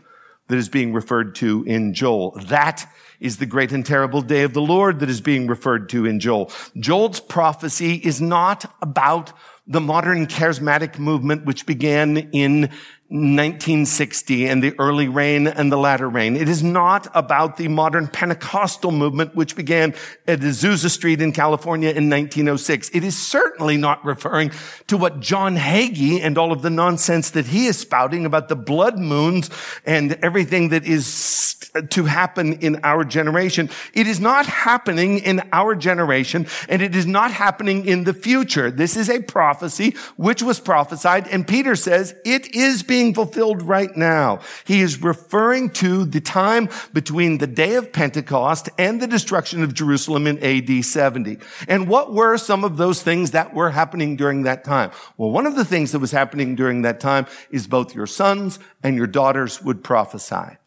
that 0.49 0.57
is 0.57 0.67
being 0.69 0.93
referred 0.93 1.35
to 1.35 1.63
in 1.65 1.93
Joel. 1.93 2.31
That 2.47 2.85
is 3.19 3.37
the 3.37 3.45
great 3.45 3.71
and 3.71 3.85
terrible 3.85 4.21
day 4.21 4.43
of 4.43 4.53
the 4.53 4.61
Lord 4.61 4.99
that 4.99 5.09
is 5.09 5.21
being 5.21 5.47
referred 5.47 5.89
to 5.89 6.05
in 6.05 6.19
Joel. 6.19 6.51
Joel's 6.77 7.19
prophecy 7.19 7.95
is 7.95 8.19
not 8.19 8.71
about 8.81 9.31
the 9.67 9.81
modern 9.81 10.25
charismatic 10.25 10.97
movement, 10.97 11.45
which 11.45 11.65
began 11.65 12.17
in 12.31 12.71
1960 13.09 14.47
and 14.47 14.61
the 14.61 14.75
early 14.77 15.07
rain 15.07 15.47
and 15.47 15.71
the 15.71 15.77
latter 15.77 16.07
rain. 16.07 16.35
It 16.35 16.47
is 16.47 16.61
not 16.61 17.07
about 17.15 17.57
the 17.57 17.67
modern 17.67 18.07
Pentecostal 18.07 18.91
movement, 18.91 19.35
which 19.35 19.55
began 19.55 19.95
at 20.27 20.41
Azusa 20.41 20.91
Street 20.91 21.19
in 21.19 21.31
California 21.31 21.89
in 21.89 22.07
1906. 22.07 22.91
It 22.93 23.03
is 23.03 23.17
certainly 23.17 23.77
not 23.77 24.05
referring 24.05 24.51
to 24.87 24.95
what 24.95 25.21
John 25.21 25.57
Hagee 25.57 26.21
and 26.21 26.37
all 26.37 26.51
of 26.51 26.61
the 26.61 26.69
nonsense 26.69 27.31
that 27.31 27.47
he 27.47 27.65
is 27.65 27.79
spouting 27.79 28.27
about 28.27 28.47
the 28.47 28.55
blood 28.55 28.99
moons 28.99 29.49
and 29.87 30.13
everything 30.21 30.69
that 30.69 30.85
is 30.85 31.55
to 31.89 32.05
happen 32.05 32.53
in 32.53 32.79
our 32.83 33.03
generation. 33.03 33.69
It 33.93 34.05
is 34.05 34.19
not 34.19 34.45
happening 34.45 35.19
in 35.19 35.41
our 35.51 35.73
generation 35.73 36.45
and 36.67 36.81
it 36.81 36.95
is 36.95 37.07
not 37.07 37.31
happening 37.31 37.85
in 37.85 38.03
the 38.03 38.13
future. 38.13 38.69
This 38.69 38.95
is 38.95 39.09
a 39.09 39.21
prophecy 39.21 39.95
which 40.15 40.43
was 40.43 40.59
prophesied 40.59 41.27
and 41.27 41.47
Peter 41.47 41.75
says 41.75 42.13
it 42.23 42.53
is 42.55 42.83
being 42.83 42.98
being 42.99 43.13
fulfilled 43.13 43.61
right 43.61 43.95
now. 43.95 44.41
He 44.65 44.81
is 44.81 45.01
referring 45.01 45.69
to 45.69 46.03
the 46.03 46.19
time 46.19 46.67
between 46.91 47.37
the 47.37 47.47
day 47.47 47.75
of 47.75 47.93
Pentecost 47.93 48.67
and 48.77 49.01
the 49.01 49.07
destruction 49.07 49.63
of 49.63 49.73
Jerusalem 49.73 50.27
in 50.27 50.37
AD 50.43 50.83
70. 50.83 51.37
And 51.69 51.87
what 51.87 52.13
were 52.13 52.35
some 52.37 52.65
of 52.65 52.75
those 52.75 53.01
things 53.01 53.31
that 53.31 53.53
were 53.53 53.69
happening 53.71 54.17
during 54.17 54.43
that 54.43 54.65
time? 54.65 54.91
Well, 55.15 55.31
one 55.31 55.45
of 55.45 55.55
the 55.55 55.63
things 55.63 55.93
that 55.93 55.99
was 55.99 56.11
happening 56.11 56.55
during 56.55 56.81
that 56.81 56.99
time 56.99 57.25
is 57.51 57.67
both 57.67 57.95
your 57.95 58.05
sons 58.05 58.59
and 58.83 58.97
your 58.97 59.07
daughters 59.07 59.63
would 59.63 59.81
prophesy. 59.81 60.58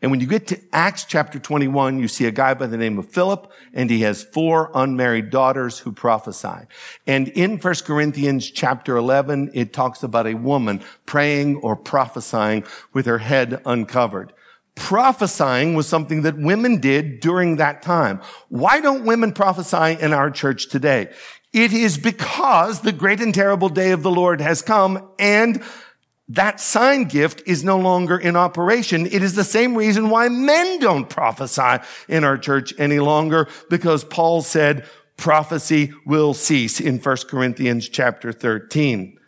And 0.00 0.12
when 0.12 0.20
you 0.20 0.28
get 0.28 0.46
to 0.48 0.60
Acts 0.72 1.04
chapter 1.04 1.40
21, 1.40 1.98
you 1.98 2.06
see 2.06 2.26
a 2.26 2.30
guy 2.30 2.54
by 2.54 2.68
the 2.68 2.76
name 2.76 2.98
of 2.98 3.08
Philip, 3.08 3.50
and 3.74 3.90
he 3.90 4.02
has 4.02 4.22
four 4.22 4.70
unmarried 4.72 5.30
daughters 5.30 5.80
who 5.80 5.90
prophesy. 5.90 6.66
And 7.06 7.28
in 7.28 7.58
1 7.58 7.74
Corinthians 7.84 8.48
chapter 8.48 8.96
11, 8.96 9.50
it 9.54 9.72
talks 9.72 10.04
about 10.04 10.28
a 10.28 10.34
woman 10.34 10.82
praying 11.04 11.56
or 11.56 11.74
prophesying 11.74 12.64
with 12.92 13.06
her 13.06 13.18
head 13.18 13.60
uncovered. 13.66 14.32
Prophesying 14.76 15.74
was 15.74 15.88
something 15.88 16.22
that 16.22 16.38
women 16.38 16.78
did 16.78 17.18
during 17.18 17.56
that 17.56 17.82
time. 17.82 18.20
Why 18.48 18.80
don't 18.80 19.04
women 19.04 19.32
prophesy 19.32 20.00
in 20.00 20.12
our 20.12 20.30
church 20.30 20.68
today? 20.68 21.12
It 21.52 21.72
is 21.72 21.98
because 21.98 22.82
the 22.82 22.92
great 22.92 23.20
and 23.20 23.34
terrible 23.34 23.68
day 23.68 23.90
of 23.90 24.04
the 24.04 24.10
Lord 24.12 24.40
has 24.40 24.62
come 24.62 25.10
and 25.18 25.60
that 26.30 26.60
sign 26.60 27.04
gift 27.04 27.42
is 27.46 27.64
no 27.64 27.78
longer 27.78 28.18
in 28.18 28.36
operation. 28.36 29.06
It 29.06 29.22
is 29.22 29.34
the 29.34 29.44
same 29.44 29.74
reason 29.74 30.10
why 30.10 30.28
men 30.28 30.78
don't 30.78 31.08
prophesy 31.08 31.82
in 32.06 32.22
our 32.22 32.36
church 32.36 32.74
any 32.78 32.98
longer 32.98 33.48
because 33.70 34.04
Paul 34.04 34.42
said 34.42 34.86
prophecy 35.16 35.92
will 36.04 36.34
cease 36.34 36.80
in 36.80 36.98
1 36.98 37.16
Corinthians 37.28 37.88
chapter 37.88 38.32
13. 38.32 39.18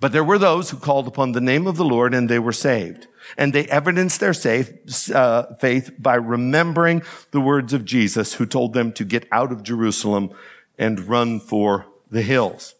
But 0.00 0.10
there 0.10 0.24
were 0.24 0.38
those 0.38 0.70
who 0.70 0.76
called 0.78 1.06
upon 1.06 1.32
the 1.32 1.40
name 1.40 1.68
of 1.68 1.76
the 1.76 1.84
Lord 1.84 2.12
and 2.12 2.28
they 2.28 2.40
were 2.40 2.52
saved. 2.52 3.06
And 3.38 3.52
they 3.52 3.66
evidenced 3.68 4.18
their 4.18 4.34
safe, 4.34 4.72
uh, 5.14 5.54
faith 5.60 5.92
by 5.96 6.16
remembering 6.16 7.02
the 7.30 7.40
words 7.40 7.72
of 7.72 7.84
Jesus 7.84 8.34
who 8.34 8.44
told 8.44 8.72
them 8.72 8.92
to 8.94 9.04
get 9.04 9.28
out 9.30 9.52
of 9.52 9.62
Jerusalem 9.62 10.30
and 10.76 11.08
run 11.08 11.38
for 11.38 11.86
the 12.10 12.22
hills. 12.22 12.74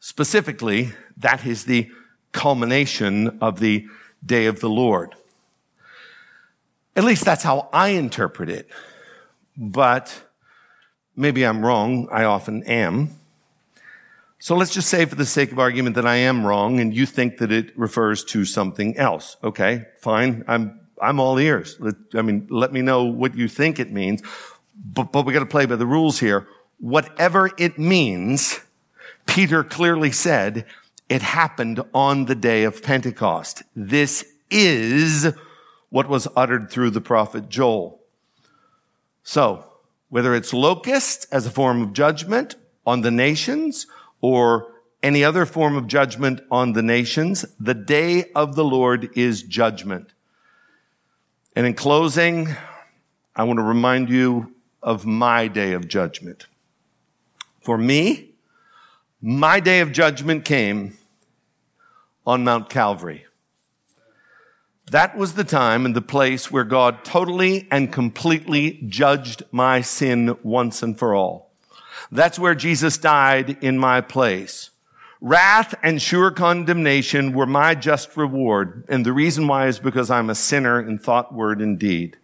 Specifically, 0.00 0.94
that 1.22 1.46
is 1.46 1.64
the 1.64 1.90
culmination 2.32 3.38
of 3.40 3.60
the 3.60 3.86
day 4.24 4.46
of 4.46 4.60
the 4.60 4.68
Lord. 4.68 5.14
At 6.94 7.04
least 7.04 7.24
that's 7.24 7.42
how 7.42 7.68
I 7.72 7.88
interpret 7.88 8.48
it. 8.48 8.68
But 9.56 10.22
maybe 11.16 11.44
I'm 11.44 11.64
wrong. 11.64 12.08
I 12.10 12.24
often 12.24 12.62
am. 12.64 13.10
So 14.38 14.56
let's 14.56 14.74
just 14.74 14.88
say 14.88 15.04
for 15.04 15.14
the 15.14 15.24
sake 15.24 15.52
of 15.52 15.58
argument 15.58 15.94
that 15.94 16.06
I 16.06 16.16
am 16.16 16.44
wrong 16.44 16.80
and 16.80 16.92
you 16.92 17.06
think 17.06 17.38
that 17.38 17.52
it 17.52 17.78
refers 17.78 18.24
to 18.24 18.44
something 18.44 18.96
else. 18.96 19.36
Okay, 19.44 19.86
fine. 20.00 20.44
I'm, 20.48 20.80
I'm 21.00 21.20
all 21.20 21.38
ears. 21.38 21.78
I 22.14 22.22
mean, 22.22 22.48
let 22.50 22.72
me 22.72 22.82
know 22.82 23.04
what 23.04 23.36
you 23.36 23.46
think 23.46 23.78
it 23.78 23.92
means. 23.92 24.22
But, 24.84 25.12
but 25.12 25.24
we 25.24 25.32
got 25.32 25.40
to 25.40 25.46
play 25.46 25.66
by 25.66 25.76
the 25.76 25.86
rules 25.86 26.18
here. 26.18 26.48
Whatever 26.78 27.50
it 27.56 27.78
means, 27.78 28.58
Peter 29.26 29.62
clearly 29.62 30.10
said 30.10 30.66
it 31.12 31.20
happened 31.20 31.78
on 31.92 32.24
the 32.24 32.34
day 32.34 32.64
of 32.64 32.82
Pentecost. 32.82 33.62
This 33.76 34.24
is 34.50 35.30
what 35.90 36.08
was 36.08 36.26
uttered 36.34 36.70
through 36.70 36.88
the 36.88 37.02
prophet 37.02 37.50
Joel. 37.50 38.00
So, 39.22 39.62
whether 40.08 40.34
it's 40.34 40.54
locust 40.54 41.26
as 41.30 41.44
a 41.44 41.50
form 41.50 41.82
of 41.82 41.92
judgment 41.92 42.56
on 42.86 43.02
the 43.02 43.10
nations 43.10 43.86
or 44.22 44.72
any 45.02 45.22
other 45.22 45.44
form 45.44 45.76
of 45.76 45.86
judgment 45.86 46.40
on 46.50 46.72
the 46.72 46.82
nations, 46.82 47.44
the 47.60 47.74
day 47.74 48.30
of 48.34 48.54
the 48.54 48.64
Lord 48.64 49.10
is 49.14 49.42
judgment. 49.42 50.14
And 51.54 51.66
in 51.66 51.74
closing, 51.74 52.48
I 53.36 53.44
want 53.44 53.58
to 53.58 53.64
remind 53.64 54.08
you 54.08 54.54
of 54.82 55.04
my 55.04 55.46
day 55.46 55.74
of 55.74 55.88
judgment. 55.88 56.46
For 57.60 57.76
me, 57.76 58.30
my 59.20 59.60
day 59.60 59.80
of 59.80 59.92
judgment 59.92 60.46
came 60.46 60.96
on 62.26 62.44
Mount 62.44 62.68
Calvary. 62.68 63.26
That 64.90 65.16
was 65.16 65.34
the 65.34 65.44
time 65.44 65.86
and 65.86 65.96
the 65.96 66.02
place 66.02 66.50
where 66.50 66.64
God 66.64 67.04
totally 67.04 67.66
and 67.70 67.92
completely 67.92 68.82
judged 68.86 69.42
my 69.50 69.80
sin 69.80 70.36
once 70.42 70.82
and 70.82 70.98
for 70.98 71.14
all. 71.14 71.52
That's 72.10 72.38
where 72.38 72.54
Jesus 72.54 72.98
died 72.98 73.58
in 73.62 73.78
my 73.78 74.00
place. 74.00 74.70
Wrath 75.20 75.74
and 75.82 76.02
sure 76.02 76.30
condemnation 76.32 77.32
were 77.32 77.46
my 77.46 77.74
just 77.74 78.16
reward. 78.16 78.84
And 78.88 79.06
the 79.06 79.12
reason 79.12 79.46
why 79.46 79.68
is 79.68 79.78
because 79.78 80.10
I'm 80.10 80.28
a 80.28 80.34
sinner 80.34 80.80
in 80.80 80.98
thought, 80.98 81.32
word, 81.32 81.60
and 81.60 81.78
deed. 81.78 82.16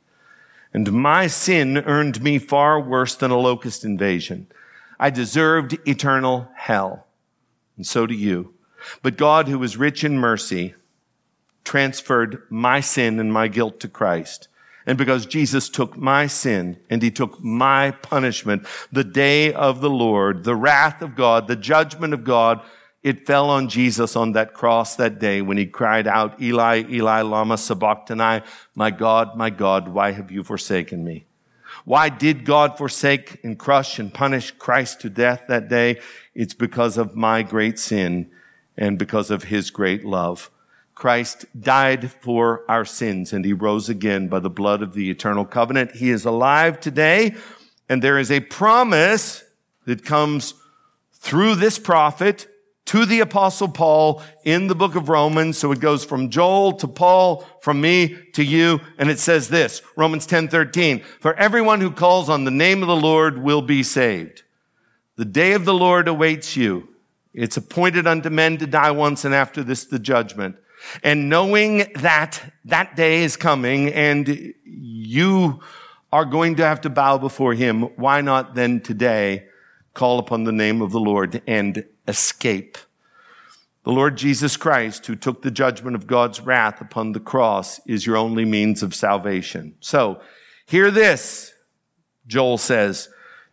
And 0.75 0.93
my 0.93 1.29
sin 1.29 1.79
earned 1.79 2.23
me 2.23 2.39
far 2.39 2.81
worse 2.81 3.15
than 3.15 3.31
a 3.31 3.39
locust 3.39 3.85
invasion. 3.85 4.49
I 4.99 5.11
deserved 5.11 5.79
eternal 5.87 6.49
hell. 6.57 7.07
And 7.77 7.87
so 7.87 8.05
do 8.05 8.15
you. 8.15 8.53
But 9.03 9.17
God, 9.17 9.49
who 9.49 9.63
is 9.63 9.77
rich 9.77 10.05
in 10.05 10.19
mercy, 10.19 10.75
transferred 11.65 12.43
my 12.49 12.81
sin 12.81 13.21
and 13.21 13.33
my 13.33 13.49
guilt 13.49 13.81
to 13.81 13.89
Christ. 13.89 14.49
And 14.87 14.97
because 14.97 15.27
Jesus 15.27 15.69
took 15.69 15.99
my 15.99 16.27
sin 16.27 16.79
and 16.89 17.03
he 17.03 17.11
took 17.11 17.45
my 17.45 17.91
punishment, 17.91 18.67
the 18.91 19.05
day 19.05 19.53
of 19.53 19.83
the 19.83 19.91
Lord, 19.91 20.45
the 20.45 20.57
wrath 20.57 21.03
of 21.03 21.15
God, 21.15 21.47
the 21.47 21.57
judgment 21.57 22.15
of 22.15 22.25
God, 22.25 22.63
it 23.03 23.27
fell 23.27 23.51
on 23.51 23.69
Jesus 23.69 24.17
on 24.17 24.33
that 24.33 24.55
cross 24.55 24.97
that 24.97 25.19
day 25.19 25.43
when 25.43 25.59
he 25.59 25.67
cried 25.67 26.07
out, 26.07 26.41
Eli, 26.41 26.85
Eli, 26.89 27.21
lama 27.21 27.59
sabachthani, 27.59 28.43
my 28.75 28.91
God, 28.91 29.37
my 29.37 29.51
God, 29.51 29.89
why 29.89 30.13
have 30.13 30.31
you 30.31 30.43
forsaken 30.43 31.05
me? 31.05 31.27
Why 31.85 32.09
did 32.09 32.47
God 32.47 32.79
forsake 32.79 33.45
and 33.45 33.59
crush 33.59 33.99
and 33.99 34.13
punish 34.13 34.53
Christ 34.53 35.03
to 35.03 35.11
death 35.11 35.45
that 35.49 35.69
day? 35.69 36.01
It's 36.35 36.55
because 36.55 36.97
of 36.97 37.15
my 37.15 37.43
great 37.43 37.79
sin 37.79 38.31
and 38.79 38.99
because 38.99 39.31
of 39.31 39.45
his 39.45 39.71
great 39.71 40.05
love. 40.05 40.51
Christ 40.95 41.45
died 41.61 42.11
for 42.11 42.65
our 42.69 42.85
sins 42.85 43.33
and 43.33 43.45
he 43.45 43.53
rose 43.53 43.89
again 43.89 44.29
by 44.29 44.39
the 44.39 44.51
blood 44.51 44.83
of 44.83 44.95
the 44.95 45.11
eternal 45.11 45.45
covenant. 45.45 45.97
He 45.97 46.11
is 46.11 46.25
alive 46.25 46.81
today 46.81 47.35
and 47.89 48.03
there 48.03 48.19
is 48.19 48.31
a 48.31 48.41
promise 48.41 49.45
that 49.85 50.05
comes 50.05 50.55
through 51.13 51.57
this 51.57 51.79
prophet 51.79 52.47
to 52.87 53.05
the 53.05 53.21
apostle 53.21 53.69
Paul 53.69 54.23
in 54.45 54.67
the 54.67 54.75
book 54.75 54.95
of 54.95 55.09
Romans. 55.09 55.59
So 55.59 55.73
it 55.73 55.81
goes 55.81 56.05
from 56.05 56.31
Joel 56.31 56.73
to 56.75 56.89
Paul, 56.89 57.47
from 57.61 57.81
me 57.81 58.17
to 58.33 58.43
you. 58.43 58.81
And 58.97 59.11
it 59.11 59.19
says 59.19 59.49
this, 59.49 59.83
Romans 59.95 60.25
10, 60.27 60.49
13, 60.49 61.03
for 61.21 61.35
everyone 61.35 61.81
who 61.81 61.91
calls 61.91 62.31
on 62.31 62.45
the 62.45 62.51
name 62.51 62.83
of 62.83 62.89
the 62.89 62.97
Lord 62.97 63.39
will 63.39 63.63
be 63.63 63.83
saved. 63.83 64.43
The 65.17 65.27
day 65.27 65.53
of 65.53 65.65
the 65.65 65.75
Lord 65.75 66.09
awaits 66.09 66.57
you. 66.57 66.89
It's 67.35 67.57
appointed 67.57 68.07
unto 68.07 68.31
men 68.31 68.59
to 68.59 68.67
die 68.67 68.91
once 68.91 69.25
and 69.25 69.35
after 69.35 69.63
this 69.63 69.85
the 69.85 69.99
judgment. 69.99 70.57
And 71.03 71.29
knowing 71.29 71.93
that 71.97 72.53
that 72.65 72.97
day 72.97 73.23
is 73.23 73.37
coming 73.37 73.93
and 73.93 74.55
you 74.65 75.61
are 76.13 76.25
going 76.25 76.57
to 76.57 76.65
have 76.65 76.81
to 76.83 76.91
bow 76.91 77.19
before 77.19 77.55
him, 77.55 77.83
why 77.97 78.21
not 78.21 78.55
then 78.55 78.81
today 78.81 79.47
call 79.95 80.19
upon 80.19 80.45
the 80.45 80.53
name 80.53 80.81
of 80.81 80.93
the 80.93 81.01
Lord 81.01 81.43
and 81.47 81.85
escape. 82.07 82.79
The 83.85 83.91
Lord 83.91 84.17
Jesus 84.17 84.57
Christ, 84.57 85.07
who 85.07 85.17
took 85.17 85.43
the 85.43 85.51
judgment 85.51 85.97
of 85.97 86.07
God's 86.07 86.41
wrath 86.41 86.81
upon 86.81 87.13
the 87.13 87.21
cross, 87.21 87.81
is 87.87 88.07
your 88.07 88.17
only 88.17 88.45
means 88.45 88.83
of 88.83 88.95
salvation. 88.95 89.75
So, 89.81 90.21
hear 90.67 90.91
this, 90.91 91.53
Joel 92.27 92.59
says. 92.59 93.09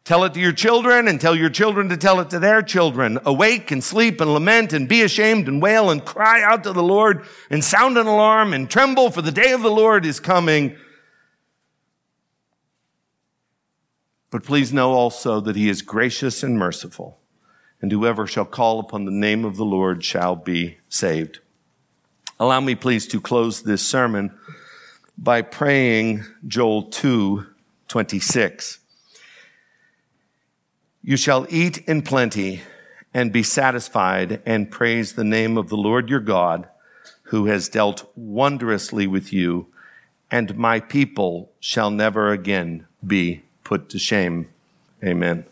Tell 0.06 0.24
it 0.24 0.36
to 0.36 0.40
your 0.40 0.54
children 0.54 1.08
and 1.08 1.20
tell 1.20 1.36
your 1.36 1.50
children 1.50 1.90
to 1.90 1.98
tell 1.98 2.20
it 2.20 2.30
to 2.30 2.38
their 2.38 2.62
children. 2.62 3.18
Awake 3.26 3.72
and 3.72 3.84
sleep 3.84 4.22
and 4.22 4.32
lament 4.32 4.72
and 4.72 4.88
be 4.88 5.02
ashamed 5.02 5.48
and 5.48 5.60
wail 5.60 5.90
and 5.90 6.06
cry 6.06 6.44
out 6.44 6.64
to 6.64 6.74
the 6.74 6.84
Lord 6.84 7.26
and 7.50 7.64
sound 7.64 7.98
an 7.98 8.06
alarm 8.06 8.54
and 8.54 8.70
tremble 8.70 9.10
for 9.10 9.24
the 9.24 9.32
day 9.32 9.52
of 9.52 9.64
the 9.64 9.72
Lord 9.72 10.06
is 10.06 10.20
coming. 10.20 10.76
But 14.30 14.44
please 14.44 14.72
know 14.72 14.94
also 14.94 15.40
that 15.42 15.56
he 15.56 15.70
is 15.70 15.82
gracious 15.82 16.44
and 16.44 16.58
merciful 16.60 17.18
and 17.82 17.92
whoever 17.92 18.28
shall 18.28 18.46
call 18.46 18.80
upon 18.80 19.06
the 19.06 19.12
name 19.12 19.44
of 19.44 19.58
the 19.58 19.66
Lord 19.66 20.04
shall 20.04 20.36
be 20.36 20.78
saved. 20.88 21.40
Allow 22.40 22.60
me 22.60 22.76
please 22.76 23.08
to 23.08 23.20
close 23.20 23.64
this 23.64 23.82
sermon 23.82 24.38
by 25.18 25.42
praying 25.42 26.26
Joel 26.48 26.84
2, 26.84 27.46
26. 27.88 28.80
You 31.08 31.18
shall 31.18 31.46
eat 31.52 31.78
in 31.88 32.02
plenty 32.02 32.64
and 33.14 33.32
be 33.32 33.44
satisfied 33.44 34.42
and 34.44 34.72
praise 34.72 35.14
the 35.14 35.24
name 35.24 35.56
of 35.56 35.70
the 35.70 35.78
Lord 35.78 36.10
your 36.10 36.20
God, 36.20 36.68
who 37.26 37.46
has 37.46 37.70
dealt 37.70 38.12
wondrously 38.16 39.06
with 39.06 39.32
you, 39.32 39.68
and 40.32 40.58
my 40.58 40.80
people 40.80 41.52
shall 41.60 41.92
never 41.92 42.32
again 42.32 42.88
be 43.06 43.44
put 43.64 43.88
to 43.90 44.00
shame. 44.00 44.50
Amen. 45.04 45.46